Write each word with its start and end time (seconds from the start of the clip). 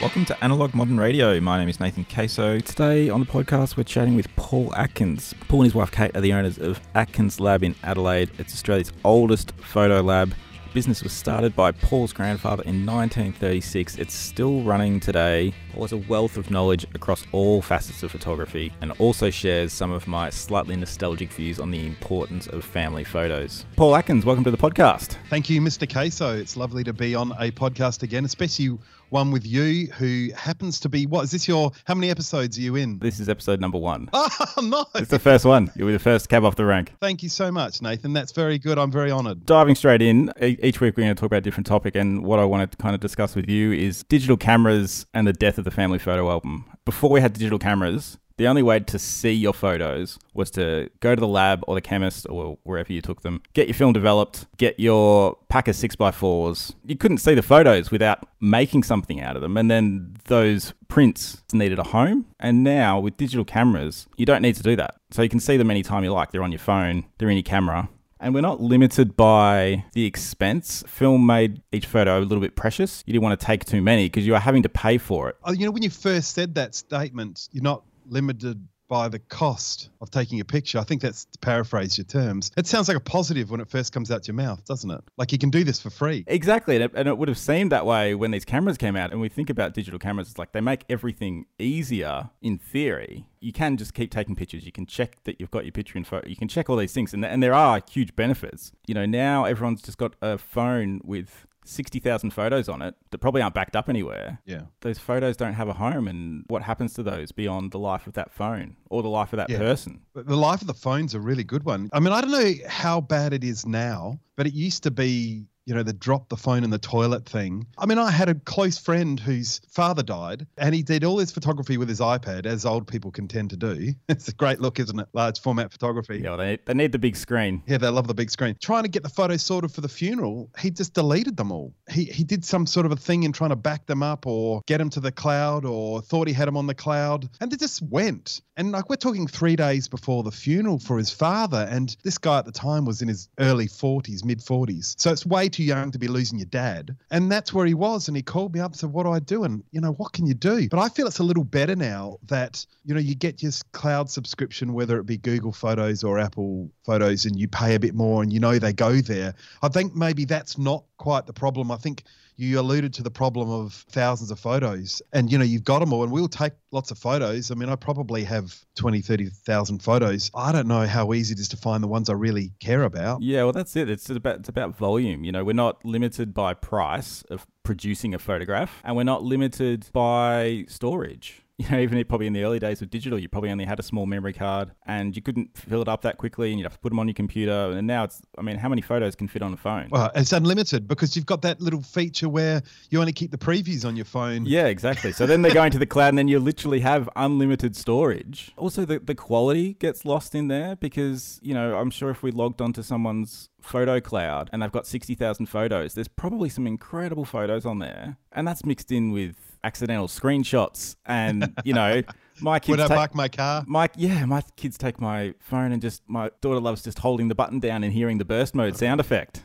Welcome 0.00 0.24
to 0.24 0.44
Analog 0.44 0.74
Modern 0.74 0.98
Radio. 0.98 1.38
My 1.40 1.58
name 1.58 1.68
is 1.68 1.78
Nathan 1.78 2.04
Caso. 2.06 2.58
Today 2.64 3.10
on 3.10 3.20
the 3.20 3.26
podcast, 3.26 3.76
we're 3.76 3.84
chatting 3.84 4.16
with 4.16 4.34
Paul 4.34 4.74
Atkins. 4.74 5.34
Paul 5.46 5.60
and 5.60 5.66
his 5.66 5.74
wife 5.74 5.90
Kate 5.90 6.16
are 6.16 6.22
the 6.22 6.32
owners 6.32 6.58
of 6.58 6.80
Atkins 6.94 7.38
Lab 7.38 7.62
in 7.62 7.74
Adelaide. 7.82 8.30
It's 8.38 8.54
Australia's 8.54 8.92
oldest 9.04 9.52
photo 9.52 10.00
lab. 10.00 10.30
The 10.30 10.74
business 10.74 11.02
was 11.02 11.12
started 11.12 11.54
by 11.54 11.72
Paul's 11.72 12.12
grandfather 12.12 12.62
in 12.62 12.86
1936. 12.86 13.98
It's 13.98 14.14
still 14.14 14.62
running 14.62 15.00
today. 15.00 15.52
Paul 15.72 15.82
has 15.82 15.92
a 15.92 15.98
wealth 15.98 16.36
of 16.36 16.50
knowledge 16.50 16.84
across 16.94 17.24
all 17.32 17.62
facets 17.62 18.02
of 18.02 18.10
photography 18.10 18.72
and 18.80 18.92
also 18.98 19.30
shares 19.30 19.72
some 19.72 19.92
of 19.92 20.08
my 20.08 20.28
slightly 20.30 20.74
nostalgic 20.74 21.30
views 21.32 21.60
on 21.60 21.70
the 21.70 21.86
importance 21.86 22.48
of 22.48 22.64
family 22.64 23.04
photos. 23.04 23.64
Paul 23.76 23.94
Atkins, 23.94 24.24
welcome 24.24 24.44
to 24.44 24.50
the 24.50 24.56
podcast. 24.56 25.16
Thank 25.28 25.48
you, 25.48 25.60
Mr. 25.60 25.88
Caso. 25.88 26.38
It's 26.38 26.56
lovely 26.56 26.82
to 26.84 26.92
be 26.92 27.14
on 27.14 27.32
a 27.32 27.52
podcast 27.52 28.02
again, 28.02 28.24
especially 28.24 28.78
one 29.10 29.32
with 29.32 29.44
you 29.44 29.86
who 29.92 30.28
happens 30.36 30.78
to 30.80 30.88
be 30.88 31.04
what 31.04 31.24
is 31.24 31.32
this 31.32 31.48
your 31.48 31.72
how 31.84 31.94
many 31.94 32.10
episodes 32.10 32.56
are 32.56 32.60
you 32.60 32.76
in? 32.76 32.98
This 33.00 33.20
is 33.20 33.28
episode 33.28 33.60
number 33.60 33.78
one. 33.78 34.08
Oh 34.56 34.62
no. 34.62 34.84
It's 34.94 35.10
the 35.10 35.18
first 35.18 35.44
one. 35.44 35.70
You'll 35.76 35.88
be 35.88 35.92
the 35.92 35.98
first 35.98 36.28
cab 36.28 36.44
off 36.44 36.56
the 36.56 36.64
rank. 36.64 36.94
Thank 37.00 37.22
you 37.22 37.28
so 37.28 37.52
much, 37.52 37.82
Nathan. 37.82 38.12
That's 38.12 38.32
very 38.32 38.58
good. 38.58 38.78
I'm 38.78 38.90
very 38.90 39.10
honoured. 39.10 39.44
Diving 39.46 39.74
straight 39.74 40.02
in, 40.02 40.32
each 40.40 40.80
week 40.80 40.96
we're 40.96 41.04
going 41.04 41.14
to 41.14 41.20
talk 41.20 41.26
about 41.26 41.38
a 41.38 41.42
different 41.42 41.66
topic, 41.66 41.94
and 41.94 42.24
what 42.24 42.38
I 42.38 42.44
want 42.44 42.70
to 42.70 42.76
kind 42.78 42.94
of 42.94 43.00
discuss 43.00 43.34
with 43.34 43.48
you 43.48 43.72
is 43.72 44.02
digital 44.04 44.36
cameras 44.36 45.06
and 45.14 45.26
the 45.26 45.32
death 45.32 45.58
the 45.64 45.70
family 45.70 45.98
photo 45.98 46.30
album. 46.30 46.64
Before 46.84 47.10
we 47.10 47.20
had 47.20 47.32
digital 47.32 47.58
cameras, 47.58 48.18
the 48.40 48.48
only 48.48 48.62
way 48.62 48.80
to 48.80 48.98
see 48.98 49.32
your 49.32 49.52
photos 49.52 50.18
was 50.32 50.50
to 50.52 50.88
go 51.00 51.14
to 51.14 51.20
the 51.20 51.28
lab 51.28 51.62
or 51.68 51.74
the 51.74 51.82
chemist 51.82 52.26
or 52.30 52.56
wherever 52.62 52.90
you 52.90 53.02
took 53.02 53.20
them, 53.20 53.42
get 53.52 53.68
your 53.68 53.74
film 53.74 53.92
developed, 53.92 54.46
get 54.56 54.80
your 54.80 55.36
pack 55.50 55.68
of 55.68 55.76
6x4s. 55.76 56.74
You 56.86 56.96
couldn't 56.96 57.18
see 57.18 57.34
the 57.34 57.42
photos 57.42 57.90
without 57.90 58.26
making 58.40 58.84
something 58.84 59.20
out 59.20 59.36
of 59.36 59.42
them. 59.42 59.58
And 59.58 59.70
then 59.70 60.16
those 60.24 60.72
prints 60.88 61.42
needed 61.52 61.78
a 61.78 61.82
home. 61.82 62.24
And 62.38 62.64
now 62.64 62.98
with 62.98 63.18
digital 63.18 63.44
cameras, 63.44 64.06
you 64.16 64.24
don't 64.24 64.40
need 64.40 64.56
to 64.56 64.62
do 64.62 64.74
that. 64.74 64.94
So 65.10 65.20
you 65.20 65.28
can 65.28 65.40
see 65.40 65.58
them 65.58 65.70
anytime 65.70 66.02
you 66.02 66.10
like. 66.10 66.30
They're 66.30 66.42
on 66.42 66.50
your 66.50 66.60
phone, 66.60 67.04
they're 67.18 67.28
in 67.28 67.36
your 67.36 67.42
camera. 67.42 67.90
And 68.22 68.34
we're 68.34 68.42
not 68.42 68.60
limited 68.60 69.16
by 69.16 69.84
the 69.94 70.04
expense. 70.04 70.84
Film 70.86 71.24
made 71.24 71.62
each 71.72 71.86
photo 71.86 72.18
a 72.18 72.20
little 72.20 72.40
bit 72.40 72.54
precious. 72.54 73.02
You 73.06 73.14
didn't 73.14 73.22
want 73.22 73.40
to 73.40 73.46
take 73.46 73.64
too 73.64 73.80
many 73.80 74.06
because 74.06 74.26
you 74.26 74.34
are 74.34 74.40
having 74.40 74.62
to 74.62 74.68
pay 74.68 74.98
for 74.98 75.30
it. 75.30 75.36
Oh, 75.42 75.52
you 75.52 75.64
know, 75.64 75.72
when 75.72 75.82
you 75.82 75.88
first 75.88 76.32
said 76.32 76.54
that 76.56 76.74
statement, 76.74 77.48
you're 77.50 77.64
not 77.64 77.82
limited 78.06 78.68
by 78.90 79.08
the 79.08 79.20
cost 79.20 79.88
of 80.00 80.10
taking 80.10 80.40
a 80.40 80.44
picture. 80.44 80.78
I 80.78 80.82
think 80.82 81.00
that's 81.00 81.24
to 81.24 81.38
paraphrase 81.38 81.96
your 81.96 82.04
terms. 82.04 82.50
It 82.56 82.66
sounds 82.66 82.88
like 82.88 82.96
a 82.96 83.00
positive 83.00 83.48
when 83.48 83.60
it 83.60 83.70
first 83.70 83.92
comes 83.92 84.10
out 84.10 84.26
your 84.26 84.34
mouth, 84.34 84.64
doesn't 84.64 84.90
it? 84.90 85.00
Like 85.16 85.30
you 85.30 85.38
can 85.38 85.48
do 85.48 85.62
this 85.62 85.80
for 85.80 85.90
free. 85.90 86.24
Exactly. 86.26 86.74
And 86.74 86.84
it, 86.84 86.90
and 86.96 87.08
it 87.08 87.16
would 87.16 87.28
have 87.28 87.38
seemed 87.38 87.70
that 87.70 87.86
way 87.86 88.16
when 88.16 88.32
these 88.32 88.44
cameras 88.44 88.76
came 88.76 88.96
out. 88.96 89.12
And 89.12 89.20
we 89.20 89.28
think 89.28 89.48
about 89.48 89.74
digital 89.74 90.00
cameras, 90.00 90.28
it's 90.30 90.38
like 90.38 90.50
they 90.50 90.60
make 90.60 90.84
everything 90.90 91.46
easier 91.58 92.30
in 92.42 92.58
theory. 92.58 93.28
You 93.38 93.52
can 93.52 93.76
just 93.76 93.94
keep 93.94 94.10
taking 94.10 94.34
pictures. 94.34 94.66
You 94.66 94.72
can 94.72 94.86
check 94.86 95.22
that 95.22 95.40
you've 95.40 95.52
got 95.52 95.64
your 95.64 95.72
picture 95.72 95.96
in 95.96 96.02
photo. 96.02 96.28
You 96.28 96.36
can 96.36 96.48
check 96.48 96.68
all 96.68 96.76
these 96.76 96.92
things. 96.92 97.14
And, 97.14 97.24
and 97.24 97.40
there 97.40 97.54
are 97.54 97.80
huge 97.88 98.16
benefits. 98.16 98.72
You 98.88 98.94
know, 98.94 99.06
now 99.06 99.44
everyone's 99.44 99.82
just 99.82 99.98
got 99.98 100.14
a 100.20 100.36
phone 100.36 101.00
with 101.04 101.46
60,000 101.70 102.30
photos 102.30 102.68
on 102.68 102.82
it 102.82 102.94
that 103.10 103.18
probably 103.18 103.42
aren't 103.42 103.54
backed 103.54 103.76
up 103.76 103.88
anywhere. 103.88 104.38
Yeah. 104.44 104.62
Those 104.80 104.98
photos 104.98 105.36
don't 105.36 105.54
have 105.54 105.68
a 105.68 105.72
home, 105.74 106.08
and 106.08 106.44
what 106.48 106.62
happens 106.62 106.94
to 106.94 107.02
those 107.02 107.32
beyond 107.32 107.70
the 107.72 107.78
life 107.78 108.06
of 108.06 108.12
that 108.14 108.32
phone 108.32 108.76
or 108.90 109.02
the 109.02 109.08
life 109.08 109.32
of 109.32 109.38
that 109.38 109.50
Yeah. 109.50 109.58
person? 109.58 110.00
But 110.12 110.26
the 110.26 110.36
life 110.36 110.60
of 110.60 110.66
the 110.66 110.74
phone's 110.74 111.14
a 111.14 111.20
really 111.20 111.44
good 111.44 111.64
one. 111.64 111.88
I 111.92 112.00
mean, 112.00 112.12
I 112.12 112.20
don't 112.20 112.30
know 112.32 112.52
how 112.68 113.00
bad 113.00 113.32
it 113.32 113.44
is 113.44 113.64
now, 113.66 114.18
but 114.36 114.46
it 114.46 114.54
used 114.54 114.82
to 114.84 114.90
be, 114.90 115.46
you 115.66 115.74
know, 115.74 115.82
the 115.82 115.92
drop 115.92 116.28
the 116.28 116.36
phone 116.36 116.64
in 116.64 116.70
the 116.70 116.78
toilet 116.78 117.26
thing. 117.26 117.66
I 117.78 117.86
mean, 117.86 117.98
I 117.98 118.10
had 118.10 118.28
a 118.28 118.34
close 118.34 118.78
friend 118.78 119.18
whose 119.20 119.60
father 119.68 120.02
died 120.02 120.46
and 120.56 120.74
he 120.74 120.82
did 120.82 121.04
all 121.04 121.18
his 121.18 121.30
photography 121.30 121.76
with 121.76 121.88
his 121.88 122.00
iPad, 122.00 122.46
as 122.46 122.66
old 122.66 122.86
people 122.86 123.10
can 123.10 123.28
tend 123.28 123.50
to 123.50 123.56
do. 123.56 123.94
It's 124.08 124.28
a 124.28 124.32
great 124.32 124.60
look, 124.60 124.80
isn't 124.80 124.98
it? 124.98 125.08
Large 125.12 125.40
format 125.40 125.70
photography. 125.70 126.20
Yeah, 126.22 126.36
they, 126.36 126.58
they 126.66 126.74
need 126.74 126.92
the 126.92 126.98
big 126.98 127.16
screen. 127.16 127.62
Yeah, 127.66 127.78
they 127.78 127.88
love 127.88 128.06
the 128.06 128.14
big 128.14 128.30
screen. 128.30 128.56
Trying 128.60 128.82
to 128.82 128.88
get 128.88 129.02
the 129.02 129.08
photos 129.08 129.42
sorted 129.42 129.70
for 129.70 129.80
the 129.80 129.88
funeral, 129.88 130.50
he 130.58 130.70
just 130.70 130.94
deleted 130.94 131.36
them 131.36 131.52
all. 131.52 131.72
He 131.88 132.04
he 132.04 132.24
did 132.24 132.44
some 132.44 132.66
sort 132.66 132.86
of 132.86 132.92
a 132.92 132.96
thing 132.96 133.22
in 133.22 133.32
trying 133.32 133.50
to 133.50 133.56
back 133.56 133.86
them 133.86 134.02
up 134.02 134.26
or 134.26 134.62
get 134.66 134.78
them 134.78 134.90
to 134.90 135.00
the 135.00 135.12
cloud 135.12 135.64
or 135.64 136.02
thought 136.02 136.26
he 136.26 136.34
had 136.34 136.48
them 136.48 136.56
on 136.56 136.66
the 136.66 136.74
cloud, 136.74 137.28
and 137.40 137.50
they 137.50 137.56
just 137.56 137.82
went. 137.82 138.40
And 138.56 138.72
like 138.72 138.90
we're 138.90 138.96
talking 138.96 139.26
three 139.26 139.56
days 139.56 139.88
before 139.88 140.22
the 140.22 140.30
funeral 140.30 140.78
for 140.78 140.98
his 140.98 141.10
father, 141.10 141.66
and 141.70 141.96
this 142.02 142.18
guy 142.18 142.38
at 142.38 142.44
the 142.44 142.52
time 142.52 142.84
was 142.84 143.00
in 143.00 143.08
his 143.08 143.28
early 143.38 143.68
forties, 143.68 144.24
mid 144.24 144.42
forties. 144.42 144.94
So 144.98 145.12
it's 145.12 145.24
way 145.24 145.48
too 145.50 145.64
young 145.64 145.90
to 145.90 145.98
be 145.98 146.08
losing 146.08 146.38
your 146.38 146.46
dad. 146.46 146.96
And 147.10 147.30
that's 147.30 147.52
where 147.52 147.66
he 147.66 147.74
was. 147.74 148.08
And 148.08 148.16
he 148.16 148.22
called 148.22 148.54
me 148.54 148.60
up 148.60 148.72
and 148.72 148.78
said, 148.78 148.90
"What 148.90 149.04
do 149.04 149.10
I 149.10 149.18
do?" 149.18 149.44
And 149.44 149.62
you 149.70 149.80
know, 149.80 149.92
what 149.92 150.12
can 150.12 150.26
you 150.26 150.34
do? 150.34 150.68
But 150.68 150.78
I 150.78 150.88
feel 150.88 151.06
it's 151.06 151.18
a 151.18 151.24
little 151.24 151.44
better 151.44 151.76
now 151.76 152.18
that 152.28 152.64
you 152.84 152.94
know 152.94 153.00
you 153.00 153.14
get 153.14 153.42
your 153.42 153.52
cloud 153.72 154.10
subscription, 154.10 154.72
whether 154.72 154.98
it 154.98 155.06
be 155.06 155.18
Google 155.18 155.52
Photos 155.52 156.04
or 156.04 156.18
Apple 156.18 156.70
Photos, 156.84 157.24
and 157.26 157.38
you 157.38 157.48
pay 157.48 157.74
a 157.74 157.80
bit 157.80 157.94
more, 157.94 158.22
and 158.22 158.32
you 158.32 158.40
know 158.40 158.58
they 158.58 158.72
go 158.72 159.00
there. 159.00 159.34
I 159.62 159.68
think 159.68 159.94
maybe 159.94 160.24
that's 160.24 160.58
not 160.58 160.84
quite 160.96 161.26
the 161.26 161.32
problem. 161.32 161.70
I 161.70 161.76
think 161.76 162.04
you 162.40 162.58
alluded 162.58 162.92
to 162.94 163.02
the 163.02 163.10
problem 163.10 163.50
of 163.50 163.84
thousands 163.90 164.30
of 164.30 164.38
photos 164.38 165.02
and 165.12 165.30
you 165.30 165.38
know 165.38 165.44
you've 165.44 165.64
got 165.64 165.80
them 165.80 165.92
all 165.92 166.02
and 166.02 166.10
we'll 166.12 166.28
take 166.28 166.52
lots 166.72 166.90
of 166.90 166.98
photos 166.98 167.50
i 167.50 167.54
mean 167.54 167.68
i 167.68 167.76
probably 167.76 168.24
have 168.24 168.56
20 168.76 169.00
30,000 169.00 169.82
photos 169.82 170.30
i 170.34 170.50
don't 170.50 170.66
know 170.66 170.86
how 170.86 171.12
easy 171.12 171.32
it 171.32 171.38
is 171.38 171.48
to 171.48 171.56
find 171.56 171.82
the 171.82 171.88
ones 171.88 172.08
i 172.08 172.12
really 172.12 172.52
care 172.60 172.82
about 172.82 173.20
Yeah, 173.20 173.44
well, 173.44 173.52
that's 173.52 173.76
it. 173.76 173.90
It's 173.90 174.08
about 174.08 174.40
it's 174.40 174.48
about 174.48 174.76
volume. 174.76 175.24
You 175.24 175.32
know, 175.32 175.44
we're 175.44 175.52
not 175.52 175.84
limited 175.84 176.32
by 176.34 176.54
price 176.54 177.22
of 177.30 177.46
producing 177.62 178.14
a 178.14 178.18
photograph, 178.18 178.80
and 178.84 178.96
we're 178.96 179.04
not 179.04 179.22
limited 179.22 179.86
by 179.92 180.64
storage. 180.68 181.42
You 181.60 181.68
know, 181.68 181.78
even 181.78 181.98
if 181.98 182.08
probably 182.08 182.26
in 182.26 182.32
the 182.32 182.42
early 182.42 182.58
days 182.58 182.80
of 182.80 182.88
digital, 182.88 183.18
you 183.18 183.28
probably 183.28 183.50
only 183.50 183.66
had 183.66 183.78
a 183.78 183.82
small 183.82 184.06
memory 184.06 184.32
card, 184.32 184.70
and 184.86 185.14
you 185.14 185.20
couldn't 185.20 185.54
fill 185.58 185.82
it 185.82 185.88
up 185.88 186.00
that 186.02 186.16
quickly, 186.16 186.48
and 186.48 186.58
you'd 186.58 186.64
have 186.64 186.72
to 186.72 186.78
put 186.78 186.88
them 186.88 186.98
on 186.98 187.06
your 187.06 187.14
computer. 187.14 187.72
And 187.72 187.86
now 187.86 188.04
it's, 188.04 188.22
I 188.38 188.42
mean, 188.42 188.56
how 188.56 188.70
many 188.70 188.80
photos 188.80 189.14
can 189.14 189.28
fit 189.28 189.42
on 189.42 189.52
a 189.52 189.58
phone? 189.58 189.88
well 189.90 190.10
it's 190.14 190.32
unlimited 190.32 190.88
because 190.88 191.16
you've 191.16 191.26
got 191.26 191.42
that 191.42 191.60
little 191.60 191.82
feature 191.82 192.30
where 192.30 192.62
you 192.88 192.98
only 192.98 193.12
keep 193.12 193.30
the 193.30 193.38
previews 193.38 193.84
on 193.84 193.94
your 193.94 194.06
phone 194.06 194.46
Yeah, 194.46 194.68
exactly. 194.68 195.12
So 195.12 195.26
then 195.26 195.42
they're 195.42 195.52
going 195.52 195.70
to 195.72 195.78
the 195.78 195.84
cloud, 195.84 196.08
and 196.08 196.18
then 196.18 196.28
you 196.28 196.38
literally 196.38 196.80
have 196.80 197.10
unlimited 197.14 197.76
storage. 197.76 198.52
Also, 198.56 198.86
the, 198.86 198.98
the 198.98 199.14
quality 199.14 199.74
gets 199.74 200.06
lost 200.06 200.34
in 200.34 200.48
there 200.48 200.76
because, 200.76 201.40
you 201.42 201.52
know, 201.52 201.76
I'm 201.76 201.90
sure 201.90 202.08
if 202.08 202.22
we 202.22 202.30
logged 202.30 202.62
onto 202.62 202.82
someone's 202.82 203.49
photo 203.62 204.00
cloud 204.00 204.50
and 204.52 204.62
they've 204.62 204.72
got 204.72 204.86
60,000 204.86 205.46
photos, 205.46 205.94
there's 205.94 206.08
probably 206.08 206.48
some 206.48 206.66
incredible 206.66 207.24
photos 207.24 207.64
on 207.66 207.78
there. 207.78 208.16
And 208.32 208.46
that's 208.46 208.64
mixed 208.64 208.92
in 208.92 209.12
with 209.12 209.36
accidental 209.64 210.08
screenshots. 210.08 210.96
And, 211.06 211.52
you 211.64 211.74
know, 211.74 212.02
my 212.40 212.58
kids. 212.58 212.70
when 212.70 212.80
i 212.80 212.86
take- 212.88 212.96
park 212.96 213.14
my 213.14 213.28
car 213.28 213.64
my 213.66 213.88
yeah, 213.96 214.24
my 214.24 214.42
kids 214.56 214.78
take 214.78 215.00
my 215.00 215.34
phone 215.40 215.72
and 215.72 215.82
just 215.82 216.02
my 216.08 216.30
daughter 216.40 216.60
loves 216.60 216.82
just 216.82 216.98
holding 216.98 217.28
the 217.28 217.34
button 217.34 217.60
down 217.60 217.84
and 217.84 217.92
hearing 217.92 218.18
the 218.18 218.24
burst 218.24 218.54
mode 218.54 218.76
sound 218.78 219.00
effect, 219.00 219.42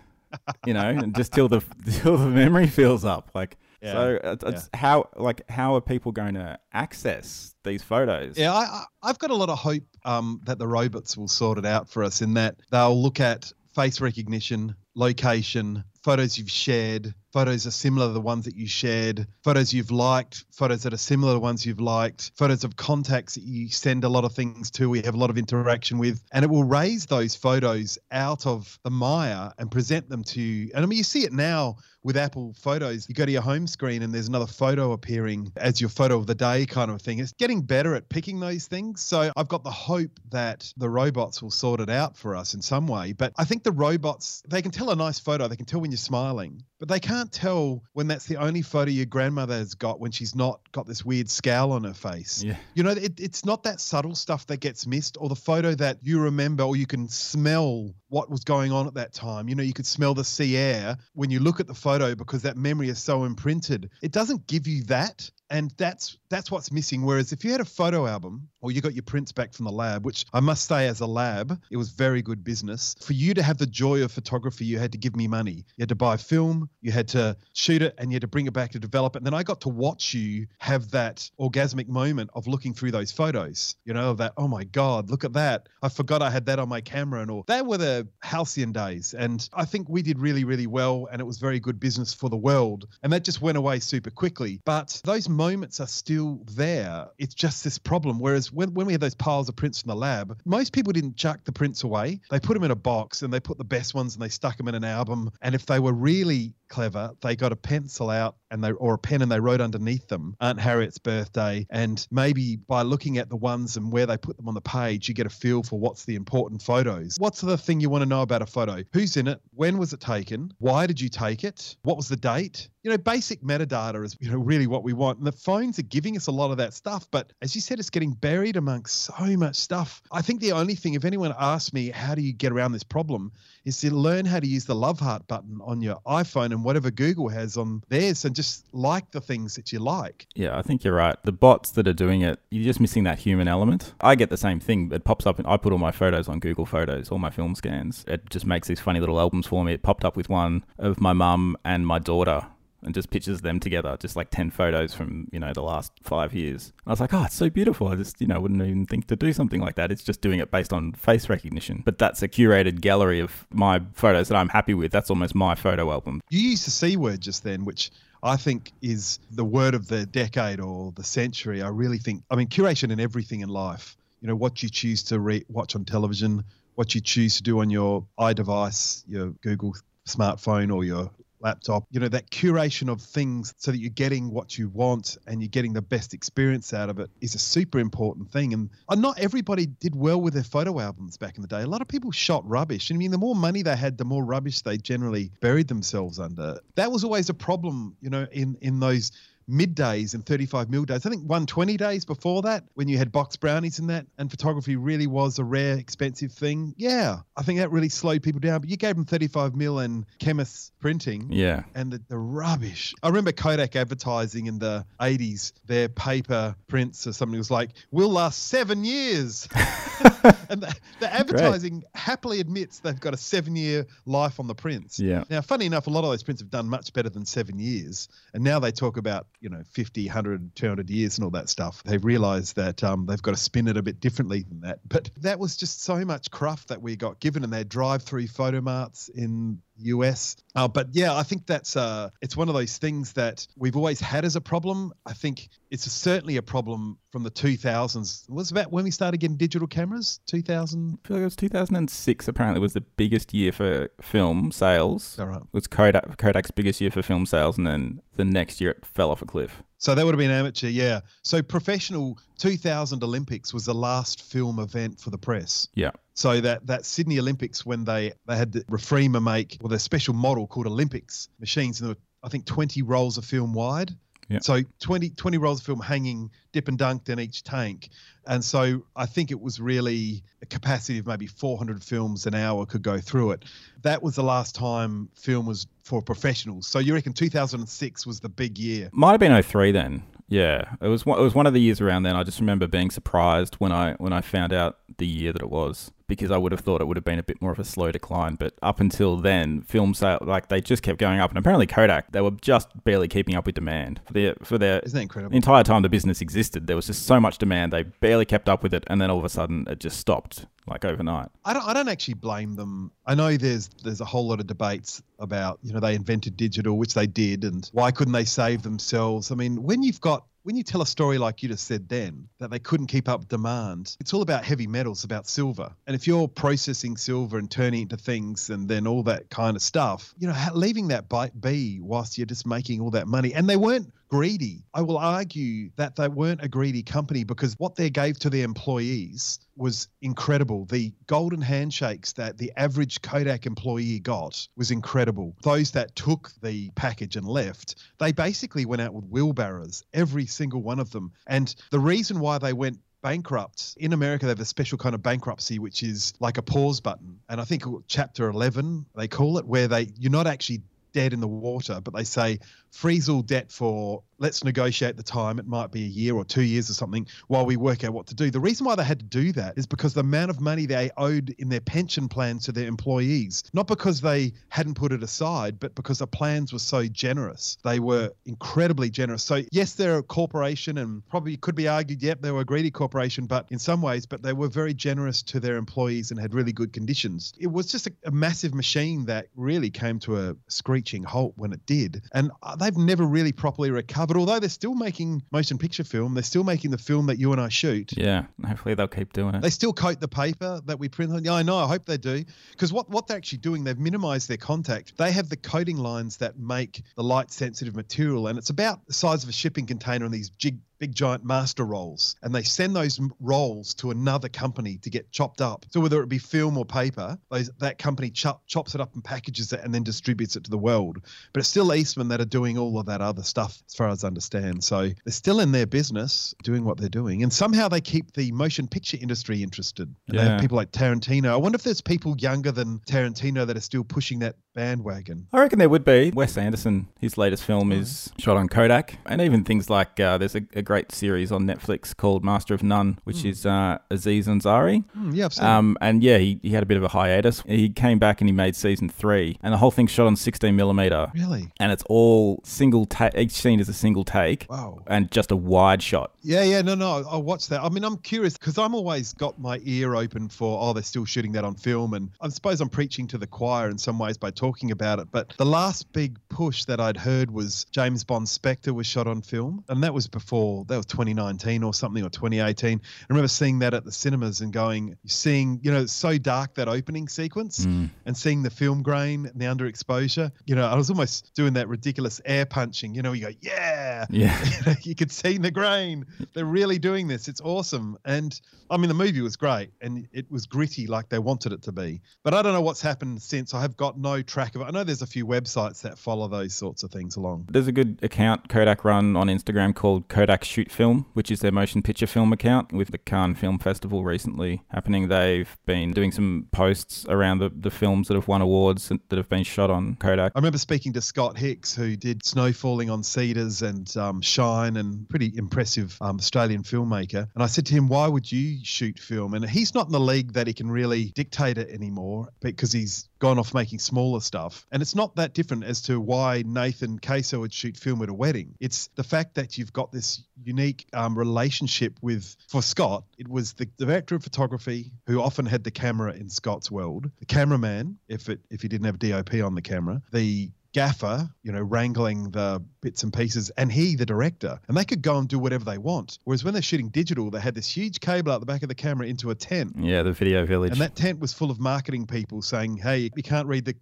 you 0.65 0.73
know, 0.73 0.87
and 0.87 1.15
just 1.15 1.33
till 1.33 1.47
the 1.47 1.61
till 1.91 2.17
the 2.17 2.29
memory 2.29 2.67
fills 2.67 3.03
up. 3.05 3.31
Like 3.33 3.57
Yeah, 3.81 3.93
so, 3.93 4.19
it's, 4.23 4.43
it's 4.43 4.69
how 4.73 5.09
like 5.17 5.49
how 5.49 5.75
are 5.75 5.81
people 5.81 6.11
going 6.11 6.35
to 6.35 6.57
access 6.73 7.53
these 7.63 7.83
photos? 7.83 8.37
Yeah, 8.37 8.53
I, 8.53 8.61
I, 8.63 8.83
I've 9.03 9.19
got 9.19 9.31
a 9.31 9.35
lot 9.35 9.49
of 9.49 9.57
hope 9.57 9.83
um, 10.05 10.39
that 10.45 10.57
the 10.59 10.67
robots 10.67 11.17
will 11.17 11.27
sort 11.27 11.57
it 11.57 11.65
out 11.65 11.89
for 11.89 12.03
us 12.03 12.21
in 12.21 12.35
that 12.35 12.55
they'll 12.71 13.01
look 13.01 13.19
at 13.19 13.51
face 13.75 13.99
recognition, 13.99 14.75
location, 14.95 15.83
photos 16.03 16.37
you've 16.37 16.49
shared, 16.49 17.13
photos 17.35 17.67
are 17.67 17.71
similar 17.71 18.07
to 18.07 18.13
the 18.13 18.21
ones 18.21 18.45
that 18.45 18.55
you 18.55 18.65
shared, 18.65 19.27
photos 19.43 19.73
you've 19.73 19.91
liked, 19.91 20.45
photos 20.53 20.83
that 20.83 20.93
are 20.93 20.97
similar 20.97 21.33
to 21.33 21.39
ones 21.39 21.65
you've 21.65 21.81
liked, 21.81 22.31
photos 22.37 22.63
of 22.63 22.77
contacts 22.77 23.35
that 23.35 23.43
you 23.43 23.67
send 23.67 24.05
a 24.05 24.07
lot 24.07 24.23
of 24.23 24.31
things 24.31 24.71
to, 24.71 24.89
we 24.89 25.01
have 25.01 25.15
a 25.15 25.17
lot 25.17 25.29
of 25.29 25.37
interaction 25.37 25.97
with, 25.97 26.23
and 26.31 26.45
it 26.45 26.49
will 26.49 26.63
raise 26.63 27.07
those 27.07 27.35
photos 27.35 27.97
out 28.09 28.47
of 28.47 28.79
the 28.85 28.89
mire 28.89 29.51
and 29.57 29.69
present 29.69 30.07
them 30.07 30.23
to, 30.23 30.39
you. 30.39 30.71
and 30.73 30.81
I 30.81 30.87
mean, 30.87 30.95
you 30.95 31.03
see 31.03 31.25
it 31.25 31.33
now 31.33 31.75
with 32.05 32.15
Apple 32.15 32.53
Photos. 32.61 33.09
You 33.09 33.15
go 33.15 33.25
to 33.25 33.31
your 33.31 33.41
home 33.41 33.65
screen 33.65 34.03
and 34.03 34.13
there's 34.13 34.27
another 34.27 34.45
photo 34.45 34.91
appearing 34.91 35.51
as 35.57 35.81
your 35.81 35.89
photo 35.89 36.17
of 36.17 36.27
the 36.27 36.35
day 36.35 36.67
kind 36.67 36.91
of 36.91 37.01
thing. 37.01 37.17
It's 37.17 37.31
getting 37.31 37.63
better 37.63 37.95
at 37.95 38.07
picking 38.07 38.39
those 38.39 38.67
things. 38.67 39.01
So 39.01 39.31
I've 39.35 39.47
got 39.47 39.63
the 39.63 39.71
hope 39.71 40.11
that 40.29 40.71
the 40.77 40.87
robots 40.87 41.41
will 41.41 41.49
sort 41.49 41.79
it 41.81 41.89
out 41.89 42.15
for 42.15 42.35
us 42.35 42.53
in 42.53 42.61
some 42.61 42.87
way. 42.87 43.13
But 43.13 43.33
I 43.37 43.43
think 43.43 43.63
the 43.63 43.71
robots, 43.71 44.43
they 44.47 44.61
can 44.61 44.69
tell 44.69 44.91
a 44.91 44.95
nice 44.95 45.17
photo, 45.17 45.47
they 45.47 45.55
can 45.55 45.65
tell 45.65 45.81
when 45.81 45.89
you're 45.89 45.97
smiling, 45.97 46.63
but 46.79 46.89
they 46.89 46.99
can't 46.99 47.24
tell 47.31 47.83
when 47.93 48.07
that's 48.07 48.25
the 48.25 48.37
only 48.37 48.61
photo 48.61 48.91
your 48.91 49.05
grandmother 49.05 49.55
has 49.55 49.75
got 49.75 49.99
when 49.99 50.11
she's 50.11 50.35
not 50.35 50.59
got 50.71 50.87
this 50.87 51.03
weird 51.03 51.29
scowl 51.29 51.71
on 51.71 51.83
her 51.83 51.93
face. 51.93 52.43
Yeah. 52.43 52.57
You 52.73 52.83
know, 52.83 52.91
it, 52.91 53.19
it's 53.19 53.45
not 53.45 53.63
that 53.63 53.79
subtle 53.79 54.15
stuff 54.15 54.47
that 54.47 54.57
gets 54.57 54.87
missed 54.87 55.17
or 55.19 55.29
the 55.29 55.35
photo 55.35 55.75
that 55.75 55.99
you 56.01 56.21
remember 56.21 56.63
or 56.63 56.75
you 56.75 56.85
can 56.85 57.07
smell 57.09 57.93
what 58.15 58.29
was 58.29 58.45
going 58.45 58.71
on 58.71 58.87
at 58.87 58.93
that 58.93 59.11
time. 59.11 59.49
You 59.49 59.55
know, 59.55 59.63
you 59.63 59.73
could 59.73 59.85
smell 59.85 60.13
the 60.13 60.23
sea 60.23 60.55
air 60.55 60.97
when 61.15 61.29
you 61.29 61.41
look 61.41 61.59
at 61.59 61.67
the 61.67 61.73
photo 61.73 62.15
because 62.15 62.43
that 62.43 62.55
memory 62.55 62.87
is 62.87 62.97
so 62.97 63.25
imprinted. 63.25 63.89
It 64.01 64.13
doesn't 64.13 64.47
give 64.47 64.67
you 64.67 64.83
that 64.85 65.29
and 65.49 65.71
that's 65.77 66.17
that's 66.29 66.49
what's 66.49 66.71
missing. 66.71 67.03
Whereas 67.03 67.31
if 67.31 67.45
you 67.45 67.51
had 67.51 67.61
a 67.61 67.65
photo 67.65 68.07
album 68.07 68.49
or 68.61 68.71
you 68.71 68.81
got 68.81 68.93
your 68.93 69.03
prints 69.03 69.31
back 69.31 69.53
from 69.53 69.65
the 69.65 69.71
lab 69.71 70.03
which 70.03 70.25
i 70.33 70.39
must 70.39 70.67
say 70.67 70.87
as 70.87 70.99
a 71.01 71.05
lab 71.05 71.59
it 71.69 71.77
was 71.77 71.91
very 71.91 72.21
good 72.21 72.43
business. 72.43 72.95
For 73.01 73.13
you 73.13 73.33
to 73.33 73.43
have 73.43 73.57
the 73.57 73.67
joy 73.67 74.03
of 74.03 74.11
photography 74.11 74.65
you 74.65 74.79
had 74.79 74.91
to 74.93 74.97
give 74.97 75.15
me 75.15 75.27
money. 75.27 75.65
You 75.77 75.81
had 75.81 75.89
to 75.89 75.95
buy 75.95 76.17
film 76.17 76.69
you 76.81 76.91
had 76.91 77.07
to 77.09 77.37
shoot 77.53 77.81
it 77.81 77.95
and 77.97 78.11
you 78.11 78.15
had 78.15 78.21
to 78.21 78.27
bring 78.27 78.47
it 78.47 78.53
back 78.53 78.71
to 78.71 78.79
develop 78.79 79.15
it. 79.15 79.19
And 79.19 79.25
then 79.25 79.33
i 79.33 79.43
got 79.43 79.61
to 79.61 79.69
watch 79.69 80.13
you 80.13 80.47
have 80.59 80.91
that 80.91 81.29
orgasmic 81.39 81.87
moment 81.87 82.29
of 82.33 82.47
looking 82.47 82.73
through 82.73 82.91
those 82.91 83.11
photos 83.11 83.75
you 83.85 83.93
know 83.93 84.13
that 84.13 84.33
oh 84.37 84.47
my 84.47 84.63
god 84.63 85.09
look 85.09 85.23
at 85.23 85.33
that. 85.33 85.69
I 85.83 85.89
forgot 85.89 86.21
i 86.21 86.29
had 86.29 86.45
that 86.47 86.59
on 86.59 86.69
my 86.69 86.81
camera 86.81 87.21
and 87.21 87.29
all. 87.29 87.43
That 87.47 87.65
were 87.65 87.77
the 87.77 88.04
halcyon 88.21 88.71
days 88.71 89.13
and 89.13 89.49
i 89.53 89.65
think 89.65 89.87
we 89.89 90.01
did 90.01 90.19
really 90.19 90.43
really 90.43 90.67
well 90.67 91.07
and 91.11 91.21
it 91.21 91.25
was 91.25 91.37
very 91.37 91.59
good 91.59 91.79
business 91.79 92.13
for 92.13 92.29
the 92.29 92.37
world 92.37 92.87
and 93.03 93.11
that 93.11 93.23
just 93.23 93.41
went 93.41 93.57
away 93.57 93.79
super 93.79 94.09
quickly 94.09 94.61
but 94.65 95.01
those 95.03 95.29
moments 95.29 95.79
are 95.79 95.87
still 95.87 96.41
there. 96.51 97.07
It's 97.17 97.35
just 97.35 97.63
this 97.63 97.77
problem. 97.77 98.19
Whereas 98.19 98.51
when, 98.51 98.73
when 98.73 98.87
we 98.87 98.93
had 98.93 99.01
those 99.01 99.15
piles 99.15 99.49
of 99.49 99.55
prints 99.55 99.81
in 99.83 99.87
the 99.87 99.95
lab, 99.95 100.39
most 100.45 100.73
people 100.73 100.93
didn't 100.93 101.17
chuck 101.17 101.43
the 101.43 101.51
prints 101.51 101.83
away. 101.83 102.21
They 102.29 102.39
put 102.39 102.53
them 102.53 102.63
in 102.63 102.71
a 102.71 102.75
box 102.75 103.21
and 103.21 103.33
they 103.33 103.39
put 103.39 103.57
the 103.57 103.63
best 103.63 103.93
ones 103.93 104.15
and 104.15 104.21
they 104.21 104.29
stuck 104.29 104.57
them 104.57 104.67
in 104.67 104.75
an 104.75 104.83
album. 104.83 105.31
And 105.41 105.55
if 105.55 105.65
they 105.65 105.79
were 105.79 105.93
really 105.93 106.53
clever, 106.67 107.11
they 107.21 107.35
got 107.35 107.51
a 107.51 107.55
pencil 107.55 108.09
out 108.09 108.37
and 108.51 108.63
they 108.63 108.71
or 108.71 108.95
a 108.95 108.97
pen 108.97 109.21
and 109.21 109.31
they 109.31 109.39
wrote 109.39 109.61
underneath 109.61 110.07
them 110.07 110.35
Aunt 110.39 110.59
Harriet's 110.59 110.97
birthday. 110.97 111.65
And 111.69 112.05
maybe 112.11 112.55
by 112.55 112.81
looking 112.81 113.17
at 113.17 113.29
the 113.29 113.35
ones 113.35 113.77
and 113.77 113.91
where 113.91 114.05
they 114.05 114.17
put 114.17 114.37
them 114.37 114.47
on 114.47 114.53
the 114.53 114.61
page, 114.61 115.07
you 115.07 115.13
get 115.13 115.25
a 115.25 115.29
feel 115.29 115.63
for 115.63 115.79
what's 115.79 116.05
the 116.05 116.15
important 116.15 116.61
photos. 116.61 117.15
What's 117.19 117.41
the 117.41 117.57
thing 117.57 117.79
you 117.79 117.89
want 117.89 118.03
to 118.03 118.09
know 118.09 118.21
about 118.21 118.41
a 118.41 118.45
photo? 118.45 118.83
Who's 118.93 119.17
in 119.17 119.27
it? 119.27 119.39
When 119.53 119.77
was 119.77 119.93
it 119.93 119.99
taken? 119.99 120.53
Why 120.59 120.87
did 120.87 120.99
you 120.99 121.09
take 121.09 121.43
it? 121.43 121.75
What 121.83 121.97
was 121.97 122.07
the 122.07 122.15
date? 122.15 122.69
You 122.83 122.91
know, 122.91 122.97
basic 122.97 123.41
metadata 123.41 124.03
is 124.03 124.15
you 124.19 124.31
know 124.31 124.37
really 124.37 124.67
what 124.67 124.83
we 124.83 124.93
want. 124.93 125.17
And 125.17 125.25
the 125.25 125.31
phones 125.31 125.79
are 125.79 125.83
giving 125.83 126.15
us 126.15 126.27
a 126.27 126.31
lot 126.31 126.51
of 126.51 126.57
that 126.57 126.73
stuff, 126.73 127.07
but 127.11 127.33
as 127.41 127.55
you 127.55 127.61
said, 127.61 127.79
it's 127.79 127.89
getting 127.89 128.13
buried 128.13 128.57
amongst 128.57 129.05
so 129.05 129.37
much 129.37 129.55
stuff. 129.55 130.01
I 130.11 130.21
think 130.21 130.39
the 130.39 130.51
only 130.51 130.75
thing, 130.75 130.93
if 130.93 131.03
anyone 131.03 131.33
asks 131.37 131.73
me 131.73 131.89
how 131.89 132.15
do 132.15 132.21
you 132.21 132.33
get 132.33 132.51
around 132.51 132.73
this 132.73 132.83
problem, 132.83 133.31
is 133.65 133.79
to 133.81 133.93
learn 133.93 134.25
how 134.25 134.39
to 134.39 134.47
use 134.47 134.65
the 134.65 134.75
love 134.75 134.99
heart 134.99 135.27
button 135.27 135.59
on 135.63 135.81
your 135.81 135.99
iPhone 136.07 136.51
and 136.51 136.63
whatever 136.63 136.91
Google 136.91 137.27
has 137.29 137.57
on 137.57 137.83
theirs 137.89 138.23
and 138.25 138.35
just 138.35 138.67
like 138.73 139.11
the 139.11 139.21
things 139.21 139.55
that 139.55 139.73
you 139.73 139.79
like. 139.79 140.27
Yeah, 140.35 140.57
I 140.57 140.61
think 140.61 140.83
you're 140.83 140.93
right. 140.93 141.17
The 141.23 141.31
bots 141.31 141.71
that 141.71 141.87
are 141.87 141.93
doing 141.93 142.21
it, 142.21 142.39
you're 142.51 142.63
just 142.63 142.79
missing 142.79 143.03
that 143.03 143.19
human 143.19 143.47
element. 143.47 143.93
I 143.99 144.15
get 144.15 144.29
the 144.29 144.37
same 144.37 144.59
thing. 144.59 144.91
It 144.91 145.03
pops 145.03 145.25
up, 145.25 145.39
and 145.39 145.47
I 145.47 145.57
put 145.57 145.73
all 145.73 145.79
my 145.79 145.91
photos 145.91 146.27
on 146.27 146.39
Google 146.39 146.65
Photos, 146.65 147.09
all 147.09 147.17
my 147.17 147.29
film 147.29 147.55
scans. 147.55 148.05
It 148.07 148.29
just 148.29 148.45
makes 148.45 148.67
these 148.67 148.79
funny 148.79 148.99
little 148.99 149.19
albums 149.19 149.47
for 149.47 149.63
me. 149.65 149.73
It 149.73 149.83
popped 149.83 150.05
up 150.05 150.15
with 150.15 150.29
one 150.29 150.63
of 150.77 151.01
my 151.01 151.13
mum 151.13 151.57
and 151.65 151.85
my 151.85 151.99
daughter 151.99 152.47
and 152.81 152.93
just 152.93 153.09
pictures 153.09 153.41
them 153.41 153.59
together, 153.59 153.97
just 153.99 154.15
like 154.15 154.29
10 154.29 154.51
photos 154.51 154.93
from, 154.93 155.27
you 155.31 155.39
know, 155.39 155.53
the 155.53 155.63
last 155.63 155.91
five 156.03 156.33
years. 156.33 156.73
And 156.85 156.87
I 156.87 156.89
was 156.91 156.99
like, 156.99 157.13
oh, 157.13 157.23
it's 157.23 157.35
so 157.35 157.49
beautiful. 157.49 157.87
I 157.87 157.95
just, 157.95 158.21
you 158.21 158.27
know, 158.27 158.39
wouldn't 158.39 158.61
even 158.61 158.85
think 158.85 159.07
to 159.07 159.15
do 159.15 159.33
something 159.33 159.59
like 159.59 159.75
that. 159.75 159.91
It's 159.91 160.03
just 160.03 160.21
doing 160.21 160.39
it 160.39 160.51
based 160.51 160.71
on 160.71 160.93
face 160.93 161.29
recognition. 161.29 161.81
But 161.83 161.97
that's 161.97 162.21
a 162.21 162.27
curated 162.27 162.81
gallery 162.81 163.19
of 163.19 163.47
my 163.51 163.81
photos 163.93 164.27
that 164.29 164.35
I'm 164.35 164.49
happy 164.49 164.73
with. 164.73 164.91
That's 164.91 165.09
almost 165.09 165.35
my 165.35 165.55
photo 165.55 165.91
album. 165.91 166.21
You 166.29 166.49
used 166.49 166.67
the 166.67 166.71
C 166.71 166.95
word 166.97 167.21
just 167.21 167.43
then, 167.43 167.65
which 167.65 167.91
I 168.21 168.37
think 168.37 168.71
is 168.81 169.19
the 169.31 169.45
word 169.45 169.75
of 169.75 169.87
the 169.87 170.05
decade 170.05 170.59
or 170.59 170.91
the 170.95 171.03
century. 171.03 171.61
I 171.61 171.69
really 171.69 171.97
think, 171.97 172.23
I 172.29 172.35
mean, 172.35 172.47
curation 172.47 172.91
in 172.91 172.99
everything 172.99 173.41
in 173.41 173.49
life. 173.49 173.97
You 174.21 174.27
know, 174.27 174.35
what 174.35 174.63
you 174.63 174.69
choose 174.69 175.03
to 175.03 175.19
re- 175.19 175.45
watch 175.49 175.75
on 175.75 175.85
television, 175.85 176.43
what 176.75 176.95
you 176.95 177.01
choose 177.01 177.37
to 177.37 177.43
do 177.43 177.59
on 177.59 177.69
your 177.69 178.05
iDevice, 178.19 179.03
your 179.07 179.29
Google 179.41 179.75
smartphone 180.07 180.73
or 180.73 180.83
your 180.83 181.11
laptop, 181.45 181.85
you 181.91 181.99
know, 181.99 182.09
that 182.09 182.31
curation 182.31 182.91
of 182.91 183.01
things 183.01 183.53
so 183.57 183.71
that 183.71 183.77
you're 183.77 183.89
getting 183.91 184.31
what 184.31 184.57
you 184.57 184.67
want 184.69 185.17
and 185.27 185.41
you're 185.41 185.49
getting 185.49 185.73
the 185.73 185.81
best 185.81 186.13
experience 186.13 186.73
out 186.73 186.89
of 186.89 186.99
it 186.99 187.09
is 187.21 187.35
a 187.35 187.39
super 187.39 187.79
important 187.79 188.29
thing. 188.31 188.53
And 188.53 188.69
not 188.97 189.19
everybody 189.19 189.67
did 189.67 189.95
well 189.95 190.19
with 190.19 190.33
their 190.33 190.43
photo 190.43 190.79
albums 190.79 191.17
back 191.17 191.37
in 191.37 191.43
the 191.43 191.47
day. 191.47 191.61
A 191.61 191.67
lot 191.67 191.81
of 191.81 191.87
people 191.87 192.11
shot 192.11 192.47
rubbish. 192.49 192.91
I 192.91 192.95
mean, 192.95 193.11
the 193.11 193.17
more 193.17 193.35
money 193.35 193.61
they 193.61 193.75
had, 193.75 193.97
the 193.97 194.05
more 194.05 194.25
rubbish 194.25 194.61
they 194.61 194.77
generally 194.77 195.31
buried 195.39 195.67
themselves 195.67 196.19
under. 196.19 196.59
That 196.75 196.91
was 196.91 197.03
always 197.03 197.29
a 197.29 197.33
problem, 197.33 197.95
you 198.01 198.09
know, 198.09 198.27
in, 198.31 198.57
in 198.61 198.79
those 198.79 199.11
middays 199.49 200.13
and 200.13 200.25
35 200.25 200.69
mil 200.69 200.85
days. 200.85 201.05
I 201.05 201.09
think 201.09 201.21
120 201.23 201.77
days 201.77 202.05
before 202.05 202.43
that, 202.43 202.63
when 202.73 202.87
you 202.87 202.97
had 202.97 203.11
box 203.11 203.35
brownies 203.35 203.79
and 203.79 203.89
that, 203.89 204.05
and 204.17 204.29
photography 204.29 204.75
really 204.75 205.07
was 205.07 205.39
a 205.39 205.43
rare, 205.43 205.77
expensive 205.77 206.31
thing. 206.31 206.73
Yeah, 206.77 207.19
I 207.35 207.43
think 207.43 207.59
that 207.59 207.71
really 207.71 207.89
slowed 207.89 208.23
people 208.23 208.39
down. 208.39 208.61
But 208.61 208.69
you 208.69 208.77
gave 208.77 208.95
them 208.95 209.05
35 209.05 209.55
mil 209.55 209.79
and 209.79 210.05
chemists 210.19 210.71
printing. 210.79 211.31
Yeah. 211.31 211.63
And 211.73 211.91
the, 211.91 212.01
the 212.07 212.17
rubbish. 212.17 212.93
I 213.03 213.07
remember 213.07 213.31
Kodak 213.31 213.75
advertising 213.75 214.47
in 214.47 214.59
the 214.59 214.85
80s 214.99 215.53
their 215.65 215.89
paper 215.89 216.55
prints 216.67 217.07
or 217.07 217.13
something 217.13 217.37
was 217.37 217.51
like, 217.51 217.71
will 217.91 218.09
last 218.09 218.47
seven 218.47 218.83
years. 218.83 219.47
and 220.49 220.61
the, 220.61 220.75
the 220.99 221.13
advertising 221.13 221.79
Great. 221.79 221.95
happily 221.95 222.39
admits 222.39 222.79
they've 222.79 222.99
got 222.99 223.13
a 223.13 223.17
seven 223.17 223.55
year 223.55 223.85
life 224.05 224.39
on 224.39 224.47
the 224.47 224.55
prints. 224.55 224.99
Yeah. 224.99 225.23
Now, 225.29 225.41
funny 225.41 225.65
enough, 225.65 225.87
a 225.87 225.89
lot 225.89 226.03
of 226.03 226.09
those 226.09 226.23
prints 226.23 226.41
have 226.41 226.49
done 226.49 226.67
much 226.67 226.93
better 226.93 227.09
than 227.09 227.25
seven 227.25 227.59
years. 227.59 228.09
And 228.33 228.43
now 228.43 228.59
they 228.59 228.71
talk 228.71 228.97
about 228.97 229.27
you 229.45 229.51
know 229.51 229.61
50 229.71 230.07
100 230.07 230.55
200 230.55 230.89
years 230.89 231.19
and 231.19 231.23
all 231.23 231.29
that 231.29 231.49
stuff 231.49 231.83
they've 231.85 232.03
realized 232.03 232.55
that 232.55 232.83
um, 232.83 233.05
they've 233.05 233.21
got 233.21 233.35
to 233.35 233.39
spin 233.39 233.67
it 233.67 233.77
a 233.77 233.83
bit 233.83 233.99
differently 233.99 234.43
than 234.43 234.61
that. 234.61 234.79
But 234.87 235.11
that 235.17 235.39
was 235.39 235.55
just 235.55 235.83
so 235.83 236.03
much 236.03 236.31
cruft 236.31 236.69
that 236.69 236.81
we 236.81 236.95
got 236.95 237.19
given 237.19 237.43
and 237.43 237.53
their 237.53 237.63
drive 237.63 238.03
through 238.03 238.27
Fotomats 238.27 239.09
in 239.09 239.61
US. 239.77 240.35
Uh, 240.55 240.67
but 240.67 240.87
yeah, 240.91 241.15
I 241.15 241.23
think 241.23 241.45
that's 241.45 241.75
uh, 241.75 242.09
it's 242.21 242.37
one 242.37 242.49
of 242.49 242.55
those 242.55 242.77
things 242.77 243.13
that 243.13 243.47
we've 243.57 243.75
always 243.75 243.99
had 243.99 244.25
as 244.25 244.35
a 244.35 244.41
problem. 244.41 244.93
I 245.05 245.13
think 245.13 245.49
it's 245.71 245.89
certainly 245.91 246.37
a 246.37 246.41
problem 246.41 246.97
from 247.11 247.23
the 247.23 247.31
2000s. 247.31 248.29
Was 248.29 248.51
about 248.51 248.71
when 248.71 248.83
we 248.83 248.91
started 248.91 249.17
getting 249.17 249.37
digital 249.37 249.67
cameras. 249.67 250.19
2000. 250.27 250.99
I 251.03 251.07
feel 251.07 251.17
like 251.17 251.21
it 251.21 251.25
was 251.25 251.35
2006. 251.35 252.27
Apparently, 252.27 252.61
was 252.61 252.73
the 252.73 252.81
biggest 252.81 253.33
year 253.33 253.51
for 253.51 253.89
film 254.01 254.51
sales. 254.51 255.17
All 255.19 255.27
right. 255.27 255.41
It 255.41 255.47
was 255.53 255.67
Kodak, 255.67 256.17
Kodak's 256.17 256.51
biggest 256.51 256.81
year 256.81 256.91
for 256.91 257.01
film 257.01 257.25
sales, 257.25 257.57
and 257.57 257.67
then 257.67 258.01
the 258.15 258.25
next 258.25 258.61
year 258.61 258.71
it 258.71 258.85
fell 258.85 259.11
off 259.11 259.21
a 259.21 259.25
cliff. 259.25 259.63
So 259.85 259.93
that 259.93 260.03
would 260.03 260.15
have 260.15 260.19
been 260.19 260.31
amateur, 260.31 260.67
yeah. 260.67 261.01
So 261.21 261.43
professional 261.43 262.17
2000 262.39 263.03
Olympics 263.03 263.53
was 263.53 263.65
the 263.65 263.75
last 263.75 264.23
film 264.23 264.57
event 264.57 264.99
for 264.99 265.11
the 265.11 265.17
press. 265.19 265.67
Yeah. 265.75 265.91
So 266.15 266.41
that 266.41 266.65
that 266.65 266.85
Sydney 266.85 267.19
Olympics 267.19 267.67
when 267.67 267.83
they 267.83 268.13
they 268.25 268.35
had 268.35 268.51
the 268.51 268.61
Refrema 268.63 269.21
make 269.21 269.59
well 269.61 269.69
their 269.69 269.77
special 269.77 270.15
model 270.15 270.47
called 270.47 270.65
Olympics 270.65 271.29
machines 271.39 271.79
and 271.79 271.89
there 271.89 271.93
were 271.93 272.01
I 272.23 272.29
think 272.29 272.47
20 272.47 272.81
rolls 272.81 273.19
of 273.19 273.25
film 273.25 273.53
wide. 273.53 273.91
Yeah. 274.27 274.39
So 274.41 274.61
20, 274.79 275.11
20 275.11 275.37
rolls 275.37 275.59
of 275.59 275.65
film 275.65 275.79
hanging 275.79 276.31
dip 276.51 276.67
and 276.67 276.77
dunked 276.77 277.09
in 277.09 277.19
each 277.19 277.43
tank. 277.43 277.89
And 278.25 278.43
so 278.43 278.83
I 278.95 279.05
think 279.05 279.29
it 279.29 279.39
was 279.39 279.59
really 279.59 280.23
a 280.41 280.45
capacity 280.45 280.97
of 280.97 281.05
maybe 281.05 281.27
400 281.27 281.83
films 281.83 282.25
an 282.25 282.33
hour 282.33 282.65
could 282.65 282.81
go 282.81 282.99
through 282.99 283.31
it. 283.31 283.45
That 283.83 284.01
was 284.01 284.15
the 284.15 284.23
last 284.23 284.55
time 284.55 285.09
film 285.15 285.45
was 285.45 285.67
for 285.83 286.01
professionals. 286.01 286.67
So 286.67 286.79
you 286.79 286.95
reckon 286.95 287.13
2006 287.13 288.07
was 288.07 288.19
the 288.19 288.29
big 288.29 288.57
year? 288.57 288.89
Might 288.91 289.11
have 289.11 289.19
been 289.19 289.41
03 289.41 289.71
then. 289.71 290.03
Yeah, 290.27 290.73
it 290.81 290.87
was 290.87 291.05
one, 291.05 291.19
it 291.19 291.21
was 291.21 291.35
one 291.35 291.45
of 291.45 291.53
the 291.53 291.61
years 291.61 291.79
around 291.79 292.03
then. 292.03 292.15
I 292.15 292.23
just 292.23 292.39
remember 292.39 292.67
being 292.67 292.89
surprised 292.89 293.55
when 293.55 293.71
I 293.71 293.93
when 293.99 294.11
I 294.11 294.21
found 294.21 294.53
out 294.53 294.79
the 294.97 295.05
year 295.05 295.31
that 295.31 295.41
it 295.41 295.51
was 295.51 295.91
because 296.07 296.31
I 296.31 296.37
would 296.37 296.51
have 296.51 296.61
thought 296.61 296.81
it 296.81 296.85
would 296.85 296.97
have 296.97 297.03
been 297.03 297.19
a 297.19 297.23
bit 297.23 297.41
more 297.41 297.51
of 297.51 297.59
a 297.59 297.63
slow 297.63 297.91
decline. 297.91 298.35
But 298.35 298.53
up 298.61 298.79
until 298.79 299.17
then, 299.17 299.61
film 299.61 299.93
sale 299.93 300.19
like 300.21 300.49
they 300.49 300.61
just 300.61 300.83
kept 300.83 300.99
going 300.99 301.19
up, 301.19 301.31
and 301.31 301.37
apparently 301.37 301.67
Kodak 301.67 302.11
they 302.11 302.21
were 302.21 302.31
just 302.31 302.69
barely 302.83 303.07
keeping 303.07 303.35
up 303.35 303.45
with 303.45 303.55
demand 303.55 304.01
for 304.05 304.13
their 304.13 304.35
for 304.43 304.57
their 304.57 304.79
Isn't 304.79 304.95
that 304.95 305.01
incredible? 305.03 305.31
The 305.31 305.37
entire 305.37 305.63
time 305.63 305.81
the 305.81 305.89
business 305.89 306.21
existed, 306.21 306.67
there 306.67 306.75
was 306.75 306.87
just 306.87 307.05
so 307.05 307.19
much 307.19 307.37
demand 307.37 307.73
they 307.73 307.83
barely 307.83 308.25
kept 308.25 308.49
up 308.49 308.63
with 308.63 308.73
it, 308.73 308.83
and 308.87 309.01
then 309.01 309.09
all 309.09 309.19
of 309.19 309.25
a 309.25 309.29
sudden 309.29 309.65
it 309.67 309.79
just 309.79 309.99
stopped 309.99 310.45
like 310.67 310.83
overnight. 310.85 311.29
I 311.43 311.53
don't 311.53 311.65
I 311.65 311.73
don't 311.73 311.89
actually 311.89 312.15
blame 312.15 312.55
them. 312.55 312.91
I 313.05 313.15
know 313.15 313.37
there's 313.37 313.69
there's 313.83 314.01
a 314.01 314.05
whole 314.05 314.27
lot 314.27 314.39
of 314.39 314.47
debates 314.47 315.01
about 315.19 315.59
you 315.63 315.73
know 315.73 315.79
they 315.79 315.95
invented 315.95 316.37
digital, 316.37 316.77
which 316.77 316.93
they 316.93 317.07
did, 317.07 317.43
and 317.43 317.69
why 317.73 317.91
couldn't 317.91 318.13
they 318.13 318.25
save 318.25 318.63
themselves? 318.63 319.31
I 319.31 319.35
mean, 319.35 319.63
when 319.63 319.83
you've 319.83 320.01
got 320.01 320.25
when 320.45 320.55
you 320.55 320.61
tell 320.61 320.83
a 320.83 320.85
story 320.85 321.17
like 321.17 321.41
you 321.41 321.49
just 321.49 321.65
said 321.65 321.89
then 321.89 322.27
that 322.37 322.51
they 322.51 322.59
couldn't 322.59 322.85
keep 322.85 323.09
up 323.09 323.27
demand 323.27 323.97
it's 323.99 324.13
all 324.13 324.21
about 324.21 324.45
heavy 324.45 324.67
metals 324.67 325.03
about 325.03 325.27
silver 325.27 325.71
and 325.87 325.95
if 325.95 326.05
you're 326.05 326.27
processing 326.27 326.95
silver 326.95 327.39
and 327.39 327.49
turning 327.49 327.79
it 327.79 327.83
into 327.83 327.97
things 327.97 328.51
and 328.51 328.69
then 328.69 328.85
all 328.85 329.01
that 329.01 329.27
kind 329.31 329.55
of 329.55 329.61
stuff 329.63 330.13
you 330.19 330.27
know 330.27 330.35
leaving 330.53 330.89
that 330.89 331.09
bite 331.09 331.39
be 331.41 331.79
whilst 331.81 332.19
you're 332.19 332.27
just 332.27 332.45
making 332.45 332.79
all 332.79 332.91
that 332.91 333.07
money 333.07 333.33
and 333.33 333.49
they 333.49 333.57
weren't 333.57 333.91
greedy. 334.07 334.63
I 334.73 334.81
will 334.81 334.97
argue 334.97 335.71
that 335.77 335.95
they 335.95 336.07
weren't 336.07 336.43
a 336.43 336.47
greedy 336.47 336.83
company 336.83 337.23
because 337.23 337.57
what 337.59 337.75
they 337.75 337.89
gave 337.89 338.17
to 338.19 338.29
their 338.29 338.45
employees 338.45 339.39
was 339.55 339.87
incredible. 340.01 340.65
The 340.65 340.93
golden 341.07 341.41
handshakes 341.41 342.13
that 342.13 342.37
the 342.37 342.51
average 342.57 343.01
Kodak 343.01 343.45
employee 343.45 343.99
got 343.99 344.47
was 344.55 344.71
incredible. 344.71 345.35
Those 345.43 345.71
that 345.71 345.95
took 345.95 346.31
the 346.41 346.71
package 346.71 347.15
and 347.15 347.27
left, 347.27 347.75
they 347.99 348.11
basically 348.11 348.65
went 348.65 348.81
out 348.81 348.93
with 348.93 349.05
wheelbarrows, 349.05 349.83
every 349.93 350.25
single 350.25 350.61
one 350.61 350.79
of 350.79 350.91
them. 350.91 351.11
And 351.27 351.53
the 351.71 351.79
reason 351.79 352.19
why 352.19 352.37
they 352.37 352.53
went 352.53 352.79
bankrupt. 353.01 353.75
In 353.77 353.93
America, 353.93 354.25
they 354.25 354.31
have 354.31 354.39
a 354.39 354.45
special 354.45 354.79
kind 354.79 354.95
of 354.95 355.03
bankruptcy, 355.03 355.59
which 355.59 355.83
is 355.83 356.15
like 356.19 356.39
a 356.39 356.41
pause 356.41 356.81
button. 356.81 357.19
And 357.29 357.39
I 357.39 357.43
think 357.43 357.63
chapter 357.85 358.29
11, 358.29 358.87
they 358.95 359.07
call 359.07 359.37
it, 359.37 359.45
where 359.45 359.67
they 359.67 359.89
you're 359.99 360.11
not 360.11 360.25
actually 360.25 360.63
dead 360.91 361.13
in 361.13 361.19
the 361.19 361.27
water, 361.27 361.81
but 361.83 361.93
they 361.93 362.03
say 362.03 362.39
freeze 362.75 363.07
all 363.07 363.21
debt 363.21 363.51
for 363.53 364.03
let's 364.17 364.43
negotiate 364.43 364.97
the 364.97 365.03
time. 365.03 365.39
It 365.39 365.47
might 365.47 365.71
be 365.71 365.83
a 365.83 365.87
year 365.87 366.15
or 366.15 366.23
two 366.23 366.43
years 366.43 366.69
or 366.69 366.73
something 366.73 367.07
while 367.27 367.45
we 367.45 367.57
work 367.57 367.83
out 367.83 367.93
what 367.93 368.07
to 368.07 368.15
do. 368.15 368.31
The 368.31 368.39
reason 368.39 368.65
why 368.65 368.75
they 368.75 368.83
had 368.83 368.99
to 368.99 369.05
do 369.05 369.31
that 369.33 369.57
is 369.57 369.65
because 369.65 369.93
the 369.93 370.01
amount 370.01 370.29
of 370.29 370.39
money 370.39 370.65
they 370.65 370.91
owed 370.97 371.35
in 371.37 371.49
their 371.49 371.61
pension 371.61 372.07
plans 372.07 372.45
to 372.45 372.51
their 372.51 372.67
employees, 372.67 373.43
not 373.53 373.67
because 373.67 374.01
they 374.01 374.33
hadn't 374.49 374.75
put 374.75 374.91
it 374.91 375.03
aside, 375.03 375.59
but 375.59 375.75
because 375.75 375.99
the 375.99 376.07
plans 376.07 376.53
were 376.53 376.59
so 376.59 376.87
generous. 376.87 377.57
They 377.63 377.79
were 377.79 378.11
incredibly 378.25 378.89
generous. 378.89 379.23
So, 379.23 379.41
yes, 379.51 379.73
they're 379.73 379.97
a 379.97 380.03
corporation 380.03 380.77
and 380.77 381.07
probably 381.09 381.37
could 381.37 381.55
be 381.55 381.67
argued, 381.67 382.01
yep, 382.01 382.21
they 382.21 382.31
were 382.31 382.41
a 382.41 382.45
greedy 382.45 382.71
corporation, 382.71 383.25
but 383.25 383.47
in 383.49 383.59
some 383.59 383.81
ways, 383.81 384.05
but 384.05 384.21
they 384.21 384.33
were 384.33 384.47
very 384.47 384.73
generous 384.73 385.23
to 385.23 385.39
their 385.39 385.57
employees 385.57 386.11
and 386.11 386.19
had 386.19 386.33
really 386.33 386.53
good 386.53 386.71
conditions. 386.71 387.33
It 387.37 387.51
was 387.51 387.67
just 387.67 387.87
a, 387.87 387.93
a 388.05 388.11
massive 388.11 388.53
machine 388.53 389.05
that 389.05 389.27
really 389.35 389.69
came 389.69 389.99
to 389.99 390.17
a 390.17 390.35
screeching 390.47 391.03
halt 391.03 391.33
when 391.35 391.51
it 391.51 391.65
did. 391.65 392.01
And 392.13 392.31
uh, 392.41 392.55
they've 392.65 392.77
never 392.77 393.05
really 393.05 393.31
properly 393.31 393.71
recovered, 393.71 394.17
although 394.17 394.39
they're 394.39 394.49
still 394.49 394.73
making 394.73 395.23
motion 395.31 395.57
picture 395.57 395.83
film. 395.83 396.13
They're 396.13 396.23
still 396.23 396.43
making 396.43 396.71
the 396.71 396.77
film 396.77 397.05
that 397.07 397.19
you 397.19 397.31
and 397.31 397.39
I 397.39 397.49
shoot. 397.49 397.93
Yeah, 397.95 398.25
hopefully 398.45 398.75
they'll 398.75 398.87
keep 398.87 399.13
doing 399.13 399.35
it. 399.35 399.41
They 399.41 399.49
still 399.49 399.73
coat 399.73 399.99
the 399.99 400.07
paper 400.07 400.61
that 400.65 400.79
we 400.79 400.89
print 400.89 401.13
on. 401.13 401.23
Yeah, 401.23 401.33
I 401.33 401.43
know. 401.43 401.57
I 401.57 401.67
hope 401.67 401.85
they 401.85 401.97
do. 401.97 402.23
Because 402.51 402.73
what, 402.73 402.89
what 402.89 403.07
they're 403.07 403.17
actually 403.17 403.39
doing, 403.39 403.63
they've 403.63 403.77
minimized 403.77 404.27
their 404.27 404.37
contact. 404.37 404.97
They 404.97 405.11
have 405.11 405.29
the 405.29 405.37
coating 405.37 405.77
lines 405.77 406.17
that 406.17 406.37
make 406.39 406.83
the 406.95 407.03
light 407.03 407.31
sensitive 407.31 407.75
material, 407.75 408.27
and 408.27 408.37
it's 408.37 408.49
about 408.49 408.85
the 408.87 408.93
size 408.93 409.23
of 409.23 409.29
a 409.29 409.33
shipping 409.33 409.65
container 409.65 410.05
on 410.05 410.11
these 410.11 410.29
jig 410.29 410.57
big 410.79 410.93
giant 410.93 411.23
master 411.25 411.65
rolls 411.65 412.15
and 412.21 412.33
they 412.33 412.43
send 412.43 412.75
those 412.75 412.99
rolls 413.19 413.73
to 413.75 413.91
another 413.91 414.29
company 414.29 414.77
to 414.77 414.89
get 414.89 415.11
chopped 415.11 415.41
up. 415.41 415.65
So 415.69 415.79
whether 415.79 416.01
it 416.01 416.09
be 416.09 416.17
film 416.17 416.57
or 416.57 416.65
paper 416.65 417.17
those, 417.29 417.49
that 417.59 417.77
company 417.77 418.09
chop, 418.09 418.45
chops 418.47 418.75
it 418.75 418.81
up 418.81 418.93
and 418.93 419.03
packages 419.03 419.53
it 419.53 419.61
and 419.63 419.73
then 419.73 419.83
distributes 419.83 420.35
it 420.35 420.43
to 420.45 420.51
the 420.51 420.57
world. 420.57 420.97
But 421.33 421.39
it's 421.39 421.49
still 421.49 421.73
eastman 421.73 422.09
that 422.09 422.21
are 422.21 422.25
doing 422.25 422.57
all 422.57 422.79
of 422.79 422.85
that 422.87 423.01
other 423.01 423.23
stuff 423.23 423.61
as 423.67 423.75
far 423.75 423.89
as 423.89 424.03
i 424.03 424.07
understand. 424.07 424.63
So 424.63 424.81
they're 424.81 425.11
still 425.11 425.39
in 425.39 425.51
their 425.51 425.65
business 425.65 426.33
doing 426.43 426.63
what 426.63 426.77
they're 426.77 426.89
doing. 426.89 427.23
And 427.23 427.31
somehow 427.31 427.67
they 427.67 427.81
keep 427.81 428.13
the 428.13 428.31
motion 428.31 428.67
picture 428.67 428.97
industry 428.99 429.43
interested. 429.43 429.93
And 430.07 430.15
yeah. 430.15 430.23
they 430.23 430.29
have 430.29 430.41
people 430.41 430.55
like 430.55 430.71
tarantino. 430.71 431.29
I 431.29 431.35
wonder 431.35 431.55
if 431.55 431.63
there's 431.63 431.81
people 431.81 432.15
younger 432.17 432.51
than 432.51 432.79
tarantino 432.79 433.45
that 433.47 433.57
are 433.57 433.61
still 433.61 433.83
pushing 433.83 434.19
that 434.19 434.35
bandwagon. 434.53 435.27
I 435.33 435.41
reckon 435.41 435.59
there 435.59 435.69
would 435.69 435.83
be. 435.83 436.11
Wes 436.11 436.37
anderson 436.37 436.87
his 436.99 437.17
latest 437.17 437.43
film 437.43 437.71
is 437.71 438.11
shot 438.17 438.37
on 438.37 438.47
kodak. 438.47 438.97
And 439.05 439.21
even 439.21 439.43
things 439.43 439.69
like 439.69 439.99
uh, 439.99 440.17
there's 440.17 440.35
a, 440.35 440.41
a 440.55 440.61
great 440.65 440.91
series 440.91 441.31
on 441.31 441.45
Netflix 441.45 441.95
called 441.95 442.23
Master 442.23 442.53
of 442.53 442.63
None, 442.63 442.99
which 443.03 443.17
mm. 443.17 443.29
is 443.29 443.45
uh, 443.45 443.77
Aziz 443.89 444.27
Ansari. 444.27 444.83
Mm, 444.97 445.15
yeah, 445.15 445.25
I've 445.25 445.33
seen 445.33 445.45
um, 445.45 445.77
And 445.81 446.03
yeah, 446.03 446.17
he, 446.17 446.39
he 446.41 446.49
had 446.49 446.63
a 446.63 446.65
bit 446.65 446.77
of 446.77 446.83
a 446.83 446.89
hiatus. 446.89 447.41
He 447.47 447.69
came 447.69 447.99
back 447.99 448.21
and 448.21 448.27
he 448.27 448.33
made 448.33 448.55
season 448.55 448.89
three, 448.89 449.37
and 449.41 449.53
the 449.53 449.57
whole 449.57 449.71
thing's 449.71 449.91
shot 449.91 450.07
on 450.07 450.15
16 450.15 450.55
millimeter. 450.55 451.11
Really? 451.13 451.51
And 451.59 451.71
it's 451.71 451.83
all 451.87 452.41
single 452.43 452.85
take. 452.85 453.15
Each 453.15 453.31
scene 453.31 453.59
is 453.59 453.69
a 453.69 453.73
single 453.73 454.03
take. 454.03 454.45
Wow. 454.49 454.81
And 454.87 455.11
just 455.11 455.31
a 455.31 455.35
wide 455.35 455.81
shot. 455.81 456.11
Yeah, 456.21 456.43
yeah, 456.43 456.61
no, 456.61 456.75
no, 456.75 457.03
I'll 457.09 457.23
watch 457.23 457.47
that. 457.47 457.61
I 457.61 457.69
mean, 457.69 457.83
I'm 457.83 457.97
curious 457.97 458.37
because 458.37 458.57
I'm 458.57 458.73
always 458.73 459.13
got 459.13 459.39
my 459.39 459.61
ear 459.63 459.95
open 459.95 460.29
for, 460.29 460.59
oh, 460.61 460.73
they're 460.73 460.83
still 460.83 461.05
shooting 461.05 461.31
that 461.33 461.45
on 461.45 461.55
film. 461.55 461.93
And 461.93 462.09
I 462.21 462.29
suppose 462.29 462.61
I'm 462.61 462.69
preaching 462.69 463.07
to 463.07 463.17
the 463.17 463.27
choir 463.27 463.69
in 463.69 463.77
some 463.77 463.99
ways 463.99 464.17
by 464.17 464.31
talking 464.31 464.71
about 464.71 464.99
it. 464.99 465.07
But 465.11 465.33
the 465.37 465.45
last 465.45 465.91
big 465.93 466.17
push 466.29 466.65
that 466.65 466.79
I'd 466.79 466.97
heard 466.97 467.31
was 467.31 467.65
James 467.71 468.03
Bond 468.03 468.27
Spectre 468.27 468.73
was 468.73 468.87
shot 468.87 469.07
on 469.07 469.21
film. 469.21 469.63
And 469.69 469.83
that 469.83 469.93
was 469.93 470.07
before, 470.07 470.54
that 470.63 470.77
was 470.77 470.85
2019 470.85 471.63
or 471.63 471.73
something 471.73 472.03
or 472.03 472.09
2018. 472.09 472.81
I 472.83 473.05
remember 473.09 473.27
seeing 473.27 473.59
that 473.59 473.73
at 473.73 473.83
the 473.83 473.91
cinemas 473.91 474.41
and 474.41 474.53
going, 474.53 474.97
seeing, 475.05 475.59
you 475.61 475.71
know, 475.71 475.81
it's 475.81 475.93
so 475.93 476.17
dark 476.17 476.55
that 476.55 476.67
opening 476.67 477.07
sequence 477.07 477.65
mm. 477.65 477.89
and 478.05 478.15
seeing 478.17 478.43
the 478.43 478.49
film 478.49 478.81
grain 478.81 479.25
and 479.25 479.39
the 479.39 479.45
underexposure. 479.45 480.31
You 480.45 480.55
know, 480.55 480.65
I 480.65 480.75
was 480.75 480.89
almost 480.89 481.33
doing 481.35 481.53
that 481.53 481.67
ridiculous 481.67 482.21
air 482.25 482.45
punching, 482.45 482.95
you 482.95 483.01
know, 483.01 483.11
you 483.11 483.27
go, 483.27 483.33
yeah. 483.41 484.05
Yeah. 484.09 484.75
you 484.83 484.95
could 484.95 485.11
see 485.11 485.37
the 485.37 485.51
grain. 485.51 486.05
They're 486.33 486.45
really 486.45 486.79
doing 486.79 487.07
this. 487.07 487.27
It's 487.27 487.41
awesome. 487.41 487.97
And 488.05 488.39
I 488.69 488.77
mean, 488.77 488.87
the 488.87 488.95
movie 488.95 489.21
was 489.21 489.35
great 489.35 489.71
and 489.81 490.07
it 490.11 490.29
was 490.31 490.45
gritty 490.45 490.87
like 490.87 491.09
they 491.09 491.19
wanted 491.19 491.53
it 491.53 491.61
to 491.63 491.71
be. 491.71 492.01
But 492.23 492.33
I 492.33 492.41
don't 492.41 492.53
know 492.53 492.61
what's 492.61 492.81
happened 492.81 493.21
since. 493.21 493.53
I 493.53 493.61
have 493.61 493.77
got 493.77 493.97
no 493.97 494.21
track 494.21 494.55
of 494.55 494.61
it. 494.61 494.65
I 494.65 494.71
know 494.71 494.83
there's 494.83 495.01
a 495.01 495.07
few 495.07 495.25
websites 495.25 495.81
that 495.81 495.97
follow 495.97 496.27
those 496.27 496.53
sorts 496.53 496.83
of 496.83 496.91
things 496.91 497.15
along. 497.15 497.47
There's 497.51 497.67
a 497.67 497.71
good 497.71 497.99
account 498.01 498.49
Kodak 498.49 498.85
run 498.85 499.15
on 499.15 499.27
Instagram 499.27 499.75
called 499.75 500.07
Kodak 500.07 500.44
Shoot 500.45 500.71
Film, 500.71 501.05
which 501.13 501.31
is 501.31 501.39
their 501.39 501.51
motion 501.51 501.81
picture 501.81 502.07
film 502.07 502.31
account 502.31 502.71
with 502.71 502.91
the 502.91 502.97
Cannes 502.97 503.35
Film 503.35 503.59
Festival 503.59 504.03
recently 504.03 504.63
happening. 504.69 505.07
They've 505.07 505.55
been 505.65 505.91
doing 505.91 506.11
some 506.11 506.47
posts 506.51 507.05
around 507.09 507.39
the, 507.39 507.49
the 507.49 507.71
films 507.71 508.07
that 508.07 508.15
have 508.15 508.27
won 508.27 508.41
awards 508.41 508.89
that 508.89 509.17
have 509.17 509.29
been 509.29 509.43
shot 509.43 509.69
on 509.69 509.95
Kodak. 509.95 510.31
I 510.35 510.39
remember 510.39 510.57
speaking 510.57 510.93
to 510.93 511.01
Scott 511.01 511.37
Hicks, 511.37 511.75
who 511.75 511.95
did 511.95 512.25
Snow 512.25 512.53
Falling 512.53 512.89
on 512.89 513.03
Cedars 513.03 513.61
and 513.61 513.95
um, 513.97 514.21
Shine, 514.21 514.77
and 514.77 515.07
pretty 515.09 515.31
impressive 515.35 515.97
um, 516.01 516.17
Australian 516.17 516.63
filmmaker. 516.63 517.27
And 517.33 517.43
I 517.43 517.47
said 517.47 517.65
to 517.67 517.73
him, 517.73 517.87
Why 517.87 518.07
would 518.07 518.31
you 518.31 518.59
shoot 518.63 518.99
film? 518.99 519.33
And 519.33 519.47
he's 519.47 519.73
not 519.73 519.87
in 519.87 519.91
the 519.91 519.99
league 519.99 520.33
that 520.33 520.47
he 520.47 520.53
can 520.53 520.69
really 520.69 521.05
dictate 521.15 521.57
it 521.57 521.69
anymore 521.69 522.29
because 522.41 522.71
he's 522.71 523.09
gone 523.19 523.39
off 523.39 523.53
making 523.53 523.79
smaller 523.79 524.19
stuff. 524.19 524.65
And 524.71 524.81
it's 524.81 524.95
not 524.95 525.15
that 525.15 525.33
different 525.33 525.63
as 525.63 525.81
to 525.83 525.99
why 525.99 526.43
Nathan 526.45 526.99
Caso 526.99 527.39
would 527.39 527.53
shoot 527.53 527.77
film 527.77 528.01
at 528.01 528.09
a 528.09 528.13
wedding. 528.13 528.55
It's 528.59 528.87
the 528.95 529.03
fact 529.03 529.35
that 529.35 529.57
you've 529.57 529.73
got 529.73 529.91
this 529.91 530.23
unique 530.43 530.85
um, 530.93 531.17
relationship 531.17 531.97
with, 532.01 532.35
for 532.49 532.61
Scott, 532.61 533.03
it 533.17 533.27
was 533.27 533.53
the 533.53 533.65
director 533.77 534.15
of 534.15 534.23
photography 534.23 534.91
who 535.07 535.21
often 535.21 535.45
had 535.45 535.63
the 535.63 535.71
camera 535.71 536.13
in 536.13 536.29
Scott's 536.29 536.69
world, 536.69 537.09
the 537.19 537.25
cameraman, 537.25 537.97
if 538.07 538.29
it 538.29 538.39
if 538.49 538.61
he 538.61 538.67
didn't 538.67 538.85
have 538.85 538.99
DOP 538.99 539.33
on 539.43 539.55
the 539.55 539.61
camera, 539.61 540.01
the 540.11 540.51
gaffer, 540.75 541.29
you 541.41 541.53
know, 541.53 541.61
wrangling 541.61 542.29
the 542.31 542.61
bits 542.81 543.01
and 543.01 543.13
pieces, 543.13 543.49
and 543.51 543.71
he, 543.71 543.95
the 543.95 544.05
director. 544.05 544.59
And 544.67 544.75
they 544.75 544.83
could 544.83 545.01
go 545.01 545.17
and 545.17 545.25
do 545.25 545.39
whatever 545.39 545.63
they 545.63 545.77
want. 545.77 546.19
Whereas 546.25 546.43
when 546.43 546.53
they're 546.53 546.61
shooting 546.61 546.89
digital, 546.89 547.31
they 547.31 547.39
had 547.39 547.55
this 547.55 547.65
huge 547.65 548.01
cable 548.01 548.33
out 548.33 548.41
the 548.41 548.45
back 548.45 548.61
of 548.61 548.67
the 548.67 548.75
camera 548.75 549.07
into 549.07 549.31
a 549.31 549.35
tent. 549.35 549.73
Yeah, 549.79 550.03
the 550.03 550.11
video 550.11 550.45
village. 550.45 550.73
And 550.73 550.81
that 550.81 550.93
tent 550.93 551.21
was 551.21 551.31
full 551.31 551.49
of 551.49 551.61
marketing 551.61 552.07
people 552.07 552.41
saying, 552.41 552.75
hey, 552.75 553.09
you 553.15 553.23
can't 553.23 553.47
read 553.47 553.63
the 553.63 553.75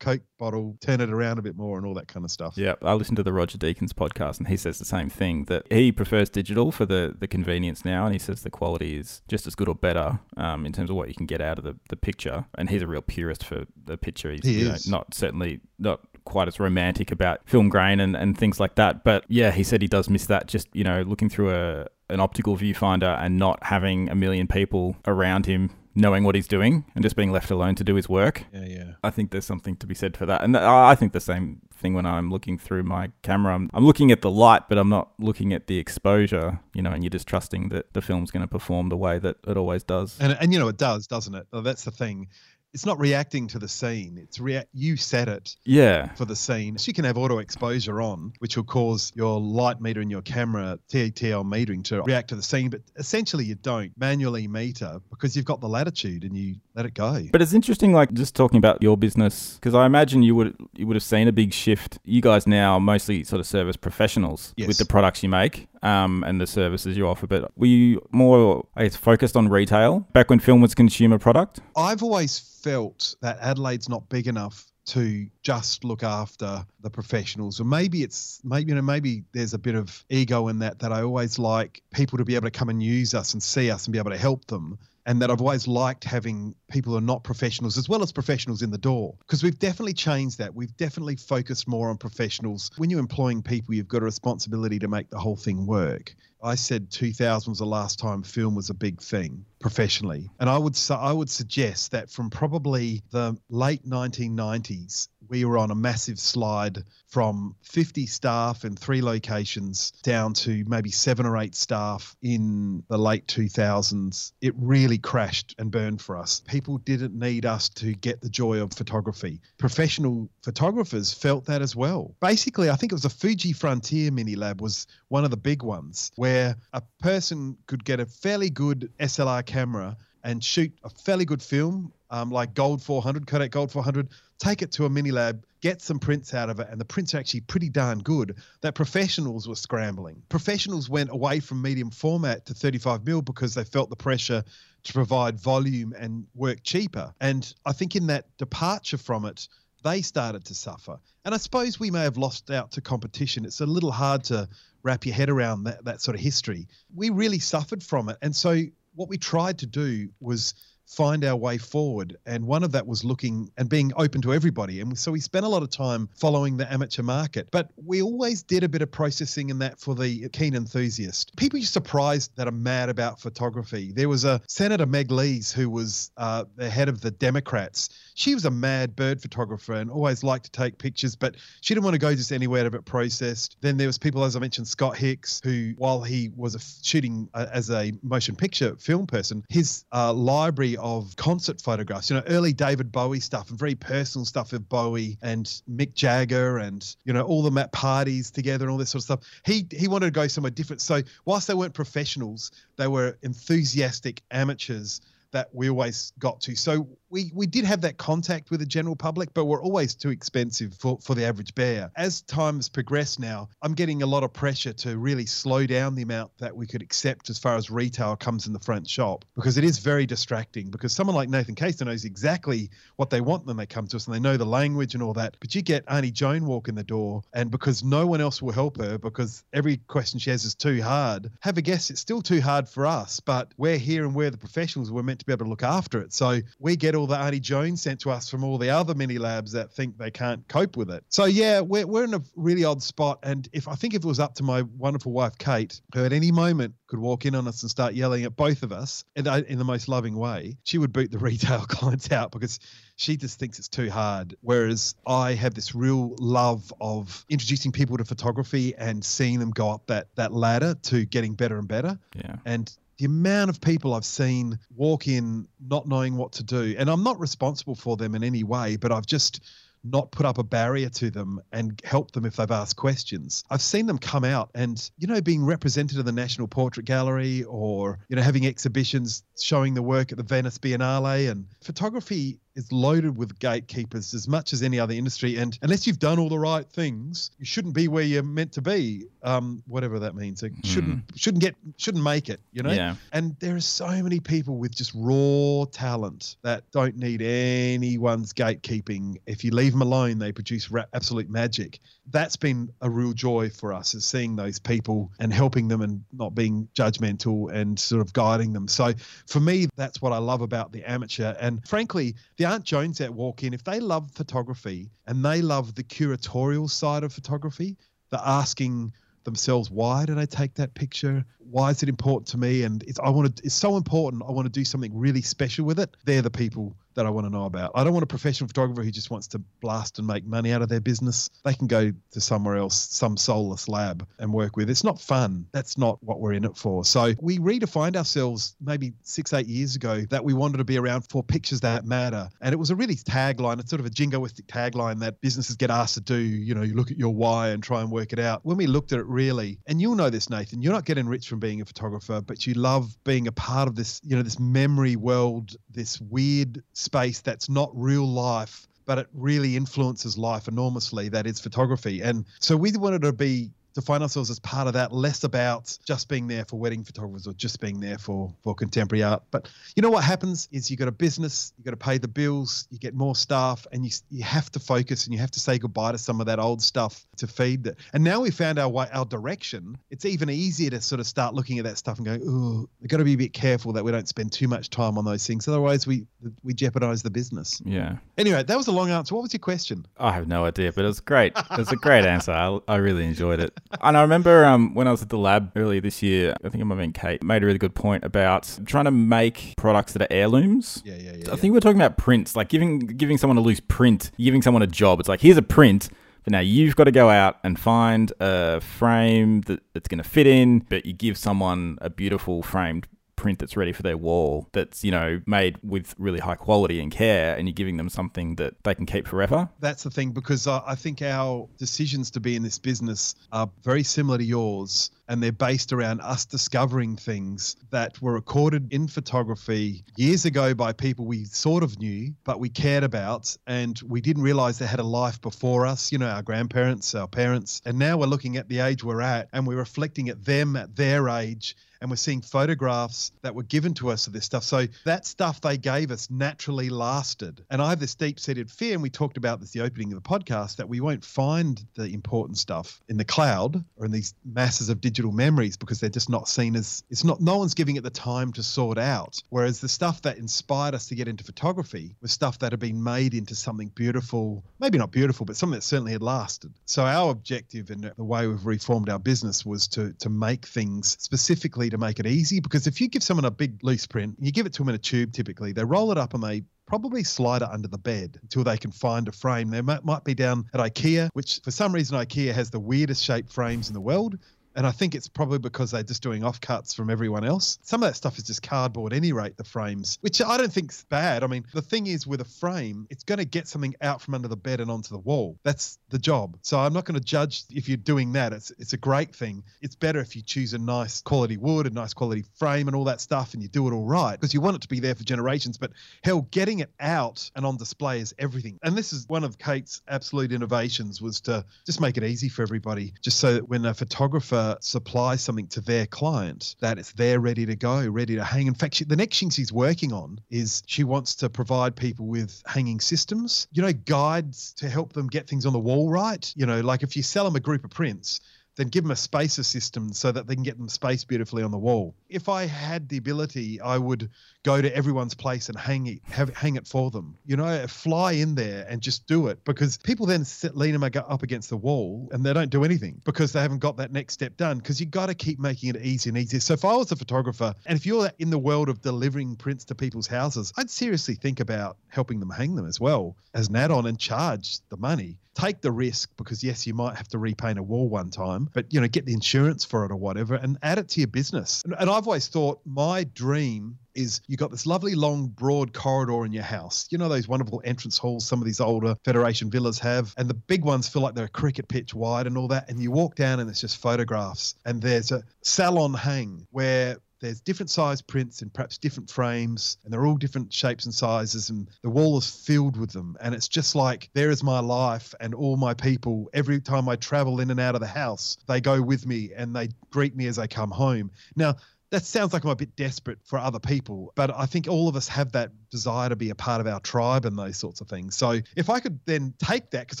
Coke 0.00 0.22
bottle, 0.38 0.78
turn 0.80 1.02
it 1.02 1.10
around 1.10 1.38
a 1.38 1.42
bit 1.42 1.54
more, 1.54 1.76
and 1.76 1.86
all 1.86 1.92
that 1.94 2.08
kind 2.08 2.24
of 2.24 2.30
stuff. 2.30 2.54
Yeah, 2.56 2.76
I 2.80 2.94
listened 2.94 3.18
to 3.18 3.22
the 3.22 3.32
Roger 3.32 3.58
Deakins 3.58 3.92
podcast, 3.92 4.38
and 4.38 4.48
he 4.48 4.56
says 4.56 4.78
the 4.78 4.86
same 4.86 5.10
thing 5.10 5.44
that 5.44 5.70
he 5.70 5.92
prefers 5.92 6.30
digital 6.30 6.72
for 6.72 6.86
the, 6.86 7.14
the 7.18 7.28
convenience 7.28 7.84
now, 7.84 8.06
and 8.06 8.14
he 8.14 8.18
says 8.18 8.42
the 8.42 8.48
quality 8.48 8.96
is 8.96 9.20
just 9.28 9.46
as 9.46 9.54
good 9.54 9.68
or 9.68 9.74
better 9.74 10.18
um, 10.38 10.64
in 10.64 10.72
terms 10.72 10.88
of 10.88 10.96
what 10.96 11.08
you 11.08 11.14
can 11.14 11.26
get 11.26 11.42
out 11.42 11.58
of 11.58 11.64
the, 11.64 11.76
the 11.90 11.96
picture. 11.96 12.46
And 12.56 12.70
he's 12.70 12.80
a 12.80 12.86
real 12.86 13.02
purist 13.02 13.44
for 13.44 13.66
the 13.84 13.98
picture. 13.98 14.32
He's 14.32 14.44
he 14.44 14.60
you 14.60 14.68
know, 14.68 14.76
not 14.88 15.12
certainly 15.12 15.60
not 15.78 16.00
quite 16.28 16.46
as 16.46 16.60
romantic 16.60 17.10
about 17.10 17.40
film 17.46 17.68
grain 17.68 17.98
and, 18.00 18.14
and 18.14 18.36
things 18.36 18.60
like 18.60 18.74
that. 18.76 19.02
But 19.02 19.24
yeah, 19.28 19.50
he 19.50 19.64
said 19.64 19.82
he 19.82 19.88
does 19.88 20.08
miss 20.08 20.26
that 20.26 20.46
just, 20.46 20.68
you 20.72 20.84
know, 20.84 21.02
looking 21.02 21.28
through 21.28 21.50
a 21.50 21.86
an 22.10 22.20
optical 22.20 22.56
viewfinder 22.56 23.18
and 23.20 23.38
not 23.38 23.62
having 23.64 24.08
a 24.08 24.14
million 24.14 24.46
people 24.46 24.96
around 25.06 25.44
him 25.44 25.70
knowing 25.94 26.24
what 26.24 26.34
he's 26.34 26.46
doing 26.46 26.84
and 26.94 27.02
just 27.02 27.16
being 27.16 27.32
left 27.32 27.50
alone 27.50 27.74
to 27.74 27.84
do 27.84 27.96
his 27.96 28.08
work. 28.08 28.44
Yeah, 28.52 28.64
yeah. 28.66 28.92
I 29.02 29.10
think 29.10 29.30
there's 29.30 29.44
something 29.44 29.76
to 29.76 29.86
be 29.86 29.94
said 29.94 30.16
for 30.16 30.26
that. 30.26 30.42
And 30.42 30.56
I 30.56 30.94
think 30.94 31.12
the 31.12 31.20
same 31.20 31.60
thing 31.74 31.94
when 31.94 32.06
I'm 32.06 32.30
looking 32.30 32.56
through 32.56 32.84
my 32.84 33.10
camera. 33.22 33.54
I'm, 33.54 33.68
I'm 33.74 33.84
looking 33.84 34.10
at 34.10 34.22
the 34.22 34.30
light, 34.30 34.68
but 34.68 34.78
I'm 34.78 34.88
not 34.88 35.10
looking 35.18 35.52
at 35.52 35.66
the 35.66 35.78
exposure, 35.78 36.60
you 36.72 36.82
know, 36.82 36.90
and 36.90 37.02
you're 37.02 37.10
just 37.10 37.26
trusting 37.26 37.68
that 37.70 37.92
the 37.94 38.00
film's 38.00 38.30
going 38.30 38.42
to 38.42 38.48
perform 38.48 38.88
the 38.88 38.96
way 38.96 39.18
that 39.18 39.36
it 39.46 39.56
always 39.56 39.82
does. 39.82 40.16
And, 40.20 40.36
and 40.40 40.52
you 40.52 40.58
know, 40.58 40.68
it 40.68 40.78
does, 40.78 41.06
doesn't 41.06 41.34
it? 41.34 41.46
That's 41.52 41.84
the 41.84 41.90
thing 41.90 42.28
it's 42.74 42.84
not 42.84 42.98
reacting 42.98 43.48
to 43.48 43.58
the 43.58 43.68
scene. 43.68 44.18
It's 44.20 44.38
rea- 44.38 44.64
you 44.72 44.96
set 44.96 45.28
it 45.28 45.56
yeah. 45.64 46.14
for 46.14 46.24
the 46.24 46.36
scene. 46.36 46.76
So 46.78 46.88
you 46.88 46.94
can 46.94 47.04
have 47.04 47.16
auto 47.16 47.38
exposure 47.38 48.00
on, 48.00 48.32
which 48.40 48.56
will 48.56 48.64
cause 48.64 49.12
your 49.14 49.40
light 49.40 49.80
meter 49.80 50.00
and 50.00 50.10
your 50.10 50.22
camera 50.22 50.78
TTL 50.90 51.44
metering 51.44 51.82
to 51.84 52.02
react 52.02 52.28
to 52.28 52.36
the 52.36 52.42
scene. 52.42 52.70
But 52.70 52.82
essentially, 52.96 53.44
you 53.44 53.54
don't 53.54 53.92
manually 53.98 54.46
meter 54.46 55.00
because 55.10 55.36
you've 55.36 55.46
got 55.46 55.60
the 55.60 55.68
latitude 55.68 56.24
and 56.24 56.36
you 56.36 56.56
let 56.74 56.84
it 56.86 56.94
go. 56.94 57.22
But 57.32 57.42
it's 57.42 57.54
interesting, 57.54 57.92
like 57.92 58.12
just 58.12 58.34
talking 58.34 58.58
about 58.58 58.82
your 58.82 58.96
business, 58.96 59.54
because 59.54 59.74
I 59.74 59.86
imagine 59.86 60.22
you 60.22 60.34
would 60.34 60.56
you 60.74 60.86
would 60.86 60.96
have 60.96 61.02
seen 61.02 61.26
a 61.26 61.32
big 61.32 61.52
shift. 61.52 61.98
You 62.04 62.20
guys 62.20 62.46
now 62.46 62.78
mostly 62.78 63.24
sort 63.24 63.40
of 63.40 63.46
service 63.46 63.76
professionals 63.76 64.52
yes. 64.56 64.68
with 64.68 64.78
the 64.78 64.84
products 64.84 65.22
you 65.22 65.28
make 65.28 65.68
um, 65.82 66.24
and 66.26 66.40
the 66.40 66.46
services 66.46 66.96
you 66.96 67.06
offer. 67.06 67.26
But 67.26 67.50
were 67.56 67.66
you 67.66 68.06
more, 68.10 68.66
I 68.76 68.84
guess, 68.84 68.96
focused 68.96 69.36
on 69.36 69.48
retail 69.48 70.00
back 70.12 70.30
when 70.30 70.40
film 70.40 70.60
was 70.60 70.74
consumer 70.74 71.18
product? 71.18 71.60
I've 71.76 72.02
always 72.02 72.38
felt 72.38 73.14
that 73.22 73.38
Adelaide's 73.40 73.88
not 73.88 74.08
big 74.08 74.26
enough 74.26 74.70
to 74.86 75.28
just 75.42 75.84
look 75.84 76.02
after 76.02 76.64
the 76.80 76.88
professionals 76.88 77.60
or 77.60 77.64
maybe 77.64 78.02
it's 78.02 78.40
maybe 78.42 78.70
you 78.70 78.74
know 78.74 78.80
maybe 78.80 79.22
there's 79.34 79.52
a 79.52 79.58
bit 79.58 79.74
of 79.74 80.02
ego 80.08 80.48
in 80.48 80.60
that 80.60 80.78
that 80.78 80.92
I 80.92 81.02
always 81.02 81.38
like 81.38 81.82
people 81.92 82.16
to 82.16 82.24
be 82.24 82.36
able 82.36 82.46
to 82.46 82.50
come 82.50 82.70
and 82.70 82.82
use 82.82 83.12
us 83.12 83.34
and 83.34 83.42
see 83.42 83.70
us 83.70 83.84
and 83.84 83.92
be 83.92 83.98
able 83.98 84.12
to 84.12 84.16
help 84.16 84.46
them 84.46 84.78
and 85.08 85.22
that 85.22 85.30
I've 85.30 85.40
always 85.40 85.66
liked 85.66 86.04
having 86.04 86.54
people 86.70 86.92
who 86.92 86.98
are 86.98 87.00
not 87.00 87.24
professionals 87.24 87.78
as 87.78 87.88
well 87.88 88.02
as 88.02 88.12
professionals 88.12 88.60
in 88.60 88.70
the 88.70 88.76
door 88.76 89.14
because 89.20 89.42
we've 89.42 89.58
definitely 89.58 89.94
changed 89.94 90.36
that. 90.36 90.54
We've 90.54 90.76
definitely 90.76 91.16
focused 91.16 91.66
more 91.66 91.88
on 91.88 91.96
professionals. 91.96 92.70
When 92.76 92.90
you're 92.90 93.00
employing 93.00 93.42
people, 93.42 93.74
you've 93.74 93.88
got 93.88 94.02
a 94.02 94.04
responsibility 94.04 94.78
to 94.80 94.86
make 94.86 95.08
the 95.08 95.18
whole 95.18 95.34
thing 95.34 95.64
work. 95.64 96.14
I 96.42 96.56
said 96.56 96.90
2000 96.90 97.50
was 97.50 97.58
the 97.58 97.66
last 97.66 97.98
time 97.98 98.22
film 98.22 98.54
was 98.54 98.68
a 98.68 98.74
big 98.74 99.00
thing 99.00 99.46
professionally, 99.60 100.30
and 100.38 100.48
I 100.48 100.58
would 100.58 100.76
su- 100.76 100.94
I 100.94 101.12
would 101.12 101.30
suggest 101.30 101.92
that 101.92 102.10
from 102.10 102.30
probably 102.30 103.02
the 103.10 103.36
late 103.48 103.84
1990s 103.84 105.08
we 105.28 105.44
were 105.44 105.58
on 105.58 105.70
a 105.70 105.74
massive 105.74 106.18
slide 106.18 106.84
from 107.06 107.54
50 107.62 108.06
staff 108.06 108.64
in 108.64 108.76
three 108.76 109.00
locations 109.00 109.92
down 110.02 110.34
to 110.34 110.64
maybe 110.66 110.90
seven 110.90 111.26
or 111.26 111.38
eight 111.38 111.54
staff 111.54 112.16
in 112.22 112.82
the 112.88 112.98
late 112.98 113.26
2000s. 113.26 114.32
It 114.40 114.54
really 114.56 114.98
crashed 114.98 115.54
and 115.58 115.70
burned 115.70 116.02
for 116.02 116.16
us. 116.18 116.42
People 116.46 116.78
didn't 116.78 117.18
need 117.18 117.46
us 117.46 117.68
to 117.70 117.94
get 117.94 118.20
the 118.20 118.28
joy 118.28 118.60
of 118.60 118.72
photography. 118.72 119.40
Professional 119.58 120.28
photographers 120.42 121.12
felt 121.12 121.46
that 121.46 121.62
as 121.62 121.74
well. 121.74 122.14
Basically, 122.20 122.70
I 122.70 122.76
think 122.76 122.92
it 122.92 122.96
was 122.96 123.04
a 123.04 123.10
Fuji 123.10 123.52
Frontier 123.52 124.10
Mini 124.10 124.36
Lab 124.36 124.60
was 124.60 124.86
one 125.08 125.24
of 125.24 125.30
the 125.30 125.36
big 125.36 125.62
ones 125.62 126.12
where 126.16 126.56
a 126.72 126.82
person 127.00 127.56
could 127.66 127.84
get 127.84 128.00
a 128.00 128.06
fairly 128.06 128.50
good 128.50 128.92
SLR 129.00 129.44
camera 129.44 129.96
and 130.24 130.42
shoot 130.42 130.72
a 130.84 130.90
fairly 130.90 131.24
good 131.24 131.42
film 131.42 131.92
um, 132.10 132.30
like 132.30 132.54
Gold 132.54 132.82
400, 132.82 133.26
Kodak 133.26 133.50
Gold 133.50 133.70
400, 133.70 134.08
take 134.38 134.62
it 134.62 134.72
to 134.72 134.86
a 134.86 134.90
mini 134.90 135.10
lab, 135.10 135.44
get 135.60 135.82
some 135.82 135.98
prints 135.98 136.34
out 136.34 136.50
of 136.50 136.60
it, 136.60 136.68
and 136.70 136.80
the 136.80 136.84
prints 136.84 137.14
are 137.14 137.18
actually 137.18 137.40
pretty 137.40 137.68
darn 137.68 137.98
good. 137.98 138.36
That 138.60 138.74
professionals 138.74 139.48
were 139.48 139.56
scrambling. 139.56 140.22
Professionals 140.28 140.88
went 140.88 141.10
away 141.10 141.40
from 141.40 141.60
medium 141.60 141.90
format 141.90 142.46
to 142.46 142.54
35 142.54 143.04
mil 143.04 143.22
because 143.22 143.54
they 143.54 143.64
felt 143.64 143.90
the 143.90 143.96
pressure 143.96 144.44
to 144.84 144.92
provide 144.92 145.38
volume 145.38 145.92
and 145.98 146.26
work 146.34 146.62
cheaper. 146.62 147.12
And 147.20 147.52
I 147.66 147.72
think 147.72 147.96
in 147.96 148.06
that 148.06 148.36
departure 148.38 148.98
from 148.98 149.24
it, 149.24 149.48
they 149.84 150.02
started 150.02 150.44
to 150.46 150.54
suffer. 150.54 150.98
And 151.24 151.34
I 151.34 151.38
suppose 151.38 151.78
we 151.78 151.90
may 151.90 152.02
have 152.02 152.16
lost 152.16 152.50
out 152.50 152.72
to 152.72 152.80
competition. 152.80 153.44
It's 153.44 153.60
a 153.60 153.66
little 153.66 153.92
hard 153.92 154.24
to 154.24 154.48
wrap 154.82 155.04
your 155.06 155.14
head 155.14 155.30
around 155.30 155.64
that, 155.64 155.84
that 155.84 156.00
sort 156.00 156.14
of 156.14 156.20
history. 156.20 156.68
We 156.94 157.10
really 157.10 157.38
suffered 157.38 157.82
from 157.82 158.08
it. 158.08 158.16
And 158.22 158.34
so 158.34 158.62
what 158.94 159.08
we 159.08 159.18
tried 159.18 159.58
to 159.58 159.66
do 159.66 160.08
was 160.20 160.54
find 160.88 161.24
our 161.24 161.36
way 161.36 161.58
forward. 161.58 162.16
And 162.26 162.46
one 162.46 162.64
of 162.64 162.72
that 162.72 162.86
was 162.86 163.04
looking 163.04 163.50
and 163.58 163.68
being 163.68 163.92
open 163.96 164.22
to 164.22 164.32
everybody. 164.32 164.80
And 164.80 164.98
so 164.98 165.12
we 165.12 165.20
spent 165.20 165.44
a 165.44 165.48
lot 165.48 165.62
of 165.62 165.70
time 165.70 166.08
following 166.16 166.56
the 166.56 166.72
amateur 166.72 167.02
market, 167.02 167.48
but 167.50 167.70
we 167.76 168.00
always 168.02 168.42
did 168.42 168.64
a 168.64 168.68
bit 168.68 168.82
of 168.82 168.90
processing 168.90 169.50
in 169.50 169.58
that 169.58 169.78
for 169.78 169.94
the 169.94 170.28
keen 170.30 170.54
enthusiast. 170.54 171.36
People 171.36 171.58
are 171.58 171.62
surprised 171.62 172.34
that 172.36 172.48
are 172.48 172.52
mad 172.52 172.88
about 172.88 173.20
photography. 173.20 173.92
There 173.92 174.08
was 174.08 174.24
a 174.24 174.40
Senator 174.48 174.86
Meg 174.86 175.10
Lees 175.10 175.52
who 175.52 175.68
was 175.68 176.10
uh, 176.16 176.44
the 176.56 176.70
head 176.70 176.88
of 176.88 177.00
the 177.00 177.10
Democrats. 177.10 177.90
She 178.14 178.34
was 178.34 178.46
a 178.46 178.50
mad 178.50 178.96
bird 178.96 179.20
photographer 179.20 179.74
and 179.74 179.90
always 179.90 180.24
liked 180.24 180.46
to 180.46 180.50
take 180.50 180.78
pictures, 180.78 181.14
but 181.16 181.36
she 181.60 181.74
didn't 181.74 181.84
want 181.84 181.94
to 181.94 182.00
go 182.00 182.14
just 182.14 182.32
anywhere 182.32 182.68
to 182.68 182.78
it 182.78 182.84
processed. 182.84 183.56
Then 183.60 183.76
there 183.76 183.86
was 183.86 183.98
people, 183.98 184.24
as 184.24 184.36
I 184.36 184.38
mentioned, 184.38 184.68
Scott 184.68 184.96
Hicks, 184.96 185.40
who 185.44 185.74
while 185.76 186.02
he 186.02 186.30
was 186.34 186.80
shooting 186.82 187.28
uh, 187.34 187.46
as 187.52 187.70
a 187.70 187.92
motion 188.02 188.36
picture 188.36 188.76
film 188.76 189.06
person, 189.06 189.44
his 189.48 189.84
uh, 189.92 190.12
library 190.12 190.76
of 190.78 191.14
concert 191.16 191.60
photographs, 191.60 192.10
you 192.10 192.16
know, 192.16 192.22
early 192.26 192.52
David 192.52 192.90
Bowie 192.92 193.20
stuff 193.20 193.50
and 193.50 193.58
very 193.58 193.74
personal 193.74 194.24
stuff 194.24 194.52
of 194.52 194.68
Bowie 194.68 195.18
and 195.22 195.46
Mick 195.70 195.94
Jagger 195.94 196.58
and, 196.58 196.94
you 197.04 197.12
know, 197.12 197.22
all 197.22 197.42
them 197.42 197.58
at 197.58 197.72
parties 197.72 198.30
together 198.30 198.64
and 198.64 198.72
all 198.72 198.78
this 198.78 198.90
sort 198.90 199.00
of 199.00 199.04
stuff. 199.04 199.20
He 199.44 199.66
he 199.70 199.88
wanted 199.88 200.06
to 200.06 200.12
go 200.12 200.26
somewhere 200.28 200.50
different. 200.50 200.80
So 200.80 201.02
whilst 201.24 201.48
they 201.48 201.54
weren't 201.54 201.74
professionals, 201.74 202.50
they 202.76 202.88
were 202.88 203.18
enthusiastic 203.22 204.22
amateurs 204.30 205.00
that 205.30 205.48
we 205.52 205.68
always 205.68 206.12
got 206.18 206.40
to. 206.40 206.56
So 206.56 206.88
we 207.10 207.30
we 207.34 207.46
did 207.46 207.64
have 207.64 207.82
that 207.82 207.96
contact 207.96 208.50
with 208.50 208.60
the 208.60 208.66
general 208.66 208.96
public, 208.96 209.32
but 209.34 209.44
we're 209.44 209.62
always 209.62 209.94
too 209.94 210.10
expensive 210.10 210.74
for, 210.74 210.98
for 211.00 211.14
the 211.14 211.24
average 211.24 211.54
bear. 211.54 211.90
As 211.96 212.22
times 212.22 212.68
progress 212.68 213.18
now, 213.18 213.48
I'm 213.62 213.74
getting 213.74 214.02
a 214.02 214.06
lot 214.06 214.24
of 214.24 214.32
pressure 214.32 214.72
to 214.74 214.98
really 214.98 215.26
slow 215.26 215.66
down 215.66 215.94
the 215.94 216.02
amount 216.02 216.32
that 216.38 216.56
we 216.56 216.66
could 216.66 216.82
accept 216.82 217.30
as 217.30 217.38
far 217.38 217.56
as 217.56 217.70
retail 217.70 218.16
comes 218.16 218.46
in 218.46 218.52
the 218.52 218.58
front 218.58 218.88
shop 218.88 219.24
because 219.34 219.58
it 219.58 219.64
is 219.64 219.78
very 219.78 220.06
distracting. 220.06 220.70
Because 220.70 220.92
someone 220.92 221.16
like 221.16 221.28
Nathan 221.28 221.54
Caster 221.54 221.84
knows 221.84 222.04
exactly 222.04 222.70
what 222.96 223.10
they 223.10 223.20
want 223.20 223.46
when 223.46 223.56
they 223.56 223.66
come 223.66 223.86
to 223.88 223.96
us 223.96 224.06
and 224.06 224.14
they 224.14 224.20
know 224.20 224.36
the 224.36 224.46
language 224.46 224.94
and 224.94 225.02
all 225.02 225.14
that. 225.14 225.36
But 225.40 225.54
you 225.54 225.62
get 225.62 225.84
Auntie 225.88 226.10
Joan 226.10 226.46
walk 226.46 226.68
in 226.68 226.74
the 226.74 226.84
door, 226.84 227.22
and 227.32 227.50
because 227.50 227.82
no 227.82 228.06
one 228.06 228.20
else 228.20 228.42
will 228.42 228.52
help 228.52 228.78
her 228.78 228.98
because 228.98 229.44
every 229.52 229.78
question 229.88 230.18
she 230.18 230.30
has 230.30 230.44
is 230.44 230.54
too 230.54 230.82
hard, 230.82 231.30
have 231.40 231.58
a 231.58 231.62
guess, 231.62 231.90
it's 231.90 232.00
still 232.00 232.22
too 232.22 232.40
hard 232.40 232.68
for 232.68 232.86
us. 232.86 233.20
But 233.20 233.52
we're 233.56 233.78
here 233.78 234.04
and 234.04 234.14
we're 234.14 234.30
the 234.30 234.38
professionals, 234.38 234.90
we're 234.90 235.02
meant 235.02 235.20
to 235.20 235.26
be 235.26 235.32
able 235.32 235.46
to 235.46 235.50
look 235.50 235.62
after 235.62 236.00
it. 236.00 236.12
So 236.12 236.40
we 236.58 236.76
get 236.76 236.94
all 236.98 237.06
the 237.06 237.16
Auntie 237.16 237.40
Jones 237.40 237.82
sent 237.82 238.00
to 238.00 238.10
us 238.10 238.28
from 238.28 238.44
all 238.44 238.58
the 238.58 238.70
other 238.70 238.94
mini 238.94 239.18
labs 239.18 239.52
that 239.52 239.72
think 239.72 239.96
they 239.96 240.10
can't 240.10 240.46
cope 240.48 240.76
with 240.76 240.90
it. 240.90 241.04
So 241.08 241.24
yeah, 241.24 241.60
we're, 241.60 241.86
we're 241.86 242.04
in 242.04 242.14
a 242.14 242.22
really 242.36 242.64
odd 242.64 242.82
spot. 242.82 243.20
And 243.22 243.48
if 243.52 243.68
I 243.68 243.74
think 243.74 243.94
if 243.94 244.04
it 244.04 244.06
was 244.06 244.20
up 244.20 244.34
to 244.36 244.42
my 244.42 244.62
wonderful 244.62 245.12
wife 245.12 245.38
Kate, 245.38 245.80
who 245.94 246.04
at 246.04 246.12
any 246.12 246.32
moment 246.32 246.74
could 246.86 246.98
walk 246.98 247.26
in 247.26 247.34
on 247.34 247.46
us 247.46 247.62
and 247.62 247.70
start 247.70 247.94
yelling 247.94 248.24
at 248.24 248.36
both 248.36 248.62
of 248.62 248.72
us 248.72 249.04
in, 249.16 249.26
uh, 249.26 249.42
in 249.46 249.58
the 249.58 249.64
most 249.64 249.88
loving 249.88 250.16
way, 250.16 250.56
she 250.64 250.78
would 250.78 250.92
boot 250.92 251.10
the 251.10 251.18
retail 251.28 251.60
clients 251.60 252.10
out 252.12 252.32
because 252.32 252.58
she 252.96 253.16
just 253.16 253.38
thinks 253.38 253.58
it's 253.58 253.68
too 253.68 253.90
hard. 253.90 254.36
Whereas 254.40 254.94
I 255.06 255.34
have 255.34 255.54
this 255.54 255.74
real 255.74 256.16
love 256.18 256.72
of 256.80 257.24
introducing 257.28 257.72
people 257.72 257.96
to 257.98 258.04
photography 258.04 258.74
and 258.76 259.04
seeing 259.04 259.38
them 259.38 259.50
go 259.50 259.70
up 259.70 259.86
that 259.86 260.08
that 260.16 260.32
ladder 260.32 260.74
to 260.82 261.04
getting 261.04 261.34
better 261.34 261.58
and 261.58 261.68
better. 261.68 261.98
Yeah. 262.14 262.36
And 262.44 262.70
the 262.98 263.06
amount 263.06 263.48
of 263.48 263.60
people 263.60 263.94
I've 263.94 264.04
seen 264.04 264.58
walk 264.74 265.08
in 265.08 265.46
not 265.60 265.86
knowing 265.86 266.16
what 266.16 266.32
to 266.32 266.42
do, 266.42 266.74
and 266.78 266.90
I'm 266.90 267.02
not 267.02 267.18
responsible 267.18 267.74
for 267.74 267.96
them 267.96 268.14
in 268.14 268.22
any 268.24 268.42
way, 268.44 268.76
but 268.76 268.92
I've 268.92 269.06
just 269.06 269.40
not 269.84 270.10
put 270.10 270.26
up 270.26 270.38
a 270.38 270.42
barrier 270.42 270.88
to 270.88 271.10
them 271.10 271.40
and 271.52 271.80
help 271.84 272.10
them 272.10 272.24
if 272.24 272.36
they've 272.36 272.50
asked 272.50 272.76
questions. 272.76 273.44
I've 273.50 273.62
seen 273.62 273.86
them 273.86 273.98
come 273.98 274.24
out 274.24 274.50
and, 274.54 274.90
you 274.98 275.06
know, 275.06 275.20
being 275.20 275.44
represented 275.44 275.98
in 275.98 276.04
the 276.04 276.12
National 276.12 276.48
Portrait 276.48 276.84
Gallery 276.84 277.44
or, 277.44 277.98
you 278.08 278.16
know, 278.16 278.22
having 278.22 278.46
exhibitions 278.46 279.22
showing 279.40 279.74
the 279.74 279.82
work 279.82 280.10
at 280.10 280.18
the 280.18 280.24
Venice 280.24 280.58
Biennale. 280.58 281.30
And 281.30 281.46
photography 281.62 282.40
is 282.54 282.72
loaded 282.72 283.16
with 283.16 283.38
gatekeepers 283.38 284.14
as 284.14 284.26
much 284.26 284.52
as 284.52 284.62
any 284.62 284.80
other 284.80 284.94
industry. 284.94 285.36
And 285.36 285.58
unless 285.62 285.86
you've 285.86 285.98
done 285.98 286.18
all 286.18 286.28
the 286.28 286.38
right 286.38 286.68
things, 286.68 287.30
you 287.38 287.44
shouldn't 287.44 287.74
be 287.74 287.88
where 287.88 288.02
you're 288.02 288.22
meant 288.22 288.52
to 288.52 288.62
be. 288.62 289.06
Um, 289.22 289.62
whatever 289.66 289.98
that 290.00 290.14
means. 290.14 290.42
It 290.42 290.52
shouldn't 290.64 291.02
shouldn't 291.16 291.42
get 291.42 291.54
shouldn't 291.76 292.04
make 292.04 292.28
it. 292.28 292.40
You 292.52 292.62
know. 292.62 292.72
Yeah. 292.72 292.94
And 293.12 293.36
there 293.40 293.56
are 293.56 293.60
so 293.60 293.88
many 294.02 294.20
people 294.20 294.56
with 294.56 294.74
just 294.74 294.92
raw 294.94 295.64
talent 295.70 296.36
that 296.42 296.64
don't 296.72 296.96
need 296.96 297.22
anyone's 297.22 298.32
gatekeeping. 298.32 299.18
If 299.26 299.44
you 299.44 299.50
leave 299.50 299.72
them 299.72 299.82
alone, 299.82 300.18
they 300.18 300.32
produce 300.32 300.70
ra- 300.70 300.84
absolute 300.92 301.28
magic. 301.28 301.80
That's 302.10 302.36
been 302.36 302.72
a 302.80 302.88
real 302.88 303.12
joy 303.12 303.50
for 303.50 303.72
us, 303.72 303.94
is 303.94 304.04
seeing 304.04 304.34
those 304.34 304.58
people 304.58 305.12
and 305.18 305.32
helping 305.32 305.68
them 305.68 305.82
and 305.82 306.04
not 306.12 306.34
being 306.34 306.68
judgmental 306.74 307.52
and 307.52 307.78
sort 307.78 308.00
of 308.00 308.12
guiding 308.12 308.52
them. 308.52 308.66
So 308.66 308.92
for 309.26 309.40
me, 309.40 309.66
that's 309.76 310.00
what 310.00 310.12
I 310.12 310.18
love 310.18 310.40
about 310.40 310.72
the 310.72 310.84
amateur. 310.84 311.34
And 311.38 311.66
frankly, 311.68 312.14
the 312.36 312.46
Aunt 312.48 312.64
Jones 312.64 312.96
that 312.96 313.12
walk 313.12 313.42
in, 313.42 313.52
if 313.52 313.62
they 313.62 313.78
love 313.78 314.10
photography 314.12 314.90
and 315.06 315.22
they 315.22 315.42
love 315.42 315.74
the 315.74 315.84
curatorial 315.84 316.70
side 316.70 317.04
of 317.04 317.12
photography, 317.12 317.76
the 318.08 318.26
asking 318.26 318.94
themselves, 319.24 319.70
why 319.70 320.06
did 320.06 320.18
I 320.18 320.24
take 320.24 320.54
that 320.54 320.72
picture? 320.72 321.26
Why 321.50 321.70
is 321.70 321.82
it 321.82 321.88
important 321.88 322.28
to 322.28 322.38
me? 322.38 322.62
And 322.62 322.82
it's 322.84 322.98
I 322.98 323.10
want 323.10 323.36
to 323.36 323.42
it's 323.44 323.54
so 323.54 323.76
important. 323.76 324.22
I 324.26 324.30
want 324.30 324.46
to 324.46 324.52
do 324.52 324.64
something 324.64 324.96
really 324.96 325.22
special 325.22 325.64
with 325.64 325.78
it. 325.78 325.96
They're 326.04 326.22
the 326.22 326.30
people 326.30 326.76
that 326.98 327.06
I 327.06 327.10
want 327.10 327.26
to 327.26 327.32
know 327.32 327.44
about. 327.44 327.70
I 327.76 327.84
don't 327.84 327.92
want 327.92 328.02
a 328.02 328.08
professional 328.08 328.48
photographer 328.48 328.82
who 328.82 328.90
just 328.90 329.08
wants 329.08 329.28
to 329.28 329.38
blast 329.60 329.98
and 329.98 330.06
make 330.06 330.26
money 330.26 330.52
out 330.52 330.62
of 330.62 330.68
their 330.68 330.80
business. 330.80 331.30
They 331.44 331.54
can 331.54 331.68
go 331.68 331.92
to 332.10 332.20
somewhere 332.20 332.56
else, 332.56 332.74
some 332.74 333.16
soulless 333.16 333.68
lab 333.68 334.04
and 334.18 334.32
work 334.32 334.56
with. 334.56 334.68
It's 334.68 334.82
not 334.82 335.00
fun. 335.00 335.46
That's 335.52 335.78
not 335.78 336.02
what 336.02 336.18
we're 336.18 336.32
in 336.32 336.44
it 336.44 336.56
for. 336.56 336.84
So 336.84 337.14
we 337.20 337.38
redefined 337.38 337.94
ourselves 337.94 338.56
maybe 338.60 338.94
six, 339.02 339.32
eight 339.32 339.46
years 339.46 339.76
ago 339.76 340.00
that 340.10 340.24
we 340.24 340.34
wanted 340.34 340.58
to 340.58 340.64
be 340.64 340.76
around 340.76 341.02
for 341.02 341.22
pictures 341.22 341.60
that 341.60 341.84
matter. 341.84 342.28
And 342.40 342.52
it 342.52 342.56
was 342.56 342.70
a 342.70 342.76
really 342.76 342.96
tagline. 342.96 343.60
It's 343.60 343.70
sort 343.70 343.78
of 343.78 343.86
a 343.86 343.90
jingoistic 343.90 344.46
tagline 344.46 344.98
that 344.98 345.20
businesses 345.20 345.54
get 345.54 345.70
asked 345.70 345.94
to 345.94 346.00
do. 346.00 346.18
You 346.18 346.56
know, 346.56 346.62
you 346.62 346.74
look 346.74 346.90
at 346.90 346.98
your 346.98 347.14
why 347.14 347.50
and 347.50 347.62
try 347.62 347.80
and 347.80 347.92
work 347.92 348.12
it 348.12 348.18
out. 348.18 348.40
When 348.44 348.56
we 348.56 348.66
looked 348.66 348.92
at 348.92 348.98
it 348.98 349.06
really, 349.06 349.60
and 349.68 349.80
you'll 349.80 349.94
know 349.94 350.10
this, 350.10 350.28
Nathan, 350.30 350.62
you're 350.62 350.72
not 350.72 350.84
getting 350.84 351.06
rich 351.06 351.28
from 351.38 351.48
being 351.48 351.60
a 351.60 351.64
photographer, 351.64 352.20
but 352.20 352.46
you 352.46 352.54
love 352.54 352.96
being 353.04 353.28
a 353.28 353.32
part 353.32 353.68
of 353.68 353.76
this, 353.76 354.00
you 354.04 354.16
know, 354.16 354.22
this 354.22 354.40
memory 354.40 354.96
world, 354.96 355.54
this 355.70 356.00
weird 356.00 356.62
space 356.72 357.20
that's 357.20 357.48
not 357.48 357.70
real 357.74 358.06
life 358.06 358.66
but 358.86 358.96
it 358.96 359.06
really 359.12 359.54
influences 359.54 360.16
life 360.16 360.48
enormously 360.48 361.10
that 361.10 361.26
is 361.26 361.38
photography. 361.38 362.00
And 362.00 362.24
so 362.40 362.56
we 362.56 362.72
wanted 362.72 363.02
to 363.02 363.12
be 363.12 363.50
to 363.78 363.82
find 363.82 364.02
ourselves 364.02 364.30
as 364.30 364.40
part 364.40 364.66
of 364.66 364.72
that, 364.74 364.92
less 364.92 365.24
about 365.24 365.78
just 365.84 366.08
being 366.08 366.26
there 366.26 366.44
for 366.44 366.58
wedding 366.58 366.84
photographers 366.84 367.26
or 367.26 367.32
just 367.34 367.60
being 367.60 367.80
there 367.80 367.98
for 367.98 368.34
for 368.42 368.54
contemporary 368.54 369.02
art. 369.02 369.22
But 369.30 369.48
you 369.76 369.82
know 369.82 369.90
what 369.90 370.04
happens 370.04 370.48
is 370.52 370.70
you 370.70 370.76
got 370.76 370.88
a 370.88 370.92
business, 370.92 371.52
you 371.56 371.64
got 371.64 371.70
to 371.70 371.76
pay 371.76 371.98
the 371.98 372.08
bills, 372.08 372.66
you 372.70 372.78
get 372.78 372.94
more 372.94 373.14
staff, 373.14 373.66
and 373.72 373.84
you 373.84 373.90
you 374.10 374.24
have 374.24 374.50
to 374.52 374.60
focus 374.60 375.04
and 375.04 375.14
you 375.14 375.20
have 375.20 375.30
to 375.32 375.40
say 375.40 375.58
goodbye 375.58 375.92
to 375.92 375.98
some 375.98 376.20
of 376.20 376.26
that 376.26 376.38
old 376.38 376.60
stuff 376.60 377.06
to 377.16 377.26
feed 377.26 377.64
that. 377.64 377.76
And 377.92 378.02
now 378.02 378.20
we 378.20 378.30
found 378.30 378.58
our 378.58 378.68
way, 378.68 378.88
our 378.92 379.04
direction. 379.04 379.78
It's 379.90 380.04
even 380.04 380.28
easier 380.30 380.70
to 380.70 380.80
sort 380.80 381.00
of 381.00 381.06
start 381.06 381.34
looking 381.34 381.58
at 381.58 381.64
that 381.64 381.78
stuff 381.78 381.98
and 381.98 382.06
go, 382.06 382.18
oh, 382.26 382.68
we've 382.80 382.90
got 382.90 382.98
to 382.98 383.04
be 383.04 383.14
a 383.14 383.18
bit 383.18 383.32
careful 383.32 383.72
that 383.74 383.84
we 383.84 383.92
don't 383.92 384.08
spend 384.08 384.32
too 384.32 384.48
much 384.48 384.70
time 384.70 384.98
on 384.98 385.04
those 385.04 385.26
things. 385.26 385.46
Otherwise, 385.46 385.86
we 385.86 386.06
we 386.42 386.52
jeopardize 386.54 387.02
the 387.02 387.10
business. 387.10 387.62
Yeah. 387.64 387.96
Anyway, 388.16 388.42
that 388.42 388.56
was 388.56 388.66
a 388.66 388.72
long 388.72 388.90
answer. 388.90 389.14
What 389.14 389.22
was 389.22 389.32
your 389.32 389.40
question? 389.40 389.86
I 389.98 390.12
have 390.12 390.26
no 390.26 390.44
idea, 390.44 390.72
but 390.72 390.84
it 390.84 390.88
was 390.88 391.00
great. 391.00 391.32
It 391.36 391.58
was 391.58 391.70
a 391.70 391.76
great 391.76 392.04
answer. 392.04 392.32
I, 392.32 392.58
I 392.66 392.76
really 392.76 393.04
enjoyed 393.04 393.40
it. 393.40 393.52
And 393.82 393.96
I 393.96 394.02
remember 394.02 394.44
um, 394.44 394.74
when 394.74 394.88
I 394.88 394.90
was 394.90 395.02
at 395.02 395.08
the 395.08 395.18
lab 395.18 395.52
earlier 395.56 395.80
this 395.80 396.02
year, 396.02 396.34
I 396.44 396.48
think 396.48 396.62
it 396.62 396.64
might 396.64 396.76
have 396.76 396.82
been 396.82 396.92
Kate, 396.92 397.22
made 397.22 397.42
a 397.42 397.46
really 397.46 397.58
good 397.58 397.74
point 397.74 398.04
about 398.04 398.58
trying 398.66 398.86
to 398.86 398.90
make 398.90 399.54
products 399.56 399.92
that 399.92 400.02
are 400.02 400.08
heirlooms. 400.10 400.82
Yeah, 400.84 400.94
yeah, 400.94 401.02
yeah. 401.02 401.10
I 401.10 401.30
yeah. 401.30 401.36
think 401.36 401.54
we're 401.54 401.60
talking 401.60 401.80
about 401.80 401.98
prints, 401.98 402.34
like 402.34 402.48
giving 402.48 402.80
giving 402.80 403.18
someone 403.18 403.36
a 403.36 403.40
loose 403.40 403.60
print, 403.60 404.10
giving 404.18 404.42
someone 404.42 404.62
a 404.62 404.66
job. 404.66 405.00
It's 405.00 405.08
like 405.08 405.20
here's 405.20 405.36
a 405.36 405.42
print, 405.42 405.90
but 406.24 406.32
now 406.32 406.40
you've 406.40 406.76
got 406.76 406.84
to 406.84 406.92
go 406.92 407.10
out 407.10 407.36
and 407.44 407.58
find 407.58 408.12
a 408.20 408.60
frame 408.60 409.42
that, 409.42 409.62
that's 409.74 409.88
going 409.88 410.02
to 410.02 410.08
fit 410.08 410.26
in. 410.26 410.60
But 410.60 410.86
you 410.86 410.92
give 410.92 411.18
someone 411.18 411.78
a 411.80 411.90
beautiful 411.90 412.42
framed 412.42 412.86
print 413.18 413.40
that's 413.40 413.56
ready 413.56 413.72
for 413.72 413.82
their 413.82 413.96
wall 413.96 414.48
that's 414.52 414.84
you 414.84 414.90
know 414.90 415.20
made 415.26 415.58
with 415.62 415.94
really 415.98 416.20
high 416.20 416.36
quality 416.36 416.80
and 416.80 416.92
care 416.92 417.36
and 417.36 417.48
you're 417.48 417.52
giving 417.52 417.76
them 417.76 417.88
something 417.88 418.36
that 418.36 418.54
they 418.62 418.74
can 418.74 418.86
keep 418.86 419.06
forever? 419.06 419.48
That's 419.60 419.82
the 419.82 419.90
thing 419.90 420.12
because 420.12 420.46
uh, 420.46 420.62
I 420.64 420.76
think 420.76 421.02
our 421.02 421.48
decisions 421.58 422.10
to 422.12 422.20
be 422.20 422.36
in 422.36 422.42
this 422.42 422.58
business 422.58 423.16
are 423.32 423.50
very 423.62 423.82
similar 423.82 424.18
to 424.18 424.24
yours, 424.24 424.90
and 425.08 425.22
they're 425.22 425.32
based 425.32 425.72
around 425.72 426.00
us 426.00 426.26
discovering 426.26 426.96
things 426.96 427.56
that 427.70 428.00
were 428.00 428.12
recorded 428.12 428.72
in 428.72 428.86
photography 428.86 429.84
years 429.96 430.24
ago 430.24 430.54
by 430.54 430.72
people 430.72 431.06
we 431.06 431.24
sort 431.24 431.62
of 431.62 431.78
knew, 431.78 432.14
but 432.24 432.38
we 432.38 432.48
cared 432.48 432.84
about, 432.84 433.36
and 433.46 433.80
we 433.86 434.00
didn't 434.00 434.22
realize 434.22 434.58
they 434.58 434.66
had 434.66 434.80
a 434.80 434.84
life 434.84 435.20
before 435.20 435.66
us, 435.66 435.90
you 435.90 435.98
know, 435.98 436.08
our 436.08 436.22
grandparents, 436.22 436.94
our 436.94 437.08
parents. 437.08 437.62
And 437.64 437.78
now 437.78 437.96
we're 437.96 438.06
looking 438.06 438.36
at 438.36 438.48
the 438.48 438.60
age 438.60 438.84
we're 438.84 439.00
at, 439.00 439.28
and 439.32 439.46
we're 439.46 439.56
reflecting 439.56 440.08
at 440.08 440.24
them 440.24 440.56
at 440.56 440.76
their 440.76 441.08
age 441.08 441.56
and 441.80 441.90
we're 441.90 441.96
seeing 441.96 442.20
photographs 442.20 443.12
that 443.22 443.34
were 443.34 443.42
given 443.42 443.74
to 443.74 443.90
us 443.90 444.06
of 444.06 444.12
this 444.12 444.24
stuff. 444.24 444.42
So 444.44 444.66
that 444.84 445.06
stuff 445.06 445.40
they 445.40 445.56
gave 445.56 445.90
us 445.90 446.10
naturally 446.10 446.68
lasted. 446.68 447.44
And 447.50 447.62
I 447.62 447.70
have 447.70 447.80
this 447.80 447.94
deep 447.94 448.18
seated 448.18 448.50
fear, 448.50 448.74
and 448.74 448.82
we 448.82 448.90
talked 448.90 449.16
about 449.16 449.40
this 449.40 449.52
the 449.52 449.60
opening 449.60 449.92
of 449.92 450.02
the 450.02 450.08
podcast, 450.08 450.56
that 450.56 450.68
we 450.68 450.80
won't 450.80 451.04
find 451.04 451.64
the 451.74 451.84
important 451.94 452.38
stuff 452.38 452.80
in 452.88 452.96
the 452.96 453.04
cloud 453.04 453.64
or 453.76 453.86
in 453.86 453.92
these 453.92 454.14
masses 454.24 454.68
of 454.68 454.80
digital 454.80 454.97
memories 455.02 455.56
because 455.56 455.80
they're 455.80 455.90
just 455.90 456.10
not 456.10 456.28
seen 456.28 456.56
as 456.56 456.82
it's 456.90 457.04
not 457.04 457.20
no 457.20 457.38
one's 457.38 457.54
giving 457.54 457.76
it 457.76 457.82
the 457.82 457.90
time 457.90 458.32
to 458.32 458.42
sort 458.42 458.78
out. 458.78 459.22
Whereas 459.30 459.60
the 459.60 459.68
stuff 459.68 460.02
that 460.02 460.18
inspired 460.18 460.74
us 460.74 460.88
to 460.88 460.94
get 460.94 461.08
into 461.08 461.24
photography 461.24 461.96
was 462.00 462.12
stuff 462.12 462.38
that 462.40 462.52
had 462.52 462.60
been 462.60 462.82
made 462.82 463.14
into 463.14 463.34
something 463.34 463.68
beautiful, 463.68 464.44
maybe 464.58 464.78
not 464.78 464.90
beautiful, 464.90 465.26
but 465.26 465.36
something 465.36 465.58
that 465.58 465.62
certainly 465.62 465.92
had 465.92 466.02
lasted. 466.02 466.52
So 466.66 466.84
our 466.84 467.10
objective 467.10 467.70
and 467.70 467.92
the 467.96 468.04
way 468.04 468.26
we've 468.26 468.44
reformed 468.44 468.88
our 468.88 468.98
business 468.98 469.44
was 469.44 469.68
to 469.68 469.92
to 469.94 470.08
make 470.08 470.46
things 470.46 470.96
specifically 471.00 471.70
to 471.70 471.78
make 471.78 471.98
it 471.98 472.06
easy 472.06 472.40
because 472.40 472.66
if 472.66 472.80
you 472.80 472.88
give 472.88 473.02
someone 473.02 473.24
a 473.24 473.30
big 473.30 473.62
loose 473.62 473.86
print, 473.86 474.16
you 474.18 474.32
give 474.32 474.46
it 474.46 474.52
to 474.54 474.62
them 474.62 474.70
in 474.70 474.74
a 474.74 474.78
tube 474.78 475.12
typically, 475.12 475.52
they 475.52 475.64
roll 475.64 475.92
it 475.92 475.98
up 475.98 476.14
and 476.14 476.22
they 476.22 476.42
probably 476.68 477.02
slide 477.02 477.42
it 477.42 477.48
under 477.50 477.66
the 477.66 477.78
bed 477.78 478.18
until 478.22 478.44
they 478.44 478.58
can 478.58 478.70
find 478.70 479.08
a 479.08 479.12
frame. 479.12 479.48
They 479.48 479.62
might, 479.62 479.84
might 479.84 480.04
be 480.04 480.14
down 480.14 480.44
at 480.52 480.60
IKEA, 480.60 481.08
which 481.14 481.40
for 481.42 481.50
some 481.50 481.72
reason 481.72 481.98
IKEA 481.98 482.32
has 482.34 482.50
the 482.50 482.60
weirdest 482.60 483.02
shaped 483.02 483.32
frames 483.32 483.68
in 483.68 483.74
the 483.74 483.80
world. 483.80 484.18
And 484.58 484.66
I 484.66 484.72
think 484.72 484.96
it's 484.96 485.06
probably 485.06 485.38
because 485.38 485.70
they're 485.70 485.84
just 485.84 486.02
doing 486.02 486.22
offcuts 486.22 486.74
from 486.74 486.90
everyone 486.90 487.24
else. 487.24 487.60
Some 487.62 487.80
of 487.84 487.88
that 487.88 487.94
stuff 487.94 488.18
is 488.18 488.24
just 488.24 488.42
cardboard, 488.42 488.92
any 488.92 489.12
rate, 489.12 489.36
the 489.36 489.44
frames, 489.44 489.98
which 490.00 490.20
I 490.20 490.36
don't 490.36 490.52
think's 490.52 490.82
bad. 490.82 491.22
I 491.22 491.28
mean, 491.28 491.44
the 491.54 491.62
thing 491.62 491.86
is 491.86 492.08
with 492.08 492.20
a 492.20 492.24
frame, 492.24 492.88
it's 492.90 493.04
going 493.04 493.18
to 493.18 493.24
get 493.24 493.46
something 493.46 493.76
out 493.80 494.02
from 494.02 494.14
under 494.14 494.26
the 494.26 494.36
bed 494.36 494.58
and 494.58 494.68
onto 494.68 494.88
the 494.88 494.98
wall. 494.98 495.38
That's 495.44 495.78
the 495.90 495.98
job. 495.98 496.36
So 496.42 496.58
I'm 496.58 496.72
not 496.72 496.84
going 496.84 496.98
to 496.98 497.04
judge 497.04 497.44
if 497.50 497.68
you're 497.68 497.76
doing 497.76 498.12
that. 498.12 498.32
It's 498.32 498.50
it's 498.58 498.72
a 498.72 498.76
great 498.76 499.14
thing. 499.14 499.42
It's 499.62 499.74
better 499.74 500.00
if 500.00 500.14
you 500.16 500.22
choose 500.22 500.54
a 500.54 500.58
nice 500.58 501.00
quality 501.00 501.36
wood, 501.36 501.66
a 501.66 501.70
nice 501.70 501.94
quality 501.94 502.24
frame, 502.34 502.68
and 502.68 502.76
all 502.76 502.84
that 502.84 503.00
stuff, 503.00 503.34
and 503.34 503.42
you 503.42 503.48
do 503.48 503.68
it 503.68 503.72
all 503.72 503.84
right 503.84 504.18
because 504.18 504.34
you 504.34 504.40
want 504.40 504.56
it 504.56 504.62
to 504.62 504.68
be 504.68 504.80
there 504.80 504.94
for 504.94 505.04
generations. 505.04 505.58
But 505.58 505.72
hell, 506.04 506.26
getting 506.30 506.60
it 506.60 506.70
out 506.80 507.30
and 507.34 507.46
on 507.46 507.56
display 507.56 508.00
is 508.00 508.14
everything. 508.18 508.58
And 508.62 508.76
this 508.76 508.92
is 508.92 509.08
one 509.08 509.24
of 509.24 509.38
Kate's 509.38 509.82
absolute 509.88 510.32
innovations 510.32 511.00
was 511.00 511.20
to 511.22 511.44
just 511.64 511.80
make 511.80 511.96
it 511.96 512.04
easy 512.04 512.28
for 512.28 512.42
everybody, 512.42 512.94
just 513.00 513.18
so 513.18 513.34
that 513.34 513.48
when 513.48 513.64
a 513.64 513.74
photographer 513.74 514.56
supplies 514.60 515.22
something 515.22 515.46
to 515.48 515.60
their 515.60 515.86
client, 515.86 516.56
that 516.60 516.78
it's 516.78 516.92
there 516.92 517.20
ready 517.20 517.46
to 517.46 517.56
go, 517.56 517.86
ready 517.88 518.16
to 518.16 518.24
hang. 518.24 518.46
In 518.46 518.54
fact, 518.54 518.74
she, 518.74 518.84
the 518.84 518.96
next 518.96 519.20
thing 519.20 519.30
she's 519.30 519.52
working 519.52 519.92
on 519.92 520.20
is 520.30 520.62
she 520.66 520.84
wants 520.84 521.14
to 521.16 521.30
provide 521.30 521.76
people 521.76 522.06
with 522.06 522.42
hanging 522.46 522.80
systems, 522.80 523.48
you 523.52 523.62
know, 523.62 523.72
guides 523.72 524.52
to 524.54 524.68
help 524.68 524.92
them 524.92 525.06
get 525.06 525.26
things 525.26 525.46
on 525.46 525.52
the 525.52 525.58
wall 525.58 525.77
right. 525.86 526.32
You 526.34 526.46
know, 526.46 526.60
like 526.60 526.82
if 526.82 526.96
you 526.96 527.02
sell 527.02 527.24
them 527.24 527.36
a 527.36 527.40
group 527.40 527.64
of 527.64 527.70
prints, 527.70 528.20
then 528.56 528.68
give 528.68 528.82
them 528.82 528.90
a 528.90 528.96
spacer 528.96 529.44
system 529.44 529.92
so 529.92 530.10
that 530.10 530.26
they 530.26 530.34
can 530.34 530.42
get 530.42 530.58
them 530.58 530.68
spaced 530.68 531.06
beautifully 531.06 531.44
on 531.44 531.52
the 531.52 531.58
wall. 531.58 531.94
If 532.08 532.28
I 532.28 532.46
had 532.46 532.88
the 532.88 532.96
ability, 532.96 533.60
I 533.60 533.78
would 533.78 534.10
go 534.48 534.62
to 534.62 534.74
everyone's 534.74 535.12
place 535.12 535.50
and 535.50 535.58
hang 535.58 535.86
it, 535.86 536.00
have 536.08 536.34
hang 536.34 536.56
it 536.56 536.66
for 536.66 536.90
them. 536.90 537.14
You 537.26 537.36
know, 537.36 537.66
fly 537.66 538.12
in 538.12 538.34
there 538.34 538.66
and 538.66 538.80
just 538.80 539.06
do 539.06 539.26
it 539.28 539.44
because 539.44 539.76
people 539.76 540.06
then 540.06 540.24
sit, 540.24 540.56
lean 540.56 540.72
them 540.72 540.82
up 540.82 541.22
against 541.22 541.50
the 541.50 541.58
wall 541.58 542.08
and 542.12 542.24
they 542.24 542.32
don't 542.32 542.48
do 542.48 542.64
anything 542.64 543.02
because 543.04 543.34
they 543.34 543.42
haven't 543.42 543.58
got 543.58 543.76
that 543.76 543.92
next 543.92 544.14
step 544.14 544.38
done. 544.38 544.56
Because 544.56 544.80
you 544.80 544.86
got 544.86 545.06
to 545.06 545.14
keep 545.14 545.38
making 545.38 545.68
it 545.68 545.82
easier 545.82 546.12
and 546.12 546.18
easier. 546.18 546.40
So 546.40 546.54
if 546.54 546.64
I 546.64 546.74
was 546.74 546.90
a 546.92 546.96
photographer 546.96 547.52
and 547.66 547.78
if 547.78 547.84
you're 547.84 548.10
in 548.18 548.30
the 548.30 548.38
world 548.38 548.70
of 548.70 548.80
delivering 548.80 549.36
prints 549.36 549.66
to 549.66 549.74
people's 549.74 550.06
houses, 550.06 550.50
I'd 550.56 550.70
seriously 550.70 551.16
think 551.16 551.40
about 551.40 551.76
helping 551.88 552.18
them 552.18 552.30
hang 552.30 552.54
them 552.54 552.66
as 552.66 552.80
well 552.80 553.16
as 553.34 553.50
an 553.50 553.56
add-on 553.56 553.86
and 553.86 553.98
charge 553.98 554.60
the 554.70 554.78
money 554.78 555.18
take 555.34 555.60
the 555.60 555.70
risk 555.70 556.10
because 556.16 556.42
yes 556.42 556.66
you 556.66 556.74
might 556.74 556.96
have 556.96 557.06
to 557.06 557.16
repaint 557.16 557.58
a 557.58 557.62
wall 557.62 557.88
one 557.88 558.10
time 558.10 558.50
but 558.52 558.72
you 558.72 558.80
know 558.80 558.88
get 558.88 559.06
the 559.06 559.12
insurance 559.12 559.64
for 559.64 559.84
it 559.84 559.92
or 559.92 559.96
whatever 559.96 560.34
and 560.34 560.58
add 560.64 560.78
it 560.78 560.88
to 560.88 561.00
your 561.00 561.06
business 561.06 561.62
and, 561.64 561.76
and 561.78 561.88
i've 561.88 562.08
always 562.08 562.26
thought 562.26 562.58
my 562.64 563.04
dream 563.14 563.78
is 563.98 564.20
you 564.28 564.36
got 564.36 564.50
this 564.50 564.64
lovely 564.64 564.94
long 564.94 565.26
broad 565.26 565.72
corridor 565.74 566.24
in 566.24 566.32
your 566.32 566.44
house. 566.44 566.86
You 566.90 566.98
know 566.98 567.08
those 567.08 567.26
wonderful 567.26 567.60
entrance 567.64 567.98
halls 567.98 568.24
some 568.24 568.40
of 568.40 568.46
these 568.46 568.60
older 568.60 568.94
federation 569.04 569.50
villas 569.50 569.80
have? 569.80 570.14
And 570.16 570.30
the 570.30 570.34
big 570.34 570.64
ones 570.64 570.88
feel 570.88 571.02
like 571.02 571.14
they're 571.14 571.24
a 571.24 571.28
cricket 571.28 571.68
pitch 571.68 571.94
wide 571.94 572.28
and 572.28 572.38
all 572.38 572.48
that. 572.48 572.70
And 572.70 572.80
you 572.80 572.92
walk 572.92 573.16
down 573.16 573.40
and 573.40 573.50
it's 573.50 573.60
just 573.60 573.82
photographs. 573.82 574.54
And 574.64 574.80
there's 574.80 575.10
a 575.10 575.24
salon 575.42 575.94
hang 575.94 576.46
where 576.52 576.98
there's 577.20 577.40
different 577.40 577.70
size 577.70 578.00
prints 578.00 578.42
in 578.42 578.50
perhaps 578.50 578.78
different 578.78 579.10
frames. 579.10 579.78
And 579.82 579.92
they're 579.92 580.06
all 580.06 580.16
different 580.16 580.52
shapes 580.52 580.84
and 580.84 580.94
sizes. 580.94 581.50
And 581.50 581.68
the 581.82 581.90
wall 581.90 582.16
is 582.18 582.30
filled 582.30 582.76
with 582.76 582.92
them. 582.92 583.16
And 583.20 583.34
it's 583.34 583.48
just 583.48 583.74
like 583.74 584.10
there 584.14 584.30
is 584.30 584.44
my 584.44 584.60
life 584.60 585.12
and 585.18 585.34
all 585.34 585.56
my 585.56 585.74
people. 585.74 586.30
Every 586.32 586.60
time 586.60 586.88
i 586.88 586.94
travel 586.94 587.40
in 587.40 587.50
and 587.50 587.58
out 587.58 587.74
of 587.74 587.80
the 587.80 587.88
house 587.88 588.38
they 588.46 588.60
go 588.60 588.80
with 588.80 589.06
me 589.06 589.30
and 589.34 589.56
they 589.56 589.70
greet 589.90 590.14
me 590.14 590.28
as 590.28 590.38
i 590.38 590.46
come 590.46 590.70
home. 590.70 591.10
Now 591.34 591.56
that 591.90 592.04
sounds 592.04 592.32
like 592.32 592.44
I'm 592.44 592.50
a 592.50 592.56
bit 592.56 592.76
desperate 592.76 593.18
for 593.24 593.38
other 593.38 593.60
people, 593.60 594.12
but 594.14 594.34
I 594.34 594.46
think 594.46 594.68
all 594.68 594.88
of 594.88 594.96
us 594.96 595.08
have 595.08 595.32
that 595.32 595.50
desire 595.70 596.08
to 596.08 596.16
be 596.16 596.30
a 596.30 596.34
part 596.34 596.60
of 596.60 596.66
our 596.66 596.80
tribe 596.80 597.24
and 597.24 597.38
those 597.38 597.56
sorts 597.56 597.80
of 597.80 597.88
things. 597.88 598.16
So 598.16 598.40
if 598.56 598.70
I 598.70 598.80
could 598.80 598.98
then 599.04 599.34
take 599.38 599.70
that, 599.70 599.86
because 599.86 600.00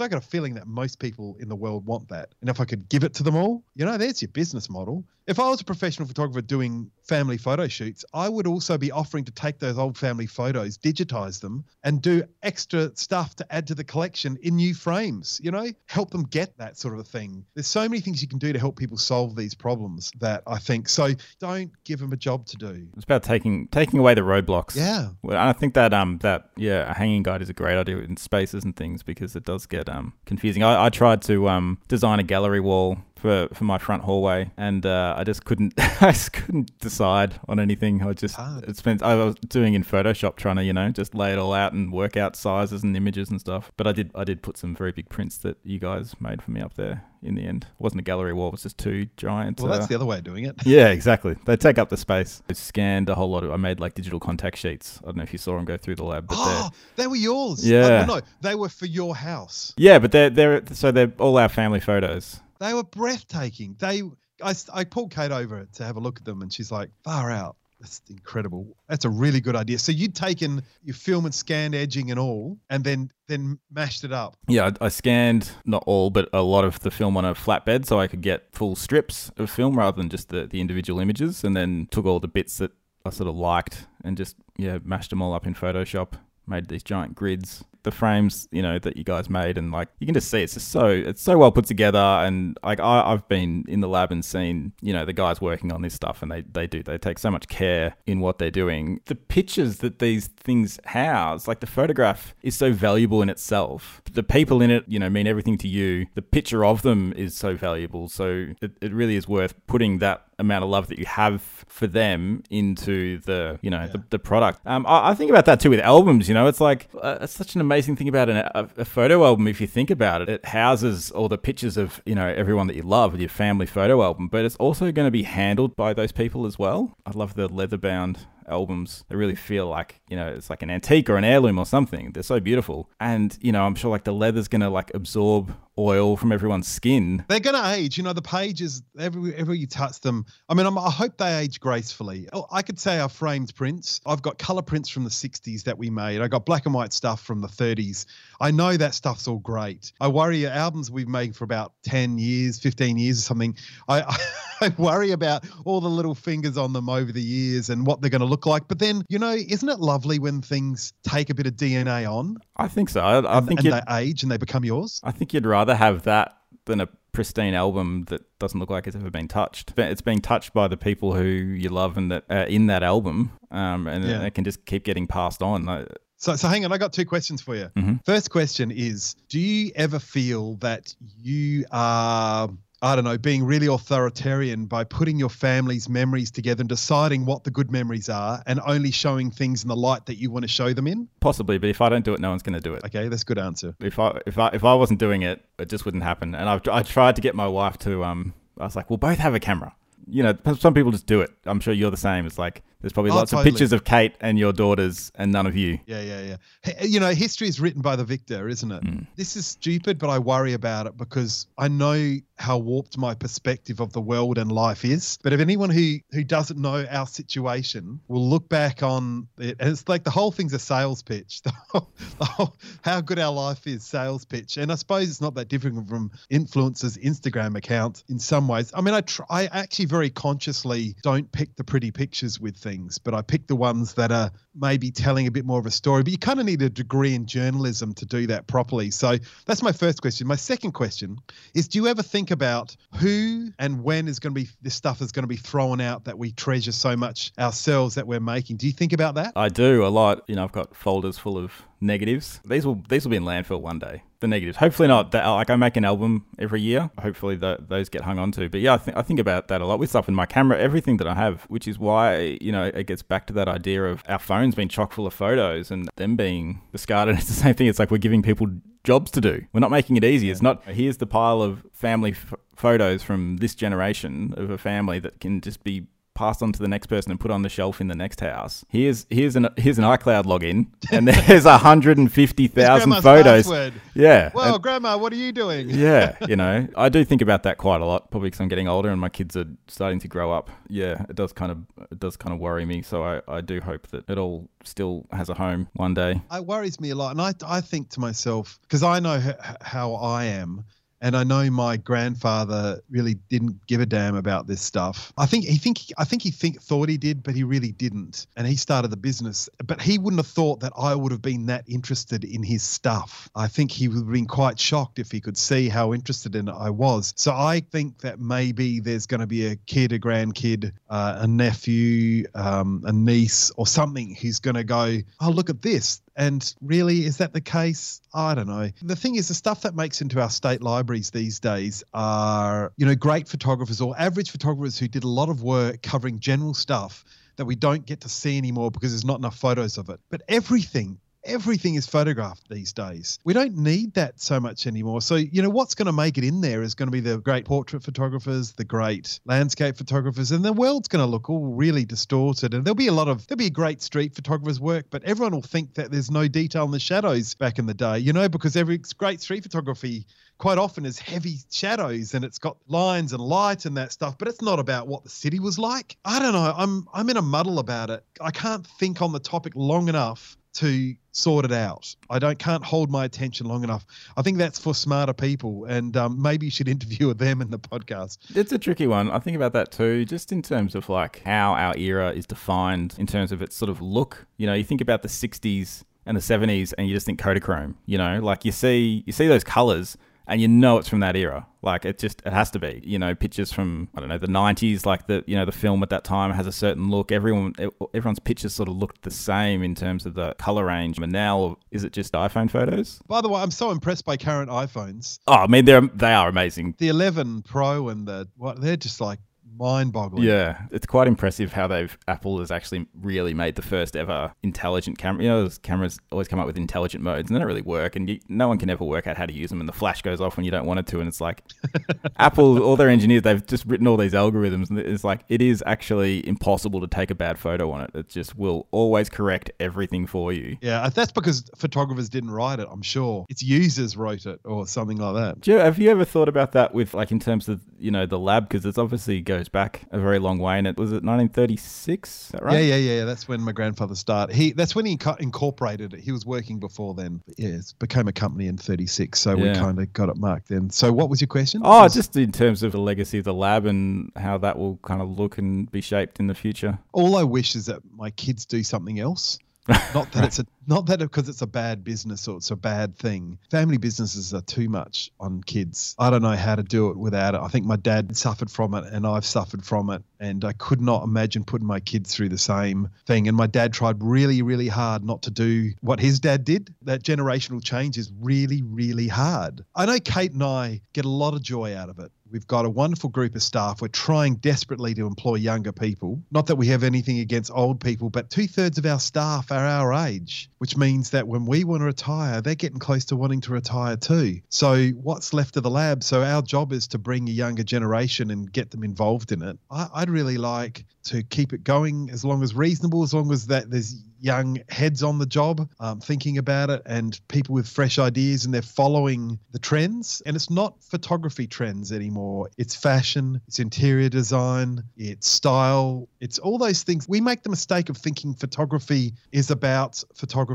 I 0.00 0.08
got 0.08 0.22
a 0.22 0.26
feeling 0.26 0.54
that 0.54 0.66
most 0.66 0.98
people 0.98 1.36
in 1.40 1.48
the 1.48 1.56
world 1.56 1.86
want 1.86 2.08
that, 2.08 2.34
and 2.40 2.50
if 2.50 2.60
I 2.60 2.64
could 2.64 2.88
give 2.88 3.04
it 3.04 3.14
to 3.14 3.22
them 3.22 3.36
all, 3.36 3.62
you 3.74 3.84
know, 3.84 3.96
there's 3.96 4.22
your 4.22 4.30
business 4.30 4.68
model. 4.70 5.04
If 5.26 5.38
I 5.38 5.50
was 5.50 5.60
a 5.60 5.64
professional 5.64 6.08
photographer 6.08 6.40
doing 6.40 6.90
family 7.02 7.36
photo 7.36 7.68
shoots, 7.68 8.02
I 8.14 8.30
would 8.30 8.46
also 8.46 8.78
be 8.78 8.90
offering 8.90 9.24
to 9.24 9.32
take 9.32 9.58
those 9.58 9.76
old 9.76 9.98
family 9.98 10.26
photos, 10.26 10.78
digitize 10.78 11.40
them, 11.40 11.66
and 11.84 12.00
do 12.00 12.22
extra 12.42 12.96
stuff 12.96 13.36
to 13.36 13.54
add 13.54 13.66
to 13.66 13.74
the 13.74 13.84
collection 13.84 14.38
in 14.40 14.56
new 14.56 14.72
frames, 14.72 15.38
you 15.42 15.50
know, 15.50 15.66
help 15.84 16.10
them 16.10 16.22
get 16.22 16.56
that 16.56 16.78
sort 16.78 16.94
of 16.94 17.00
a 17.00 17.04
thing. 17.04 17.44
There's 17.52 17.66
so 17.66 17.82
many 17.82 18.00
things 18.00 18.22
you 18.22 18.28
can 18.28 18.38
do 18.38 18.54
to 18.54 18.58
help 18.58 18.78
people 18.78 18.96
solve 18.96 19.36
these 19.36 19.54
problems 19.54 20.10
that 20.20 20.42
I 20.46 20.58
think. 20.58 20.88
So 20.88 21.10
don't 21.38 21.72
give 21.84 21.98
them 21.98 22.12
a 22.12 22.16
job 22.16 22.46
to 22.46 22.56
do. 22.56 22.88
It's 22.96 23.04
about 23.04 23.22
taking 23.22 23.68
taking 23.68 23.98
away 23.98 24.14
the 24.14 24.22
roadblocks. 24.22 24.76
Yeah. 24.76 25.10
Well, 25.22 25.36
I 25.36 25.52
think 25.58 25.74
that 25.74 25.92
um 25.92 26.18
that 26.18 26.50
yeah 26.56 26.90
a 26.90 26.94
hanging 26.94 27.22
guide 27.22 27.42
is 27.42 27.48
a 27.48 27.52
great 27.52 27.76
idea 27.76 27.98
in 27.98 28.16
spaces 28.16 28.64
and 28.64 28.74
things 28.76 29.02
because 29.02 29.36
it 29.36 29.44
does 29.44 29.66
get 29.66 29.88
um 29.88 30.14
confusing. 30.24 30.62
I, 30.62 30.86
I 30.86 30.88
tried 30.88 31.22
to 31.22 31.48
um 31.48 31.78
design 31.88 32.18
a 32.18 32.22
gallery 32.22 32.60
wall 32.60 32.98
for 33.18 33.48
for 33.52 33.64
my 33.64 33.78
front 33.78 34.02
hallway, 34.04 34.50
and 34.56 34.84
uh, 34.86 35.14
I 35.16 35.24
just 35.24 35.44
couldn't 35.44 35.74
I 35.78 36.12
just 36.12 36.32
couldn't 36.32 36.78
decide 36.80 37.40
on 37.48 37.58
anything. 37.60 38.02
I 38.02 38.12
just 38.12 38.36
it's 38.66 38.80
been 38.82 39.02
I 39.02 39.14
was 39.14 39.34
doing 39.48 39.74
in 39.74 39.84
Photoshop 39.84 40.36
trying 40.36 40.56
to 40.56 40.64
you 40.64 40.72
know 40.72 40.90
just 40.90 41.14
lay 41.14 41.32
it 41.32 41.38
all 41.38 41.52
out 41.52 41.72
and 41.72 41.92
work 41.92 42.16
out 42.16 42.36
sizes 42.36 42.82
and 42.82 42.96
images 42.96 43.30
and 43.30 43.40
stuff. 43.40 43.72
But 43.76 43.86
I 43.86 43.92
did 43.92 44.10
I 44.14 44.24
did 44.24 44.42
put 44.42 44.56
some 44.56 44.74
very 44.74 44.92
big 44.92 45.08
prints 45.08 45.38
that 45.38 45.56
you 45.64 45.78
guys 45.78 46.14
made 46.20 46.42
for 46.42 46.50
me 46.50 46.60
up 46.60 46.74
there. 46.74 47.04
In 47.20 47.34
the 47.34 47.42
end, 47.42 47.64
it 47.64 47.82
wasn't 47.82 47.98
a 48.00 48.04
gallery 48.04 48.32
wall; 48.32 48.46
it 48.46 48.52
was 48.52 48.62
just 48.62 48.78
two 48.78 49.08
giant. 49.16 49.58
Well, 49.60 49.72
that's 49.72 49.86
uh, 49.86 49.88
the 49.88 49.96
other 49.96 50.06
way 50.06 50.18
of 50.18 50.24
doing 50.24 50.44
it. 50.44 50.54
yeah, 50.64 50.90
exactly. 50.90 51.34
They 51.46 51.56
take 51.56 51.76
up 51.76 51.88
the 51.88 51.96
space. 51.96 52.42
I 52.48 52.52
scanned 52.52 53.08
a 53.08 53.16
whole 53.16 53.28
lot 53.28 53.42
of. 53.42 53.50
I 53.50 53.56
made 53.56 53.80
like 53.80 53.94
digital 53.94 54.20
contact 54.20 54.56
sheets. 54.56 55.00
I 55.02 55.06
don't 55.06 55.16
know 55.16 55.24
if 55.24 55.32
you 55.32 55.38
saw 55.40 55.56
them 55.56 55.64
go 55.64 55.76
through 55.76 55.96
the 55.96 56.04
lab, 56.04 56.28
but 56.28 56.36
Oh, 56.38 56.70
they're 56.94 57.10
were 57.10 57.16
yours. 57.16 57.68
Yeah. 57.68 58.06
Oh, 58.08 58.14
no, 58.14 58.20
they 58.40 58.54
were 58.54 58.68
for 58.68 58.86
your 58.86 59.16
house. 59.16 59.74
yeah, 59.76 59.98
but 59.98 60.12
they're 60.12 60.30
they're 60.30 60.62
so 60.70 60.92
they're 60.92 61.12
all 61.18 61.36
our 61.38 61.48
family 61.48 61.80
photos. 61.80 62.38
They 62.58 62.74
were 62.74 62.84
breathtaking. 62.84 63.76
They, 63.78 64.02
I, 64.42 64.54
I 64.72 64.84
pulled 64.84 65.12
Kate 65.12 65.32
over 65.32 65.66
to 65.74 65.84
have 65.84 65.96
a 65.96 66.00
look 66.00 66.18
at 66.18 66.24
them, 66.24 66.42
and 66.42 66.52
she's 66.52 66.72
like, 66.72 66.90
"Far 67.02 67.30
out." 67.30 67.56
That's 67.80 68.02
incredible. 68.10 68.76
That's 68.88 69.04
a 69.04 69.10
really 69.10 69.40
good 69.40 69.54
idea. 69.54 69.78
So 69.78 69.92
you'd 69.92 70.14
taken 70.14 70.62
your 70.82 70.94
film 70.94 71.26
and 71.26 71.34
scanned 71.34 71.76
edging 71.76 72.10
and 72.10 72.18
all, 72.18 72.58
and 72.70 72.82
then 72.82 73.10
then 73.28 73.58
mashed 73.70 74.02
it 74.02 74.12
up. 74.12 74.36
Yeah, 74.48 74.70
I, 74.80 74.88
scanned 74.88 75.52
not 75.64 75.84
all, 75.86 76.10
but 76.10 76.28
a 76.32 76.42
lot 76.42 76.64
of 76.64 76.80
the 76.80 76.90
film 76.90 77.16
on 77.16 77.24
a 77.24 77.34
flatbed, 77.34 77.86
so 77.86 78.00
I 78.00 78.08
could 78.08 78.20
get 78.20 78.48
full 78.52 78.74
strips 78.74 79.30
of 79.36 79.48
film 79.48 79.78
rather 79.78 79.96
than 79.96 80.08
just 80.08 80.30
the, 80.30 80.46
the 80.46 80.60
individual 80.60 80.98
images, 80.98 81.44
and 81.44 81.56
then 81.56 81.86
took 81.90 82.04
all 82.04 82.18
the 82.18 82.28
bits 82.28 82.58
that 82.58 82.72
I 83.04 83.10
sort 83.10 83.28
of 83.28 83.36
liked 83.36 83.86
and 84.02 84.16
just 84.16 84.36
yeah 84.56 84.78
mashed 84.82 85.10
them 85.10 85.22
all 85.22 85.32
up 85.32 85.46
in 85.46 85.54
Photoshop. 85.54 86.14
Made 86.48 86.68
these 86.68 86.82
giant 86.82 87.14
grids. 87.14 87.64
The 87.88 87.96
frames, 87.96 88.46
you 88.52 88.60
know, 88.60 88.78
that 88.78 88.98
you 88.98 89.04
guys 89.04 89.30
made, 89.30 89.56
and 89.56 89.72
like 89.72 89.88
you 89.98 90.06
can 90.06 90.12
just 90.12 90.30
see 90.30 90.42
it's 90.42 90.52
just 90.54 90.68
so 90.68 90.86
it's 90.88 91.22
so 91.22 91.38
well 91.38 91.50
put 91.50 91.64
together. 91.64 91.98
And 91.98 92.58
like 92.62 92.80
I, 92.80 93.00
I've 93.12 93.26
been 93.28 93.64
in 93.66 93.80
the 93.80 93.88
lab 93.88 94.12
and 94.12 94.22
seen, 94.22 94.72
you 94.82 94.92
know, 94.92 95.06
the 95.06 95.14
guys 95.14 95.40
working 95.40 95.72
on 95.72 95.80
this 95.80 95.94
stuff, 95.94 96.22
and 96.22 96.30
they 96.30 96.42
they 96.42 96.66
do 96.66 96.82
they 96.82 96.98
take 96.98 97.18
so 97.18 97.30
much 97.30 97.48
care 97.48 97.96
in 98.06 98.20
what 98.20 98.38
they're 98.38 98.50
doing. 98.50 99.00
The 99.06 99.14
pictures 99.14 99.78
that 99.78 100.00
these 100.00 100.26
things 100.26 100.78
house, 100.84 101.48
like 101.48 101.60
the 101.60 101.66
photograph, 101.66 102.34
is 102.42 102.54
so 102.54 102.72
valuable 102.72 103.22
in 103.22 103.30
itself. 103.30 104.02
The 104.12 104.22
people 104.22 104.60
in 104.60 104.70
it, 104.70 104.84
you 104.86 104.98
know, 104.98 105.08
mean 105.08 105.26
everything 105.26 105.56
to 105.58 105.68
you. 105.68 106.06
The 106.14 106.22
picture 106.22 106.64
of 106.66 106.82
them 106.82 107.14
is 107.14 107.34
so 107.34 107.56
valuable. 107.56 108.08
So 108.08 108.48
it, 108.60 108.72
it 108.82 108.92
really 108.92 109.16
is 109.16 109.26
worth 109.26 109.54
putting 109.66 109.98
that 109.98 110.27
amount 110.38 110.64
of 110.64 110.70
love 110.70 110.88
that 110.88 110.98
you 110.98 111.06
have 111.06 111.42
for 111.42 111.86
them 111.86 112.42
into 112.50 113.18
the 113.20 113.58
you 113.62 113.70
know 113.70 113.80
yeah. 113.80 113.86
the, 113.88 114.02
the 114.10 114.18
product. 114.18 114.60
Um, 114.66 114.86
I, 114.86 115.10
I, 115.10 115.14
think 115.14 115.30
about 115.30 115.44
that 115.46 115.60
too 115.60 115.70
with 115.70 115.80
albums 115.80 116.28
you 116.28 116.34
know 116.34 116.46
it's 116.46 116.60
like 116.60 116.88
uh, 117.00 117.18
it's 117.22 117.32
such 117.32 117.54
an 117.54 117.60
amazing 117.60 117.96
thing 117.96 118.08
about 118.08 118.28
an, 118.28 118.36
a, 118.36 118.68
a, 118.78 118.84
photo 118.84 119.24
album 119.24 119.46
if 119.46 119.60
you 119.60 119.66
think 119.66 119.90
about 119.90 120.22
it. 120.22 120.28
It 120.28 120.44
houses 120.44 121.10
all 121.10 121.28
the 121.28 121.38
pictures 121.38 121.76
of 121.76 122.02
you 122.06 122.14
know 122.14 122.26
everyone 122.26 122.66
that 122.68 122.76
you 122.76 122.82
love 122.82 123.18
your 123.18 123.28
family 123.28 123.66
photo 123.66 124.02
album 124.02 124.28
but 124.28 124.44
it's 124.44 124.56
also 124.56 124.92
going 124.92 125.06
to 125.06 125.12
be 125.12 125.24
handled 125.24 125.76
by 125.76 125.92
those 125.92 126.12
people 126.12 126.46
as 126.46 126.58
well. 126.58 126.96
I 127.04 127.10
love 127.10 127.34
the 127.34 127.48
leather 127.48 127.78
bound 127.78 128.26
albums 128.48 129.04
that 129.08 129.16
really 129.16 129.34
feel 129.34 129.66
like 129.68 130.00
you 130.08 130.16
know 130.16 130.28
it's 130.28 130.50
like 130.50 130.62
an 130.62 130.70
antique 130.70 131.08
or 131.08 131.16
an 131.16 131.24
heirloom 131.24 131.58
or 131.58 131.66
something. 131.66 132.12
They're 132.12 132.22
so 132.22 132.40
beautiful, 132.40 132.90
and 133.00 133.36
you 133.40 133.52
know 133.52 133.64
I'm 133.64 133.74
sure 133.74 133.90
like 133.90 134.04
the 134.04 134.12
leather's 134.12 134.48
gonna 134.48 134.70
like 134.70 134.92
absorb 134.94 135.54
oil 135.78 136.16
from 136.16 136.32
everyone's 136.32 136.66
skin. 136.66 137.24
They're 137.28 137.40
gonna 137.40 137.72
age. 137.72 137.96
You 137.96 138.04
know 138.04 138.12
the 138.12 138.22
pages 138.22 138.82
every 138.98 139.34
every 139.34 139.58
you 139.58 139.66
touch 139.66 140.00
them. 140.00 140.26
I 140.48 140.54
mean 140.54 140.66
I'm, 140.66 140.76
i 140.78 140.90
hope 140.90 141.16
they 141.16 141.38
age 141.38 141.60
gracefully. 141.60 142.28
Oh, 142.32 142.46
I 142.50 142.62
could 142.62 142.78
say 142.78 142.98
our 142.98 143.08
framed 143.08 143.54
prints. 143.54 144.00
I've 144.06 144.22
got 144.22 144.38
color 144.38 144.62
prints 144.62 144.88
from 144.88 145.04
the 145.04 145.10
60s 145.10 145.64
that 145.64 145.78
we 145.78 145.90
made. 145.90 146.20
I 146.20 146.28
got 146.28 146.44
black 146.44 146.66
and 146.66 146.74
white 146.74 146.92
stuff 146.92 147.22
from 147.22 147.40
the 147.40 147.48
30s. 147.48 148.06
I 148.40 148.50
know 148.50 148.76
that 148.76 148.94
stuff's 148.94 149.26
all 149.26 149.38
great. 149.38 149.92
I 150.00 150.08
worry 150.08 150.46
albums 150.46 150.90
we've 150.90 151.08
made 151.08 151.34
for 151.34 151.44
about 151.44 151.72
10 151.84 152.18
years, 152.18 152.58
15 152.58 152.96
years 152.96 153.18
or 153.18 153.22
something. 153.22 153.56
I, 153.88 154.02
I, 154.02 154.16
I 154.60 154.74
worry 154.76 155.12
about 155.12 155.44
all 155.64 155.80
the 155.80 155.88
little 155.88 156.14
fingers 156.14 156.56
on 156.56 156.72
them 156.72 156.88
over 156.88 157.12
the 157.12 157.22
years 157.22 157.70
and 157.70 157.86
what 157.86 158.00
they're 158.00 158.10
going 158.10 158.20
to 158.20 158.26
look 158.26 158.46
like. 158.46 158.68
But 158.68 158.78
then, 158.78 159.04
you 159.08 159.18
know, 159.18 159.32
isn't 159.32 159.68
it 159.68 159.78
lovely 159.78 160.18
when 160.18 160.42
things 160.42 160.92
take 161.02 161.30
a 161.30 161.34
bit 161.34 161.46
of 161.46 161.54
DNA 161.54 162.10
on? 162.10 162.38
I 162.56 162.68
think 162.68 162.90
so. 162.90 163.00
I, 163.00 163.20
I 163.20 163.38
and, 163.38 163.46
think 163.46 163.64
and 163.64 163.72
they 163.72 163.80
age 163.90 164.22
and 164.22 164.32
they 164.32 164.36
become 164.36 164.64
yours. 164.64 165.00
I 165.04 165.12
think 165.12 165.32
you'd 165.32 165.46
rather 165.46 165.74
have 165.74 166.02
that 166.04 166.36
than 166.64 166.80
a 166.80 166.88
pristine 167.12 167.54
album 167.54 168.04
that 168.08 168.22
doesn't 168.38 168.60
look 168.60 168.70
like 168.70 168.86
it's 168.86 168.94
ever 168.94 169.10
been 169.10 169.26
touched. 169.26 169.72
It's 169.76 170.00
being 170.00 170.20
touched 170.20 170.52
by 170.52 170.68
the 170.68 170.76
people 170.76 171.14
who 171.14 171.24
you 171.24 171.68
love 171.68 171.96
and 171.96 172.12
that 172.12 172.24
are 172.30 172.42
in 172.42 172.66
that 172.66 172.82
album, 172.82 173.32
um, 173.50 173.88
and 173.88 174.04
yeah. 174.04 174.22
it 174.22 174.34
can 174.34 174.44
just 174.44 174.66
keep 174.66 174.84
getting 174.84 175.06
passed 175.06 175.42
on. 175.42 175.88
So, 176.18 176.36
so 176.36 176.48
hang 176.48 176.64
on. 176.64 176.72
I 176.72 176.78
got 176.78 176.92
two 176.92 177.06
questions 177.06 177.40
for 177.40 177.54
you. 177.56 177.70
Mm-hmm. 177.76 177.94
First 178.04 178.30
question 178.30 178.70
is: 178.70 179.14
Do 179.28 179.38
you 179.40 179.72
ever 179.74 179.98
feel 179.98 180.56
that 180.56 180.94
you 181.22 181.64
are 181.70 182.50
I 182.80 182.94
don't 182.94 183.04
know, 183.04 183.18
being 183.18 183.44
really 183.44 183.66
authoritarian 183.66 184.66
by 184.66 184.84
putting 184.84 185.18
your 185.18 185.30
family's 185.30 185.88
memories 185.88 186.30
together 186.30 186.60
and 186.60 186.68
deciding 186.68 187.24
what 187.24 187.42
the 187.42 187.50
good 187.50 187.72
memories 187.72 188.08
are 188.08 188.40
and 188.46 188.60
only 188.64 188.92
showing 188.92 189.32
things 189.32 189.64
in 189.64 189.68
the 189.68 189.74
light 189.74 190.06
that 190.06 190.16
you 190.16 190.30
want 190.30 190.44
to 190.44 190.48
show 190.48 190.72
them 190.72 190.86
in? 190.86 191.08
Possibly, 191.18 191.58
but 191.58 191.70
if 191.70 191.80
I 191.80 191.88
don't 191.88 192.04
do 192.04 192.14
it, 192.14 192.20
no 192.20 192.30
one's 192.30 192.42
going 192.42 192.54
to 192.54 192.60
do 192.60 192.74
it. 192.74 192.84
Okay, 192.84 193.08
that's 193.08 193.22
a 193.22 193.24
good 193.24 193.38
answer. 193.38 193.74
If 193.80 193.98
I 193.98 194.20
if 194.26 194.38
I 194.38 194.48
if 194.52 194.62
I 194.62 194.74
wasn't 194.74 195.00
doing 195.00 195.22
it, 195.22 195.44
it 195.58 195.68
just 195.68 195.84
wouldn't 195.84 196.04
happen. 196.04 196.36
And 196.36 196.48
I've 196.48 196.66
I 196.68 196.82
tried 196.82 197.16
to 197.16 197.22
get 197.22 197.34
my 197.34 197.48
wife 197.48 197.78
to 197.78 198.04
um 198.04 198.32
I 198.58 198.64
was 198.64 198.76
like, 198.76 198.90
we'll 198.90 198.96
both 198.96 199.18
have 199.18 199.34
a 199.34 199.40
camera. 199.40 199.74
You 200.06 200.22
know, 200.22 200.34
some 200.58 200.72
people 200.72 200.92
just 200.92 201.06
do 201.06 201.20
it. 201.20 201.30
I'm 201.46 201.60
sure 201.60 201.74
you're 201.74 201.90
the 201.90 201.96
same. 201.96 202.26
It's 202.26 202.38
like 202.38 202.62
there's 202.80 202.92
probably 202.92 203.10
oh, 203.10 203.16
lots 203.16 203.32
totally. 203.32 203.48
of 203.48 203.52
pictures 203.54 203.72
of 203.72 203.84
Kate 203.84 204.14
and 204.20 204.38
your 204.38 204.52
daughters 204.52 205.10
and 205.16 205.32
none 205.32 205.46
of 205.46 205.56
you. 205.56 205.80
Yeah, 205.86 206.00
yeah, 206.00 206.36
yeah. 206.64 206.82
You 206.82 207.00
know, 207.00 207.10
history 207.10 207.48
is 207.48 207.58
written 207.60 207.82
by 207.82 207.96
the 207.96 208.04
victor, 208.04 208.48
isn't 208.48 208.70
it? 208.70 208.84
Mm. 208.84 209.06
This 209.16 209.36
is 209.36 209.46
stupid, 209.46 209.98
but 209.98 210.10
I 210.10 210.18
worry 210.18 210.52
about 210.52 210.86
it 210.86 210.96
because 210.96 211.46
I 211.58 211.66
know 211.68 212.18
how 212.36 212.58
warped 212.58 212.96
my 212.96 213.14
perspective 213.14 213.80
of 213.80 213.92
the 213.92 214.00
world 214.00 214.38
and 214.38 214.52
life 214.52 214.84
is. 214.84 215.18
But 215.22 215.32
if 215.32 215.40
anyone 215.40 215.70
who 215.70 215.96
who 216.12 216.22
doesn't 216.22 216.60
know 216.60 216.86
our 216.88 217.06
situation 217.06 218.00
will 218.06 218.28
look 218.28 218.48
back 218.48 218.82
on 218.82 219.26
it, 219.38 219.56
and 219.58 219.70
it's 219.70 219.88
like 219.88 220.04
the 220.04 220.10
whole 220.10 220.30
thing's 220.30 220.52
a 220.52 220.58
sales 220.58 221.02
pitch. 221.02 221.42
The 221.48 221.52
whole, 221.70 221.88
the 222.18 222.24
whole, 222.24 222.56
how 222.82 223.00
good 223.00 223.18
our 223.18 223.32
life 223.32 223.66
is, 223.66 223.84
sales 223.84 224.24
pitch. 224.24 224.58
And 224.58 224.70
I 224.70 224.74
suppose 224.74 225.08
it's 225.08 225.20
not 225.20 225.34
that 225.34 225.48
different 225.48 225.88
from 225.88 226.10
influencers' 226.30 227.02
Instagram 227.02 227.56
account 227.56 228.04
in 228.08 228.18
some 228.18 228.48
ways. 228.48 228.70
I 228.74 228.80
mean, 228.80 228.94
I 228.94 229.00
try, 229.00 229.26
I 229.30 229.44
actually 229.46 229.86
very 229.86 230.10
consciously 230.10 230.94
don't 231.02 231.30
pick 231.32 231.56
the 231.56 231.64
pretty 231.64 231.90
pictures 231.90 232.38
with 232.38 232.56
things, 232.68 232.98
but 232.98 233.14
I 233.14 233.22
pick 233.22 233.46
the 233.46 233.56
ones 233.56 233.94
that 233.94 234.12
are 234.12 234.30
maybe 234.54 234.90
telling 234.90 235.26
a 235.26 235.30
bit 235.30 235.44
more 235.44 235.58
of 235.58 235.66
a 235.66 235.70
story. 235.70 236.02
But 236.02 236.12
you 236.12 236.18
kind 236.18 236.40
of 236.40 236.46
need 236.46 236.60
a 236.62 236.68
degree 236.68 237.14
in 237.14 237.26
journalism 237.26 237.94
to 237.94 238.04
do 238.04 238.26
that 238.26 238.46
properly. 238.46 238.90
So 238.90 239.16
that's 239.46 239.62
my 239.62 239.72
first 239.72 240.02
question. 240.02 240.26
My 240.26 240.36
second 240.36 240.72
question 240.72 241.18
is 241.54 241.68
do 241.68 241.78
you 241.78 241.86
ever 241.86 242.02
think 242.02 242.30
about 242.30 242.76
who 242.96 243.48
and 243.58 243.82
when 243.82 244.08
is 244.08 244.18
going 244.18 244.34
to 244.34 244.40
be 244.40 244.48
this 244.62 244.74
stuff 244.74 245.00
is 245.00 245.12
going 245.12 245.22
to 245.22 245.28
be 245.28 245.36
thrown 245.36 245.80
out 245.80 246.04
that 246.04 246.18
we 246.18 246.32
treasure 246.32 246.72
so 246.72 246.96
much 246.96 247.32
ourselves 247.38 247.94
that 247.94 248.06
we're 248.06 248.20
making? 248.20 248.56
Do 248.56 248.66
you 248.66 248.72
think 248.72 248.92
about 248.92 249.14
that? 249.14 249.32
I 249.36 249.48
do 249.48 249.84
a 249.84 249.88
lot. 249.88 250.22
You 250.28 250.36
know, 250.36 250.44
I've 250.44 250.52
got 250.52 250.76
folders 250.76 251.18
full 251.18 251.38
of 251.38 251.52
negatives. 251.80 252.40
These 252.44 252.66
will 252.66 252.82
these 252.88 253.04
will 253.04 253.10
be 253.10 253.16
in 253.16 253.24
landfill 253.24 253.60
one 253.60 253.78
day. 253.78 254.02
The 254.20 254.26
negatives. 254.26 254.56
Hopefully 254.58 254.88
not. 254.88 255.12
That, 255.12 255.24
like 255.26 255.48
I 255.48 255.54
make 255.54 255.76
an 255.76 255.84
album 255.84 256.26
every 256.40 256.60
year. 256.60 256.90
Hopefully 257.00 257.36
those 257.36 257.88
get 257.88 258.02
hung 258.02 258.18
onto. 258.18 258.48
But 258.48 258.60
yeah, 258.60 258.74
I 258.74 258.78
think 258.78 258.96
I 258.96 259.02
think 259.02 259.20
about 259.20 259.46
that 259.46 259.60
a 259.60 259.66
lot 259.66 259.78
with 259.78 259.90
stuff 259.90 260.08
in 260.08 260.14
my 260.14 260.26
camera, 260.26 260.58
everything 260.58 260.96
that 260.96 261.06
I 261.06 261.14
have, 261.14 261.42
which 261.44 261.68
is 261.68 261.78
why 261.78 262.36
you 262.40 262.50
know 262.50 262.64
it 262.64 262.86
gets 262.88 263.02
back 263.02 263.28
to 263.28 263.32
that 263.34 263.46
idea 263.46 263.84
of 263.84 264.02
our 264.08 264.18
phones 264.18 264.56
being 264.56 264.68
chock 264.68 264.92
full 264.92 265.06
of 265.06 265.14
photos 265.14 265.70
and 265.70 265.88
them 265.96 266.16
being 266.16 266.60
discarded. 266.72 267.16
It's 267.18 267.28
the 267.28 267.32
same 267.34 267.54
thing. 267.54 267.68
It's 267.68 267.78
like 267.78 267.90
we're 267.92 267.98
giving 267.98 268.22
people 268.22 268.48
jobs 268.82 269.10
to 269.12 269.20
do. 269.20 269.44
We're 269.52 269.60
not 269.60 269.70
making 269.70 269.96
it 269.96 270.04
easy. 270.04 270.30
It's 270.30 270.42
not 270.42 270.64
here's 270.64 270.96
the 270.96 271.06
pile 271.06 271.40
of 271.40 271.64
family 271.72 272.12
f- 272.12 272.34
photos 272.56 273.02
from 273.04 273.36
this 273.36 273.54
generation 273.54 274.34
of 274.36 274.50
a 274.50 274.58
family 274.58 274.98
that 274.98 275.20
can 275.20 275.40
just 275.40 275.62
be 275.62 275.86
passed 276.18 276.42
on 276.42 276.50
to 276.50 276.58
the 276.58 276.66
next 276.66 276.88
person 276.88 277.12
and 277.12 277.20
put 277.20 277.30
on 277.30 277.42
the 277.42 277.48
shelf 277.48 277.80
in 277.80 277.86
the 277.86 277.94
next 277.94 278.18
house. 278.18 278.64
Here's 278.68 279.06
here's 279.08 279.36
an 279.36 279.48
here's 279.56 279.78
an 279.78 279.84
iCloud 279.84 280.24
login, 280.24 280.66
and 280.90 281.06
there's 281.28 281.44
hundred 281.44 281.96
and 281.96 282.12
fifty 282.12 282.48
thousand 282.48 282.92
photos. 283.02 283.44
Password. 283.44 283.74
Yeah. 283.94 284.32
Well, 284.34 284.54
and, 284.54 284.62
Grandma, 284.62 284.98
what 284.98 285.12
are 285.12 285.16
you 285.16 285.30
doing? 285.30 285.70
yeah, 285.70 286.16
you 286.28 286.34
know, 286.34 286.66
I 286.76 286.88
do 286.88 287.04
think 287.04 287.22
about 287.22 287.44
that 287.44 287.56
quite 287.58 287.80
a 287.80 287.84
lot. 287.84 288.10
Probably 288.10 288.30
because 288.30 288.40
I'm 288.40 288.48
getting 288.48 288.66
older 288.66 288.88
and 288.88 289.00
my 289.00 289.08
kids 289.08 289.36
are 289.36 289.46
starting 289.68 290.00
to 290.00 290.08
grow 290.08 290.32
up. 290.32 290.50
Yeah, 290.68 291.04
it 291.08 291.14
does 291.14 291.32
kind 291.32 291.52
of 291.52 291.58
it 291.92 292.00
does 292.00 292.16
kind 292.16 292.34
of 292.34 292.40
worry 292.40 292.66
me. 292.66 292.82
So 292.82 293.04
I 293.04 293.20
I 293.28 293.40
do 293.40 293.60
hope 293.60 293.86
that 293.88 294.10
it 294.10 294.18
all 294.18 294.48
still 294.64 295.06
has 295.12 295.28
a 295.28 295.34
home 295.34 295.68
one 295.74 295.94
day. 295.94 296.20
It 296.32 296.44
worries 296.44 296.80
me 296.80 296.90
a 296.90 296.96
lot, 296.96 297.12
and 297.12 297.20
I 297.20 297.32
I 297.46 297.60
think 297.60 297.90
to 297.90 298.00
myself 298.00 298.58
because 298.62 298.82
I 298.82 298.98
know 298.98 299.22
how 299.60 299.94
I 299.94 300.24
am 300.24 300.64
and 301.00 301.16
I 301.16 301.24
know 301.24 301.50
my 301.50 301.76
grandfather 301.76 302.80
really 302.90 303.14
didn't 303.28 303.66
give 303.66 303.80
a 303.80 303.86
damn 303.86 304.16
about 304.16 304.46
this 304.46 304.60
stuff. 304.60 305.12
I 305.16 305.26
think 305.26 305.44
he 305.44 305.56
think 305.56 305.78
I 305.96 306.04
think 306.04 306.22
he 306.22 306.30
think 306.30 306.60
thought 306.60 306.88
he 306.88 306.98
did, 306.98 307.22
but 307.22 307.34
he 307.34 307.44
really 307.44 307.72
didn't. 307.72 308.26
And 308.36 308.46
he 308.46 308.56
started 308.56 308.88
the 308.88 308.96
business, 308.96 309.48
but 309.64 309.80
he 309.80 309.98
wouldn't 309.98 310.18
have 310.18 310.26
thought 310.26 310.60
that 310.60 310.72
I 310.76 310.94
would 310.94 311.12
have 311.12 311.22
been 311.22 311.46
that 311.46 311.64
interested 311.68 312.24
in 312.24 312.42
his 312.42 312.62
stuff. 312.62 313.30
I 313.34 313.48
think 313.48 313.70
he 313.70 313.88
would 313.88 313.98
have 313.98 314.12
been 314.12 314.26
quite 314.26 314.58
shocked 314.58 314.98
if 314.98 315.10
he 315.10 315.20
could 315.20 315.36
see 315.36 315.68
how 315.68 315.94
interested 315.94 316.34
in 316.34 316.48
it 316.48 316.54
I 316.56 316.70
was. 316.70 317.12
So 317.16 317.32
I 317.32 317.60
think 317.60 318.00
that 318.00 318.18
maybe 318.18 318.80
there's 318.80 319.06
going 319.06 319.20
to 319.20 319.26
be 319.26 319.46
a 319.46 319.56
kid, 319.56 319.92
a 319.92 319.98
grandkid, 319.98 320.72
uh, 320.88 321.18
a 321.20 321.26
nephew, 321.26 322.24
um, 322.34 322.82
a 322.86 322.92
niece, 322.92 323.50
or 323.56 323.66
something 323.66 324.14
who's 324.14 324.40
going 324.40 324.56
to 324.56 324.64
go, 324.64 324.98
"Oh, 325.20 325.30
look 325.30 325.50
at 325.50 325.62
this! 325.62 326.00
And 326.18 326.52
really, 326.60 327.06
is 327.06 327.18
that 327.18 327.32
the 327.32 327.40
case? 327.40 328.02
I 328.12 328.34
don't 328.34 328.48
know. 328.48 328.70
The 328.82 328.96
thing 328.96 329.14
is, 329.14 329.28
the 329.28 329.34
stuff 329.34 329.62
that 329.62 329.76
makes 329.76 330.02
into 330.02 330.20
our 330.20 330.30
state 330.30 330.60
libraries 330.60 331.10
these 331.10 331.38
days 331.38 331.84
are, 331.94 332.72
you 332.76 332.86
know, 332.86 332.96
great 332.96 333.28
photographers 333.28 333.80
or 333.80 333.94
average 333.96 334.32
photographers 334.32 334.76
who 334.76 334.88
did 334.88 335.04
a 335.04 335.08
lot 335.08 335.28
of 335.28 335.44
work 335.44 335.80
covering 335.80 336.18
general 336.18 336.54
stuff 336.54 337.04
that 337.36 337.44
we 337.44 337.54
don't 337.54 337.86
get 337.86 338.00
to 338.00 338.08
see 338.08 338.36
anymore 338.36 338.72
because 338.72 338.90
there's 338.90 339.04
not 339.04 339.20
enough 339.20 339.38
photos 339.38 339.78
of 339.78 339.90
it. 339.90 340.00
But 340.10 340.22
everything, 340.28 340.98
everything 341.24 341.74
is 341.74 341.86
photographed 341.86 342.48
these 342.48 342.72
days. 342.72 343.18
We 343.24 343.32
don't 343.34 343.56
need 343.56 343.94
that 343.94 344.20
so 344.20 344.40
much 344.40 344.66
anymore. 344.66 345.00
So, 345.00 345.16
you 345.16 345.42
know, 345.42 345.50
what's 345.50 345.74
going 345.74 345.86
to 345.86 345.92
make 345.92 346.18
it 346.18 346.24
in 346.24 346.40
there 346.40 346.62
is 346.62 346.74
going 346.74 346.86
to 346.86 346.92
be 346.92 347.00
the 347.00 347.18
great 347.18 347.44
portrait 347.44 347.82
photographers, 347.82 348.52
the 348.52 348.64
great 348.64 349.20
landscape 349.24 349.76
photographers, 349.76 350.30
and 350.30 350.44
the 350.44 350.52
world's 350.52 350.88
going 350.88 351.04
to 351.04 351.10
look 351.10 351.28
all 351.28 351.46
really 351.46 351.84
distorted. 351.84 352.54
And 352.54 352.64
there'll 352.64 352.74
be 352.74 352.88
a 352.88 352.92
lot 352.92 353.08
of, 353.08 353.26
there'll 353.26 353.38
be 353.38 353.46
a 353.46 353.50
great 353.50 353.82
street 353.82 354.14
photographers' 354.14 354.60
work, 354.60 354.86
but 354.90 355.04
everyone 355.04 355.32
will 355.32 355.42
think 355.42 355.74
that 355.74 355.90
there's 355.90 356.10
no 356.10 356.28
detail 356.28 356.64
in 356.64 356.70
the 356.70 356.80
shadows 356.80 357.34
back 357.34 357.58
in 357.58 357.66
the 357.66 357.74
day, 357.74 357.98
you 357.98 358.12
know, 358.12 358.28
because 358.28 358.56
every 358.56 358.80
great 358.96 359.20
street 359.20 359.42
photography 359.42 360.06
quite 360.38 360.56
often 360.56 360.86
is 360.86 360.98
heavy 360.98 361.36
shadows 361.50 362.14
and 362.14 362.24
it's 362.24 362.38
got 362.38 362.56
lines 362.68 363.12
and 363.12 363.20
light 363.20 363.64
and 363.64 363.76
that 363.76 363.92
stuff 363.92 364.16
but 364.16 364.28
it's 364.28 364.40
not 364.40 364.60
about 364.60 364.86
what 364.86 365.02
the 365.02 365.08
city 365.08 365.40
was 365.40 365.58
like 365.58 365.96
i 366.04 366.20
don't 366.20 366.32
know 366.32 366.54
i'm 366.56 366.86
i'm 366.94 367.10
in 367.10 367.16
a 367.16 367.22
muddle 367.22 367.58
about 367.58 367.90
it 367.90 368.04
i 368.20 368.30
can't 368.30 368.64
think 368.64 369.02
on 369.02 369.10
the 369.10 369.18
topic 369.18 369.52
long 369.56 369.88
enough 369.88 370.38
to 370.54 370.94
sort 371.12 371.44
it 371.44 371.52
out. 371.52 371.94
I 372.10 372.18
don't 372.18 372.38
can't 372.38 372.64
hold 372.64 372.90
my 372.90 373.04
attention 373.04 373.46
long 373.46 373.64
enough. 373.64 373.84
I 374.16 374.22
think 374.22 374.38
that's 374.38 374.58
for 374.58 374.74
smarter 374.74 375.12
people, 375.12 375.64
and 375.64 375.96
um, 375.96 376.20
maybe 376.20 376.46
you 376.46 376.50
should 376.50 376.68
interview 376.76 377.12
them 377.14 377.40
in 377.40 377.50
the 377.50 377.58
podcast. 377.58 378.18
It's 378.34 378.52
a 378.52 378.58
tricky 378.58 378.86
one. 378.86 379.10
I 379.10 379.18
think 379.18 379.36
about 379.36 379.52
that 379.54 379.72
too, 379.72 380.04
just 380.04 380.32
in 380.32 380.42
terms 380.42 380.74
of 380.74 380.88
like 380.88 381.22
how 381.24 381.52
our 381.54 381.76
era 381.76 382.10
is 382.12 382.26
defined 382.26 382.94
in 382.98 383.06
terms 383.06 383.32
of 383.32 383.42
its 383.42 383.56
sort 383.56 383.68
of 383.68 383.80
look. 383.80 384.26
You 384.36 384.46
know, 384.46 384.54
you 384.54 384.64
think 384.64 384.80
about 384.80 385.02
the 385.02 385.08
'60s 385.08 385.84
and 386.08 386.16
the 386.16 386.20
70s 386.22 386.72
and 386.78 386.88
you 386.88 386.94
just 386.94 387.04
think 387.04 387.20
Kodachrome, 387.20 387.74
you 387.84 387.98
know? 387.98 388.18
Like 388.20 388.44
you 388.44 388.50
see 388.50 389.04
you 389.06 389.12
see 389.12 389.28
those 389.28 389.44
colors 389.44 389.98
and 390.28 390.40
you 390.40 390.46
know 390.46 390.78
it's 390.78 390.88
from 390.88 391.00
that 391.00 391.16
era. 391.16 391.46
Like 391.62 391.84
it 391.84 391.98
just 391.98 392.22
it 392.24 392.32
has 392.32 392.50
to 392.52 392.58
be. 392.58 392.80
You 392.84 392.98
know, 392.98 393.14
pictures 393.14 393.52
from 393.52 393.88
I 393.96 394.00
don't 394.00 394.08
know 394.08 394.18
the 394.18 394.28
'90s, 394.28 394.86
like 394.86 395.06
the 395.06 395.24
you 395.26 395.34
know 395.34 395.44
the 395.44 395.52
film 395.52 395.82
at 395.82 395.90
that 395.90 396.04
time 396.04 396.30
has 396.32 396.46
a 396.46 396.52
certain 396.52 396.90
look. 396.90 397.10
Everyone 397.10 397.54
everyone's 397.94 398.20
pictures 398.20 398.54
sort 398.54 398.68
of 398.68 398.76
looked 398.76 399.02
the 399.02 399.10
same 399.10 399.62
in 399.62 399.74
terms 399.74 400.06
of 400.06 400.14
the 400.14 400.34
color 400.34 400.66
range. 400.66 400.98
And 400.98 401.10
now 401.10 401.56
is 401.70 401.82
it 401.82 401.92
just 401.92 402.12
iPhone 402.12 402.50
photos? 402.50 403.00
By 403.08 403.22
the 403.22 403.28
way, 403.28 403.40
I'm 403.40 403.50
so 403.50 403.70
impressed 403.70 404.04
by 404.04 404.16
current 404.16 404.50
iPhones. 404.50 405.18
Oh, 405.26 405.34
I 405.34 405.46
mean 405.46 405.64
they're 405.64 405.80
they 405.80 406.12
are 406.12 406.28
amazing. 406.28 406.74
The 406.78 406.88
11 406.88 407.42
Pro 407.42 407.88
and 407.88 408.06
the 408.06 408.28
what 408.36 408.60
they're 408.60 408.76
just 408.76 409.00
like 409.00 409.18
mind-boggling. 409.58 410.22
Yeah, 410.22 410.62
it's 410.70 410.86
quite 410.86 411.08
impressive 411.08 411.52
how 411.52 411.66
they've 411.66 411.96
Apple 412.06 412.38
has 412.40 412.50
actually 412.50 412.86
really 413.00 413.34
made 413.34 413.56
the 413.56 413.62
first 413.62 413.96
ever 413.96 414.32
intelligent 414.42 414.98
camera. 414.98 415.22
You 415.22 415.28
know, 415.30 415.42
those 415.42 415.58
cameras 415.58 415.98
always 416.10 416.28
come 416.28 416.38
up 416.38 416.46
with 416.46 416.56
intelligent 416.56 417.02
modes, 417.02 417.28
and 417.28 417.36
they 417.36 417.40
don't 417.40 417.48
really 417.48 417.62
work, 417.62 417.96
and 417.96 418.08
you, 418.08 418.20
no 418.28 418.48
one 418.48 418.58
can 418.58 418.70
ever 418.70 418.84
work 418.84 419.06
out 419.06 419.16
how 419.16 419.26
to 419.26 419.32
use 419.32 419.50
them. 419.50 419.60
And 419.60 419.68
the 419.68 419.72
flash 419.72 420.02
goes 420.02 420.20
off 420.20 420.36
when 420.36 420.44
you 420.44 420.50
don't 420.50 420.66
want 420.66 420.80
it 420.80 420.86
to, 420.88 421.00
and 421.00 421.08
it's 421.08 421.20
like 421.20 421.42
Apple, 422.18 422.62
all 422.62 422.76
their 422.76 422.88
engineers, 422.88 423.22
they've 423.22 423.44
just 423.46 423.64
written 423.66 423.86
all 423.86 423.96
these 423.96 424.12
algorithms, 424.14 424.70
and 424.70 424.78
it's 424.78 425.04
like 425.04 425.24
it 425.28 425.42
is 425.42 425.62
actually 425.66 426.26
impossible 426.26 426.80
to 426.80 426.86
take 426.86 427.10
a 427.10 427.14
bad 427.14 427.38
photo 427.38 427.70
on 427.70 427.82
it. 427.82 427.90
It 427.94 428.08
just 428.08 428.36
will 428.36 428.68
always 428.70 429.08
correct 429.08 429.50
everything 429.60 430.06
for 430.06 430.32
you. 430.32 430.56
Yeah, 430.60 430.88
that's 430.88 431.12
because 431.12 431.50
photographers 431.56 432.08
didn't 432.08 432.30
write 432.30 432.60
it. 432.60 432.68
I'm 432.70 432.82
sure 432.82 433.26
it's 433.28 433.42
users 433.42 433.96
wrote 433.96 434.26
it 434.26 434.40
or 434.44 434.66
something 434.66 434.98
like 434.98 435.14
that. 435.14 435.46
Have 435.62 435.78
you 435.78 435.90
ever 435.90 436.04
thought 436.04 436.28
about 436.28 436.52
that 436.52 436.74
with 436.74 436.94
like 436.94 437.10
in 437.10 437.18
terms 437.20 437.48
of 437.48 437.60
you 437.78 437.90
know 437.90 438.06
the 438.06 438.18
lab 438.18 438.48
because 438.48 438.64
it's 438.64 438.78
obviously 438.78 439.20
goes 439.20 439.47
back 439.52 439.82
a 439.90 439.98
very 439.98 440.18
long 440.18 440.38
way, 440.38 440.58
and 440.58 440.66
it 440.66 440.76
was 440.76 440.90
it 440.90 441.04
1936. 441.04 442.32
right? 442.40 442.54
Yeah, 442.54 442.76
yeah, 442.76 442.76
yeah. 442.76 443.04
That's 443.04 443.28
when 443.28 443.40
my 443.40 443.52
grandfather 443.52 443.94
started. 443.94 444.34
He 444.34 444.52
that's 444.52 444.74
when 444.74 444.86
he 444.86 444.98
incorporated 445.20 445.94
it. 445.94 446.00
He 446.00 446.12
was 446.12 446.26
working 446.26 446.58
before 446.58 446.94
then. 446.94 447.22
But 447.26 447.38
yeah, 447.38 447.50
it 447.50 447.74
became 447.78 448.08
a 448.08 448.12
company 448.12 448.46
in 448.46 448.56
36, 448.56 449.18
so 449.18 449.36
yeah. 449.36 449.52
we 449.52 449.58
kind 449.58 449.78
of 449.78 449.92
got 449.92 450.08
it 450.08 450.16
marked 450.16 450.48
then. 450.48 450.70
So, 450.70 450.92
what 450.92 451.08
was 451.08 451.20
your 451.20 451.28
question? 451.28 451.62
Oh, 451.64 451.82
was, 451.82 451.94
just 451.94 452.16
in 452.16 452.32
terms 452.32 452.62
of 452.62 452.72
the 452.72 452.80
legacy 452.80 453.18
of 453.18 453.24
the 453.24 453.34
lab 453.34 453.66
and 453.66 454.10
how 454.16 454.38
that 454.38 454.58
will 454.58 454.78
kind 454.78 455.02
of 455.02 455.18
look 455.18 455.38
and 455.38 455.70
be 455.70 455.80
shaped 455.80 456.20
in 456.20 456.26
the 456.26 456.34
future. 456.34 456.78
All 456.92 457.16
I 457.16 457.22
wish 457.22 457.54
is 457.56 457.66
that 457.66 457.80
my 457.96 458.10
kids 458.10 458.46
do 458.46 458.62
something 458.62 459.00
else. 459.00 459.38
Not 459.94 460.10
that 460.12 460.24
it's 460.24 460.38
a 460.38 460.46
not 460.68 460.86
that 460.86 460.98
because 460.98 461.28
it's 461.28 461.40
a 461.40 461.46
bad 461.46 461.82
business 461.82 462.28
or 462.28 462.36
it's 462.36 462.50
a 462.50 462.56
bad 462.56 462.96
thing. 462.96 463.38
Family 463.50 463.78
businesses 463.78 464.34
are 464.34 464.42
too 464.42 464.68
much 464.68 465.10
on 465.18 465.42
kids. 465.42 465.96
I 465.98 466.10
don't 466.10 466.20
know 466.20 466.36
how 466.36 466.56
to 466.56 466.62
do 466.62 466.90
it 466.90 466.98
without 466.98 467.34
it. 467.34 467.40
I 467.40 467.48
think 467.48 467.64
my 467.64 467.76
dad 467.76 468.14
suffered 468.16 468.50
from 468.50 468.74
it 468.74 468.84
and 468.92 469.06
I've 469.06 469.24
suffered 469.24 469.64
from 469.64 469.88
it. 469.88 470.02
And 470.20 470.44
I 470.44 470.52
could 470.52 470.80
not 470.80 471.04
imagine 471.04 471.44
putting 471.44 471.66
my 471.66 471.80
kids 471.80 472.14
through 472.14 472.28
the 472.28 472.38
same 472.38 472.90
thing. 473.06 473.28
And 473.28 473.36
my 473.36 473.46
dad 473.46 473.72
tried 473.72 474.02
really, 474.02 474.42
really 474.42 474.68
hard 474.68 475.04
not 475.04 475.22
to 475.22 475.30
do 475.30 475.72
what 475.80 476.00
his 476.00 476.20
dad 476.20 476.44
did. 476.44 476.74
That 476.82 477.02
generational 477.02 477.64
change 477.64 477.96
is 477.96 478.12
really, 478.20 478.62
really 478.62 479.08
hard. 479.08 479.64
I 479.74 479.86
know 479.86 479.98
Kate 479.98 480.32
and 480.32 480.42
I 480.42 480.82
get 480.92 481.06
a 481.06 481.08
lot 481.08 481.34
of 481.34 481.42
joy 481.42 481.74
out 481.74 481.88
of 481.88 481.98
it. 481.98 482.10
We've 482.30 482.46
got 482.46 482.66
a 482.66 482.70
wonderful 482.70 483.08
group 483.08 483.34
of 483.34 483.42
staff. 483.42 483.80
We're 483.80 483.88
trying 483.88 484.36
desperately 484.36 484.94
to 484.94 485.06
employ 485.06 485.36
younger 485.36 485.72
people. 485.72 486.22
Not 486.30 486.46
that 486.46 486.56
we 486.56 486.66
have 486.66 486.82
anything 486.82 487.20
against 487.20 487.50
old 487.54 487.80
people, 487.80 488.10
but 488.10 488.28
two 488.28 488.46
thirds 488.46 488.76
of 488.76 488.84
our 488.84 489.00
staff 489.00 489.50
are 489.50 489.64
our 489.64 489.94
age 489.94 490.50
which 490.58 490.76
means 490.76 491.10
that 491.10 491.26
when 491.26 491.46
we 491.46 491.64
want 491.64 491.80
to 491.80 491.86
retire, 491.86 492.40
they're 492.40 492.54
getting 492.54 492.78
close 492.78 493.06
to 493.06 493.16
wanting 493.16 493.40
to 493.42 493.52
retire 493.52 493.96
too. 493.96 494.40
So, 494.48 494.88
what's 494.88 495.32
left 495.32 495.56
of 495.56 495.62
the 495.62 495.70
lab? 495.70 496.02
So, 496.02 496.22
our 496.22 496.42
job 496.42 496.72
is 496.72 496.88
to 496.88 496.98
bring 496.98 497.28
a 497.28 497.32
younger 497.32 497.62
generation 497.62 498.30
and 498.30 498.50
get 498.50 498.70
them 498.70 498.84
involved 498.84 499.32
in 499.32 499.42
it. 499.42 499.58
I, 499.70 500.00
would 500.00 500.10
really 500.10 500.38
like 500.38 500.84
to 501.04 501.22
keep 501.22 501.52
it 501.52 501.64
going 501.64 502.10
as 502.10 502.24
long 502.24 502.42
as 502.42 502.54
reasonable, 502.54 503.02
as 503.02 503.14
long 503.14 503.32
as 503.32 503.46
that 503.46 503.70
there's 503.70 504.02
young 504.20 504.58
heads 504.68 505.02
on 505.02 505.18
the 505.18 505.26
job 505.26 505.68
um, 505.80 506.00
thinking 506.00 506.38
about 506.38 506.70
it 506.70 506.82
and 506.86 507.20
people 507.28 507.54
with 507.54 507.68
fresh 507.68 507.98
ideas 507.98 508.44
and 508.44 508.52
they're 508.52 508.62
following 508.62 509.38
the 509.52 509.58
trends. 509.58 510.22
And 510.26 510.34
it's 510.34 510.50
not 510.50 510.82
photography 510.82 511.46
trends 511.46 511.92
anymore. 511.92 512.50
It's 512.58 512.74
fashion, 512.74 513.40
it's 513.46 513.60
interior 513.60 514.08
design, 514.08 514.82
it's 514.96 515.28
style, 515.28 516.08
it's 516.20 516.38
all 516.38 516.58
those 516.58 516.82
things. 516.82 517.08
We 517.08 517.20
make 517.20 517.42
the 517.42 517.50
mistake 517.50 517.90
of 517.90 517.96
thinking 517.96 518.34
photography 518.34 519.14
is 519.32 519.50
about 519.50 520.02
photography. 520.14 520.47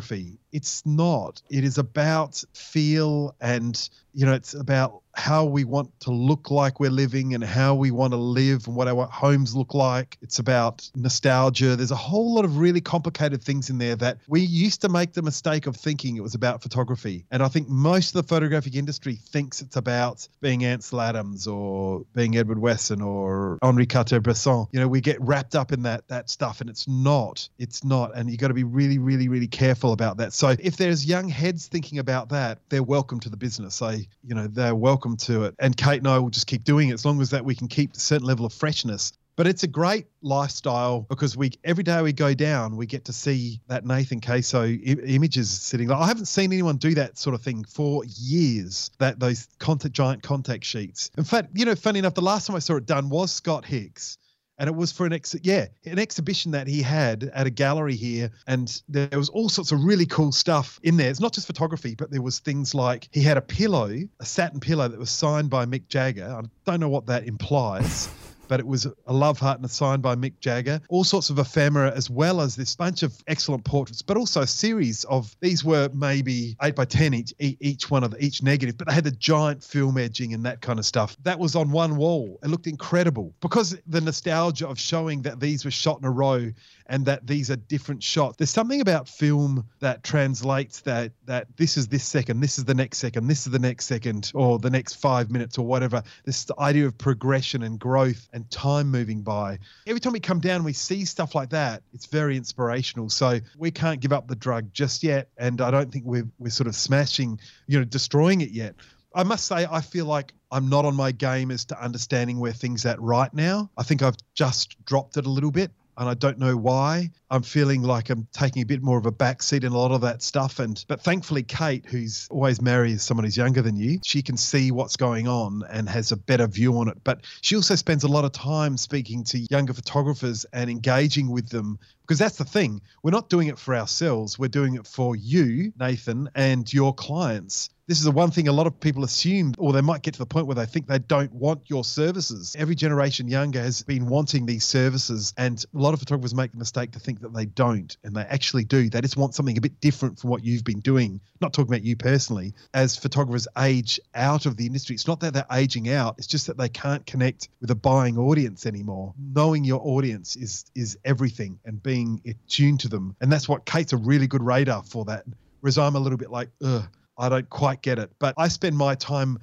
It's 0.52 0.86
not. 0.86 1.42
It 1.50 1.64
is 1.64 1.78
about 1.78 2.44
feel 2.54 3.36
and, 3.40 3.90
you 4.14 4.26
know, 4.26 4.34
it's 4.34 4.54
about 4.54 5.03
how 5.16 5.46
we 5.46 5.64
want 5.64 6.00
to 6.02 6.12
look 6.12 6.50
like 6.50 6.80
we're 6.80 6.90
living 6.90 7.34
and 7.34 7.44
how 7.44 7.76
we 7.76 7.92
want 7.92 8.14
to 8.14 8.18
live 8.18 8.68
and 8.68 8.76
what 8.76 8.88
our 8.88 9.06
homes 9.08 9.56
look 9.56 9.74
like. 9.74 10.18
It's 10.22 10.40
about 10.40 10.90
nostalgia. 10.96 11.76
There's 11.76 11.92
a 11.92 11.96
whole 11.96 12.34
lot 12.34 12.46
of 12.46 12.58
really 12.58 12.82
complicated 12.82 13.44
things 13.44 13.70
in 13.70 13.78
there 13.78 13.96
that 13.98 14.18
we 14.28 14.42
used 14.42 14.82
to 14.82 14.90
make 14.90 15.14
the 15.14 15.22
mistake 15.22 15.68
of 15.68 15.76
thinking 15.76 16.18
it 16.18 16.24
was 16.24 16.34
about 16.34 16.64
photography. 16.64 17.26
And 17.32 17.44
I 17.44 17.48
think 17.48 17.70
most 17.70 18.16
of 18.16 18.22
the 18.22 18.28
photographic 18.28 18.76
industry 18.76 19.16
thinks 19.16 19.62
it's 19.62 19.76
about 19.76 20.28
being 20.42 20.66
Ansel 20.66 21.02
Adams 21.02 21.48
or 21.48 22.04
being 22.14 22.36
Edward 22.36 22.60
Weston 22.60 23.02
or 23.02 23.60
Henri 23.62 23.86
Cartier-Bresson. 23.86 24.68
You 24.72 24.80
know, 24.80 24.88
we 24.88 25.02
get 25.02 25.22
wrapped 25.22 25.56
up 25.56 25.72
in 25.72 25.84
that 25.84 26.08
that 26.08 26.30
stuff 26.30 26.60
and 26.60 26.70
it's 26.70 26.88
not. 26.88 27.48
It's 27.60 27.84
not. 27.84 28.16
And 28.16 28.30
you've 28.30 28.40
got 28.40 28.48
to 28.48 28.54
be 28.54 28.64
really, 28.64 28.98
really, 28.98 29.28
really 29.28 29.48
careful 29.48 29.94
about 29.94 30.18
that. 30.18 30.34
So 30.34 30.56
if 30.60 30.78
there's 30.78 31.06
young 31.06 31.30
heads 31.30 31.68
thinking 31.68 32.00
about 32.00 32.30
that, 32.30 32.60
they're 32.70 32.84
welcome 32.84 33.20
to 33.20 33.30
the 33.30 33.38
business. 33.38 33.82
I, 33.82 34.08
you 34.24 34.34
know, 34.34 34.48
they're 34.48 34.76
welcome 34.76 35.03
welcome 35.04 35.18
to 35.18 35.44
it. 35.44 35.56
And 35.60 35.76
Kate 35.76 35.98
and 35.98 36.08
I 36.08 36.18
will 36.20 36.30
just 36.30 36.48
keep 36.48 36.64
doing 36.64 36.88
it 36.88 36.94
as 36.94 37.04
long 37.04 37.20
as 37.20 37.32
that 37.32 37.44
we 37.44 37.56
can 37.56 37.68
keep 37.68 37.94
a 37.94 38.00
certain 38.00 38.26
level 38.26 38.46
of 38.46 38.54
freshness. 38.54 39.12
But 39.36 39.48
it's 39.48 39.64
a 39.64 39.68
great 39.68 40.06
lifestyle 40.22 41.02
because 41.10 41.36
we 41.36 41.52
every 41.64 41.84
day 41.84 42.02
we 42.02 42.14
go 42.14 42.34
down, 42.34 42.78
we 42.78 42.86
get 42.86 43.06
to 43.06 43.14
see 43.14 43.60
that 43.68 43.84
Nathan 43.84 44.22
Caso 44.22 44.62
I- 44.62 45.06
images 45.06 45.50
sitting. 45.50 45.92
I 45.92 46.08
haven't 46.08 46.28
seen 46.28 46.54
anyone 46.54 46.78
do 46.78 46.94
that 46.94 47.18
sort 47.18 47.34
of 47.34 47.42
thing 47.42 47.66
for 47.66 48.04
years. 48.06 48.92
That 49.00 49.20
those 49.20 49.48
contact 49.60 49.94
giant 49.94 50.24
contact 50.24 50.64
sheets. 50.64 51.10
In 51.18 51.26
fact, 51.26 51.50
you 51.56 51.66
know, 51.66 51.76
funny 51.76 52.00
enough, 52.00 52.14
the 52.14 52.22
last 52.22 52.48
time 52.48 52.56
I 52.56 52.60
saw 52.60 52.78
it 52.78 52.86
done 52.86 53.10
was 53.10 53.32
Scott 53.32 53.66
Hicks 53.66 54.20
and 54.64 54.70
it 54.70 54.76
was 54.78 54.94
for 54.94 55.06
an 55.06 55.12
ex 55.12 55.36
yeah 55.44 55.66
an 55.84 56.00
exhibition 56.00 56.52
that 56.52 56.68
he 56.68 56.82
had 56.82 57.26
at 57.34 57.46
a 57.46 57.50
gallery 57.50 57.98
here. 57.98 58.32
And 58.48 58.82
there 58.88 59.10
was 59.12 59.28
all 59.28 59.50
sorts 59.50 59.74
of 59.74 59.84
really 59.84 60.06
cool 60.06 60.32
stuff 60.32 60.80
in 60.84 60.96
there. 60.96 61.10
It's 61.10 61.20
not 61.20 61.34
just 61.34 61.48
photography 61.48 61.96
but 61.96 62.12
there 62.12 62.22
was 62.22 62.40
things 62.40 62.74
like 62.74 63.10
he 63.12 63.22
had 63.22 63.36
a 63.36 63.42
pillow 63.42 63.92
a 64.22 64.26
satin 64.26 64.62
pillow 64.62 64.88
that 64.88 64.98
was 64.98 65.10
signed 65.10 65.50
by 65.50 65.66
mick 65.66 65.90
jagger. 65.90 66.26
I 66.26 66.44
don't 66.64 66.80
know 66.80 66.88
what 66.88 67.08
that 67.08 67.28
implies 67.28 68.08
but 68.48 68.60
it 68.60 68.68
was 68.68 68.86
a 68.86 69.14
love 69.14 69.40
heart 69.40 69.58
and 69.58 69.66
a 69.66 69.70
sign 69.70 70.02
by 70.02 70.16
Mick 70.16 70.40
Jagger. 70.40 70.82
All 70.90 71.04
sorts 71.04 71.30
of 71.30 71.40
ephemera, 71.40 71.92
as 71.96 72.10
well 72.10 72.42
as 72.42 72.56
this 72.56 72.76
bunch 72.76 73.04
of 73.04 73.14
excellent 73.28 73.64
portraits, 73.64 74.02
but 74.02 74.18
also 74.18 74.42
a 74.42 74.48
series 74.48 75.04
of 75.06 75.36
these 75.42 75.64
were 75.64 75.90
maybe 75.94 76.56
eight 76.62 76.76
by 76.76 76.86
ten 76.86 77.14
each, 77.14 77.34
each 77.40 77.90
one 77.90 78.04
of 78.04 78.16
each 78.20 78.44
negative, 78.44 78.78
but 78.78 78.88
they 78.88 78.94
had 78.94 79.04
the 79.04 79.12
giant 79.12 79.64
film 79.64 79.98
edging 79.98 80.34
and 80.34 80.46
that 80.46 80.62
kind 80.62 80.80
of 80.80 80.86
stuff. 80.86 81.16
That 81.24 81.40
was 81.40 81.56
on 81.56 81.72
one 81.72 81.96
wall. 81.96 82.40
It 82.44 82.50
looked 82.50 82.68
incredible 82.68 83.34
because 83.42 83.78
the 83.88 84.02
nostalgia 84.02 84.68
of 84.68 84.80
showing 84.80 85.22
that 85.24 85.40
these 85.40 85.66
were 85.66 85.72
shot 85.72 86.00
in 86.00 86.06
a 86.06 86.12
row 86.12 86.52
and 86.88 87.06
that 87.06 87.26
these 87.26 87.50
are 87.50 87.56
different 87.56 88.04
shots. 88.04 88.38
There's 88.38 88.50
something 88.50 88.82
about 88.82 89.08
film 89.08 89.66
that 89.80 90.04
translates 90.04 90.82
that 90.82 91.12
that 91.26 91.48
this 91.58 91.78
is 91.78 91.88
this 91.88 92.04
second, 92.04 92.40
this 92.40 92.58
is 92.58 92.66
the 92.66 92.74
next 92.74 92.98
second, 92.98 93.28
this 93.28 93.46
is 93.46 93.52
the 93.52 93.60
next 93.60 93.86
second, 93.86 94.32
or 94.36 94.60
the 94.60 94.70
next 94.70 94.96
five 94.96 95.32
minutes 95.32 95.58
or 95.58 95.66
whatever. 95.66 96.04
This 96.26 96.48
idea 96.60 96.86
of 96.88 96.98
progression 96.98 97.64
and 97.64 97.80
growth 97.80 98.28
and 98.34 98.50
time 98.50 98.90
moving 98.90 99.22
by. 99.22 99.60
Every 99.88 100.00
time 100.00 100.14
we 100.14 100.20
come 100.20 100.40
down 100.40 100.64
we 100.64 100.74
see 100.74 101.06
stuff 101.06 101.36
like 101.36 101.50
that, 101.50 101.84
it's 101.94 102.06
very 102.06 102.38
inspirational. 102.38 103.10
So 103.10 103.40
we 103.58 103.72
can't 103.72 104.00
give 104.00 104.14
up 104.14 104.28
the 104.28 104.36
drug 104.36 104.74
just 104.74 105.04
yet. 105.04 105.30
And 105.38 105.62
I 105.62 105.72
don't 105.72 105.92
think 105.92 106.06
we're 106.06 106.28
we're 106.40 106.50
sort 106.50 106.68
of 106.68 106.76
smashing, 106.76 107.40
you 107.68 107.80
know, 107.80 107.86
destroying 107.86 108.42
it 108.42 108.52
yet. 108.52 108.76
I 109.16 109.24
must 109.24 109.46
say, 109.46 109.68
I 109.70 109.82
feel 109.82 110.06
like 110.06 110.34
I'm 110.52 110.70
not 110.70 110.86
on 110.86 110.96
my 110.96 111.12
game 111.12 111.52
as 111.52 111.66
to 111.66 111.80
understanding 111.84 112.40
where 112.40 112.52
things 112.52 112.86
at 112.86 113.00
right 113.00 113.32
now. 113.34 113.70
I 113.78 113.84
think 113.84 114.02
I've 114.02 114.18
just 114.34 114.84
dropped 114.86 115.18
it 115.18 115.26
a 115.26 115.30
little 115.30 115.52
bit 115.52 115.72
and 115.98 116.10
I 116.10 116.14
don't 116.14 116.40
know 116.40 116.56
why. 116.56 117.12
I'm 117.30 117.44
feeling 117.44 117.82
like 117.82 118.10
I'm 118.10 118.28
taking 118.32 118.62
a 118.62 118.66
bit 118.66 118.84
more 118.84 118.98
of 118.98 119.06
a 119.06 119.12
backseat 119.12 119.64
in 119.64 119.72
a 119.72 119.78
lot 119.78 119.92
of 119.92 120.02
that 120.02 120.22
stuff. 120.22 120.60
And 120.60 120.84
but 120.88 121.02
thankfully, 121.02 121.44
Kate, 121.44 121.86
who's 121.86 122.28
always 122.30 122.62
married 122.62 123.02
someone 123.02 123.26
who's 123.26 123.38
younger 123.38 123.62
than 123.62 123.76
you, 123.76 124.00
she 124.06 124.22
can 124.22 124.38
see 124.38 124.72
what's 124.72 124.96
going 124.98 125.28
on 125.28 125.64
and 125.70 125.90
has 125.90 126.12
a 126.12 126.18
better 126.18 126.48
view 126.48 126.78
on 126.78 126.88
it. 126.88 126.98
But 127.04 127.22
she 127.42 127.56
also 127.56 127.76
spends 127.76 128.04
a 128.04 128.08
lot 128.08 128.26
of 128.26 128.32
time 128.32 128.78
speaking 128.78 129.24
to 129.26 129.40
younger 129.50 129.74
photographers 129.74 130.46
and 130.54 130.70
engaging 130.70 131.30
with 131.30 131.50
them 131.50 131.80
because 132.04 132.20
that's 132.20 132.38
the 132.38 132.46
thing. 132.46 132.82
We're 133.02 133.12
not 133.12 133.30
doing 133.30 133.48
it 133.48 133.58
for 133.58 133.76
ourselves. 133.76 134.38
We're 134.38 134.50
doing 134.50 134.76
it 134.76 134.86
for 134.86 135.16
you, 135.16 135.74
Nathan, 135.80 136.30
and 136.36 136.72
your 136.72 136.94
clients 136.94 137.70
this 137.88 137.98
is 137.98 138.06
the 138.06 138.12
one 138.12 138.32
thing 138.32 138.48
a 138.48 138.54
lot 138.54 138.66
of 138.66 138.80
people 138.80 139.04
assume, 139.04 139.54
or 139.58 139.74
they 139.74 139.82
might 139.82 140.02
get 140.02 140.14
to 140.14 140.20
the 140.20 140.26
point 140.26 140.48
where 140.48 140.56
they 140.56 140.66
think 140.66 140.88
they 140.88 141.00
don't 141.00 141.34
want 141.34 141.70
your 141.70 141.84
services. 141.84 142.56
Every 142.58 142.76
generation 142.76 143.28
younger 143.28 143.62
has 143.62 143.84
been 143.84 144.08
wanting 144.08 144.46
these 144.46 144.64
services, 144.64 145.34
and 145.38 145.64
a 145.74 145.78
lot 145.78 145.94
of 145.94 146.00
photographers 146.00 146.34
make 146.34 146.52
the 146.52 146.58
mistake 146.58 146.92
to 146.92 147.00
think 147.00 147.22
that 147.22 147.34
they 147.34 147.46
don't, 147.46 147.96
and 148.04 148.16
they 148.16 148.22
actually 148.22 148.64
do. 148.64 148.90
They 148.90 149.02
just 149.02 149.18
want 149.18 149.36
something 149.36 149.58
a 149.58 149.62
bit 149.62 149.82
different 149.82 150.20
from 150.20 150.30
what 150.30 150.46
you've 150.46 150.64
been 150.64 150.80
doing. 150.80 151.20
Not 151.42 151.52
talking 151.52 151.74
about 151.74 151.84
you 151.84 151.98
personally. 151.98 152.54
As 152.74 152.96
photographers 152.96 153.50
age 153.60 154.00
out 154.16 154.46
of 154.46 154.56
the 154.56 154.66
industry, 154.66 154.96
it's 154.96 155.08
not 155.08 155.20
that 155.20 155.34
they're 155.34 155.46
aging 155.52 155.90
out, 155.90 156.16
it's 156.18 156.28
just 156.28 156.48
that 156.48 156.58
they 156.58 156.70
can't 156.70 157.06
connect 157.06 157.50
with 157.60 157.70
a 157.70 157.76
buying 157.76 158.18
audience 158.18 158.66
anymore. 158.66 159.14
Knowing 159.20 159.66
your 159.66 159.82
audience 159.84 160.38
is 160.38 160.66
is 160.74 160.98
everything 161.04 161.60
and 161.66 161.84
being 161.84 161.93
attuned 162.26 162.80
to 162.82 162.90
them. 162.90 163.16
And 163.22 163.32
that's 163.32 163.48
what 163.48 163.66
Kate's 163.66 163.94
a 163.94 163.98
really 163.98 164.28
good 164.28 164.44
radar 164.44 164.84
for 164.84 165.06
that 165.06 165.26
Whereas 165.64 165.78
I'm 165.78 165.96
a 165.96 166.00
little 166.00 166.18
bit 166.18 166.30
like, 166.30 166.50
ugh, 166.62 166.84
I 167.18 167.30
don't 167.30 167.50
quite 167.50 167.82
get 167.82 167.98
it. 167.98 168.12
But 168.20 168.34
I 168.38 168.50
spend 168.50 168.76
my 168.76 168.96
time 168.96 169.40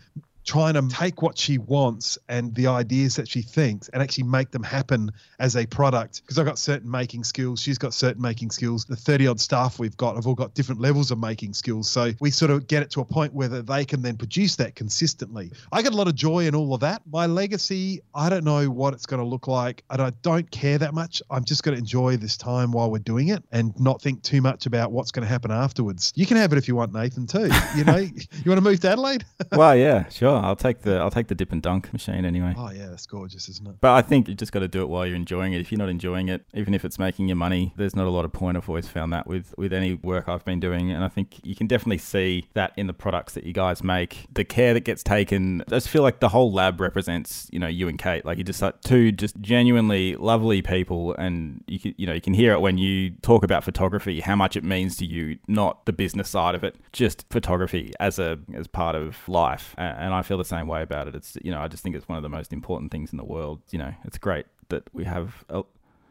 trying 0.51 0.75
to 0.75 0.89
take 0.89 1.23
what 1.23 1.39
she 1.39 1.59
wants 1.59 2.19
and 2.29 2.53
the 2.57 2.67
ideas 2.67 3.15
that 3.15 3.29
she 3.29 3.41
thinks 3.41 3.89
and 3.91 4.03
actually 4.03 4.25
make 4.25 4.51
them 4.51 4.65
happen 4.65 5.13
as 5.39 5.57
a 5.57 5.65
product. 5.65 6.23
Because 6.23 6.41
I've 6.41 6.47
got 6.47 6.59
certain 6.59 6.91
making 6.91 7.23
skills 7.23 7.61
she's 7.61 7.79
got 7.79 7.95
certain 7.95 8.21
making 8.21 8.51
skills. 8.51 8.85
The 8.85 8.97
30 8.97 9.29
odd 9.29 9.41
staff 9.41 9.79
we've 9.79 9.97
got 9.97 10.17
have 10.17 10.27
all 10.27 10.35
got 10.35 10.55
different 10.55 10.81
levels 10.81 11.13
of 11.13 11.19
making 11.19 11.55
skills. 11.55 11.89
So 11.89 12.11
we 12.19 12.33
sort 12.33 12.51
of 12.51 12.67
get 12.67 12.83
it 12.83 12.91
to 12.93 13.01
a 13.01 13.05
point 13.05 13.33
where 13.33 13.49
they 13.49 13.85
can 13.85 14.03
then 14.03 14.17
produce 14.17 14.57
that 14.57 14.75
consistently. 14.75 15.53
I 15.71 15.83
get 15.83 15.93
a 15.93 15.97
lot 15.97 16.09
of 16.09 16.17
joy 16.17 16.47
in 16.47 16.55
all 16.57 16.75
of 16.75 16.81
that. 16.81 17.03
My 17.11 17.27
legacy 17.27 18.03
I 18.13 18.29
don't 18.29 18.45
know 18.45 18.69
what 18.69 18.95
it's 18.95 19.07
going 19.07 19.21
to 19.21 19.27
look 19.27 19.47
like 19.47 19.85
and 19.89 20.03
I 20.03 20.11
don't 20.23 20.51
care 20.51 20.79
that 20.79 20.95
much. 20.95 21.23
I'm 21.31 21.45
just 21.45 21.63
going 21.63 21.77
to 21.77 21.79
enjoy 21.79 22.17
this 22.17 22.37
time 22.37 22.73
while 22.73 22.91
we're 22.91 22.99
doing 22.99 23.29
it 23.29 23.45
and 23.53 23.79
not 23.79 24.03
think 24.03 24.23
too 24.25 24.43
much 24.43 24.67
about 24.67 24.91
what's 24.91 25.13
going 25.13 25.23
to 25.23 25.29
happen 25.29 25.53
afterwards. 25.53 26.13
You 26.17 26.27
can 26.27 26.39
have 26.39 26.53
it 26.53 26.59
if 26.59 26.67
you 26.67 26.75
want 26.75 26.93
Nathan 26.93 27.29
too. 27.29 27.51
You 27.77 27.85
know 27.85 27.97
you 27.99 28.47
want 28.47 28.59
to 28.59 28.63
move 28.63 28.81
to 28.81 28.91
Adelaide? 28.91 29.25
Well 29.53 29.77
yeah 29.77 30.09
sure 30.09 30.40
Oh, 30.41 30.45
I'll 30.45 30.57
take 30.57 30.83
the 30.83 30.97
I'll 30.97 31.11
take 31.11 31.29
the 31.29 31.35
dip 31.35 31.53
and 31.53 31.61
dunk 31.61 31.93
machine 31.93 32.25
anyway. 32.25 32.55
Oh 32.57 32.71
yeah, 32.71 32.89
that's 32.89 33.07
gorgeous, 33.07 33.49
isn't 33.49 33.69
it? 33.69 33.75
But 33.81 33.93
I 33.93 34.03
think 34.03 34.29
you 34.29 34.35
just 34.35 34.53
got 34.53 34.61
to 34.61 34.69
do 34.69 34.81
it 34.81 34.89
while 34.89 35.07
you're 35.07 35.17
enjoying 35.17 35.53
it. 35.53 35.61
If 35.61 35.71
you're 35.71 35.79
not 35.79 35.91
enjoying 35.91 36.29
it, 36.29 36.45
even 36.55 36.73
if 36.73 36.85
it's 36.85 36.99
making 36.99 37.29
you 37.29 37.35
money, 37.35 37.75
there's 37.77 37.95
not 37.95 38.07
a 38.07 38.11
lot 38.11 38.25
of 38.25 38.33
point. 38.33 38.57
I've 38.57 38.69
always 38.69 38.89
found 38.89 39.13
that 39.13 39.27
with 39.27 39.55
with 39.59 39.73
any 39.73 39.95
work 39.95 40.29
I've 40.29 40.45
been 40.45 40.59
doing, 40.59 40.91
and 40.91 41.05
I 41.05 41.09
think 41.09 41.41
you 41.45 41.55
can 41.55 41.67
definitely 41.67 41.99
see 41.99 42.49
that 42.55 42.73
in 42.77 42.87
the 42.87 42.95
products 42.95 43.35
that 43.35 43.45
you 43.45 43.53
guys 43.53 43.85
make. 43.85 44.27
The 44.33 44.45
care 44.45 44.73
that 44.73 44.85
gets 44.85 45.03
taken. 45.03 45.63
I 45.63 45.71
just 45.71 45.89
feel 45.89 46.03
like 46.03 46.21
the 46.21 46.31
whole 46.31 46.51
lab 46.53 46.81
represents 46.81 47.49
you 47.53 47.59
know 47.59 47.69
you 47.69 47.89
and 47.89 47.99
Kate. 47.99 48.25
Like 48.25 48.39
you 48.39 48.45
just 48.45 48.63
like 48.63 48.81
two 48.81 49.13
just 49.13 49.39
genuinely 49.41 50.17
lovely 50.17 50.63
people, 50.63 51.15
and 51.17 51.63
you 51.67 51.79
can 51.79 51.95
you 51.99 52.07
know 52.07 52.15
you 52.15 52.21
can 52.23 52.35
hear 52.35 52.53
it 52.53 52.61
when 52.61 52.79
you 52.79 53.11
talk 53.23 53.45
about 53.45 53.63
photography, 53.63 54.21
how 54.21 54.37
much 54.37 54.57
it 54.57 54.65
means 54.65 54.97
to 54.97 55.05
you, 55.05 55.39
not 55.49 55.85
the 55.85 55.93
business 55.93 56.31
side 56.31 56.55
of 56.55 56.65
it, 56.65 56.77
just 56.93 57.27
photography 57.31 57.93
as 58.01 58.19
a 58.19 58.39
as 58.55 58.67
part 58.67 58.97
of 58.97 59.29
life. 59.29 59.75
And 59.77 60.15
I 60.15 60.20
feel 60.23 60.39
the 60.39 60.45
same 60.45 60.67
way 60.67 60.83
about 60.83 61.09
it. 61.09 61.15
It's 61.15 61.37
you 61.43 61.51
know 61.51 61.61
I 61.61 61.69
just 61.69 61.83
think 61.83 61.97
it's 61.97 62.09
one 62.09 62.17
of 62.17 62.23
the 62.23 62.29
most 62.29 62.53
important 62.53 62.91
things 62.91 63.13
in 63.13 63.19
the 63.19 63.25
world. 63.25 63.61
You 63.71 63.79
know, 63.79 63.95
it's 64.05 64.19
great 64.19 64.47
that 64.69 64.85
we 64.93 65.05
have 65.05 65.45
a, 65.49 65.63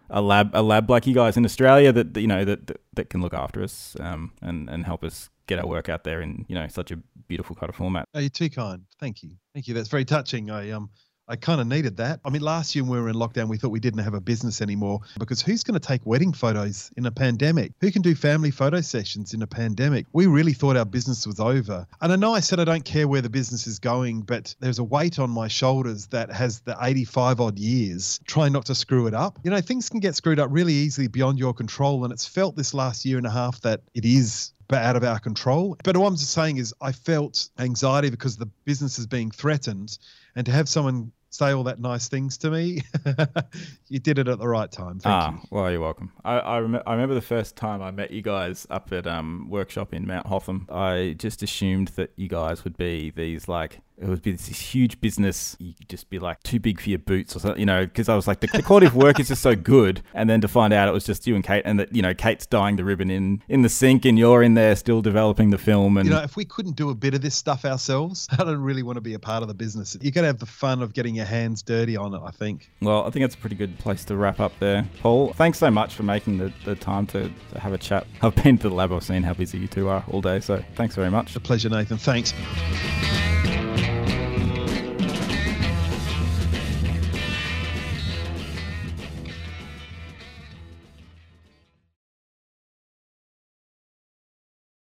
a 0.09 0.21
lab 0.21 0.51
a 0.53 0.61
lab 0.61 0.89
like 0.89 1.07
you 1.07 1.13
guys 1.13 1.37
in 1.37 1.45
Australia 1.45 1.91
that 1.91 2.15
you 2.17 2.27
know 2.27 2.45
that 2.45 2.67
that, 2.67 2.81
that 2.93 3.09
can 3.09 3.21
look 3.21 3.33
after 3.33 3.63
us 3.63 3.95
um, 3.99 4.31
and 4.41 4.69
and 4.69 4.85
help 4.85 5.03
us 5.03 5.29
get 5.47 5.59
our 5.59 5.67
work 5.67 5.89
out 5.89 6.03
there 6.03 6.21
in 6.21 6.45
you 6.47 6.55
know 6.55 6.67
such 6.67 6.91
a 6.91 6.97
beautiful 7.27 7.55
kind 7.55 7.69
of 7.69 7.75
format. 7.75 8.07
Oh, 8.13 8.19
you're 8.19 8.29
too 8.29 8.49
kind. 8.49 8.83
Thank 8.99 9.23
you. 9.23 9.31
Thank 9.53 9.67
you. 9.67 9.73
That's 9.73 9.89
very 9.89 10.05
touching. 10.05 10.49
I 10.49 10.71
um 10.71 10.89
I 11.29 11.35
kind 11.35 11.61
of 11.61 11.67
needed 11.67 11.97
that. 11.97 12.19
I 12.25 12.31
mean, 12.31 12.41
last 12.41 12.73
year 12.73 12.83
when 12.83 12.93
we 12.93 12.99
were 12.99 13.09
in 13.09 13.15
lockdown, 13.15 13.49
we 13.49 13.57
thought 13.57 13.69
we 13.69 13.79
didn't 13.79 14.03
have 14.03 14.15
a 14.15 14.19
business 14.19 14.61
anymore 14.63 15.01
because 15.19 15.43
who's 15.43 15.63
going 15.63 15.79
to 15.79 15.87
take 15.87 16.03
wedding 16.03 16.33
photos 16.33 16.91
in 16.97 17.05
a 17.05 17.11
pandemic? 17.11 17.71
Who 17.81 17.91
can 17.91 18.01
do 18.01 18.15
family 18.15 18.49
photo 18.49 18.81
sessions 18.81 19.35
in 19.35 19.43
a 19.43 19.47
pandemic? 19.47 20.07
We 20.11 20.25
really 20.25 20.53
thought 20.53 20.75
our 20.75 20.85
business 20.85 21.27
was 21.27 21.39
over. 21.39 21.85
And 22.01 22.11
I 22.11 22.15
know 22.15 22.33
I 22.33 22.39
said 22.39 22.59
I 22.59 22.63
don't 22.63 22.83
care 22.83 23.07
where 23.07 23.21
the 23.21 23.29
business 23.29 23.67
is 23.67 23.77
going, 23.77 24.21
but 24.21 24.55
there's 24.59 24.79
a 24.79 24.83
weight 24.83 25.19
on 25.19 25.29
my 25.29 25.47
shoulders 25.47 26.07
that 26.07 26.31
has 26.31 26.61
the 26.61 26.75
85 26.81 27.39
odd 27.39 27.59
years 27.59 28.19
trying 28.25 28.51
not 28.51 28.65
to 28.65 28.73
screw 28.73 29.05
it 29.05 29.13
up. 29.13 29.37
You 29.43 29.51
know, 29.51 29.61
things 29.61 29.87
can 29.87 29.99
get 29.99 30.15
screwed 30.15 30.39
up 30.39 30.49
really 30.51 30.73
easily 30.73 31.07
beyond 31.07 31.37
your 31.37 31.53
control. 31.53 32.03
And 32.05 32.11
it's 32.11 32.25
felt 32.25 32.55
this 32.55 32.73
last 32.73 33.05
year 33.05 33.19
and 33.19 33.27
a 33.27 33.31
half 33.31 33.61
that 33.61 33.81
it 33.93 34.03
is 34.03 34.51
but 34.67 34.83
out 34.83 34.95
of 34.95 35.03
our 35.03 35.19
control. 35.19 35.75
But 35.83 35.97
what 35.97 36.07
I'm 36.07 36.15
just 36.15 36.31
saying 36.31 36.57
is, 36.57 36.73
I 36.79 36.91
felt 36.91 37.49
anxiety 37.57 38.11
because 38.11 38.37
the 38.37 38.45
business 38.65 38.99
is 38.99 39.07
being 39.07 39.31
threatened, 39.31 39.97
and 40.35 40.45
to 40.45 40.51
have 40.51 40.69
someone 40.69 41.11
say 41.29 41.51
all 41.51 41.63
that 41.63 41.79
nice 41.79 42.07
things 42.07 42.37
to 42.39 42.51
me. 42.51 42.81
you 43.87 43.99
did 43.99 44.19
it 44.19 44.27
at 44.27 44.39
the 44.39 44.47
right 44.47 44.71
time. 44.71 44.99
Thank 44.99 45.13
ah, 45.13 45.31
you. 45.31 45.39
well, 45.51 45.71
you're 45.71 45.79
welcome. 45.79 46.11
I 46.23 46.39
I, 46.39 46.59
rem- 46.59 46.81
I, 46.85 46.91
remember 46.93 47.15
the 47.15 47.21
first 47.21 47.55
time 47.55 47.81
I 47.81 47.91
met 47.91 48.11
you 48.11 48.21
guys 48.21 48.65
up 48.69 48.91
at 48.91 49.07
um 49.07 49.47
workshop 49.49 49.93
in 49.93 50.07
Mount 50.07 50.27
Hotham. 50.27 50.67
I 50.69 51.15
just 51.17 51.43
assumed 51.43 51.89
that 51.89 52.11
you 52.15 52.27
guys 52.27 52.63
would 52.63 52.77
be 52.77 53.11
these 53.11 53.47
like 53.47 53.81
it 54.01 54.07
would 54.07 54.21
be 54.21 54.31
this 54.31 54.47
huge 54.47 54.99
business. 55.01 55.55
You 55.59 55.73
could 55.73 55.89
just 55.89 56.09
be 56.09 56.19
like 56.19 56.41
too 56.43 56.59
big 56.59 56.79
for 56.79 56.89
your 56.89 56.99
boots 56.99 57.35
or 57.35 57.39
something, 57.39 57.59
you 57.59 57.65
know, 57.65 57.85
because 57.85 58.07
I 58.07 58.15
was 58.15 58.27
like, 58.27 58.39
the, 58.39 58.47
the, 58.47 58.63
quality 58.63 58.87
of 58.87 58.95
work 58.95 59.19
is 59.19 59.27
just 59.27 59.41
so 59.41 59.55
good. 59.55 60.01
And 60.13 60.29
then 60.29 60.41
to 60.41 60.47
find 60.47 60.73
out 60.73 60.87
it 60.87 60.91
was 60.91 61.05
just 61.05 61.27
you 61.27 61.35
and 61.35 61.43
Kate 61.43 61.63
and 61.65 61.79
that, 61.79 61.93
you 61.93 62.01
know, 62.01 62.13
Kate's 62.13 62.45
dyeing 62.45 62.77
the 62.77 62.85
ribbon 62.85 63.09
in, 63.11 63.43
in 63.49 63.61
the 63.61 63.69
sink 63.69 64.05
and 64.05 64.17
you're 64.17 64.41
in 64.41 64.53
there 64.53 64.75
still 64.75 65.01
developing 65.01 65.49
the 65.49 65.57
film. 65.57 65.97
And, 65.97 66.07
you 66.07 66.15
know, 66.15 66.21
if 66.21 66.35
we 66.35 66.45
couldn't 66.45 66.75
do 66.75 66.89
a 66.89 66.95
bit 66.95 67.13
of 67.13 67.21
this 67.21 67.35
stuff 67.35 67.65
ourselves, 67.65 68.27
I 68.31 68.37
don't 68.37 68.61
really 68.61 68.83
want 68.83 68.95
to 68.95 69.01
be 69.01 69.13
a 69.13 69.19
part 69.19 69.41
of 69.41 69.47
the 69.47 69.53
business. 69.53 69.97
You 69.99 70.11
got 70.11 70.21
to 70.21 70.27
have 70.27 70.39
the 70.39 70.45
fun 70.45 70.81
of 70.81 70.93
getting 70.93 71.15
your 71.15 71.25
hands 71.25 71.61
dirty 71.61 71.97
on 71.97 72.13
it, 72.13 72.21
I 72.23 72.31
think. 72.31 72.71
Well, 72.81 73.05
I 73.05 73.09
think 73.09 73.23
that's 73.23 73.35
a 73.35 73.39
pretty 73.39 73.55
good 73.55 73.77
place 73.79 74.05
to 74.05 74.15
wrap 74.15 74.39
up 74.39 74.53
there. 74.59 74.87
Paul, 75.01 75.33
thanks 75.33 75.57
so 75.57 75.69
much 75.69 75.93
for 75.93 76.03
making 76.03 76.37
the, 76.37 76.53
the 76.63 76.75
time 76.75 77.05
to, 77.07 77.29
to 77.51 77.59
have 77.59 77.73
a 77.73 77.77
chat. 77.77 78.07
I've 78.21 78.35
been 78.35 78.57
to 78.59 78.69
the 78.69 78.75
lab, 78.75 78.93
I've 78.93 79.03
seen 79.03 79.23
how 79.23 79.33
busy 79.33 79.57
you 79.57 79.67
two 79.67 79.89
are 79.89 80.03
all 80.09 80.21
day. 80.21 80.39
So 80.39 80.63
thanks 80.75 80.95
very 80.95 81.09
much. 81.09 81.35
A 81.35 81.39
pleasure, 81.39 81.69
Nathan. 81.69 81.97
Thanks. 81.97 82.33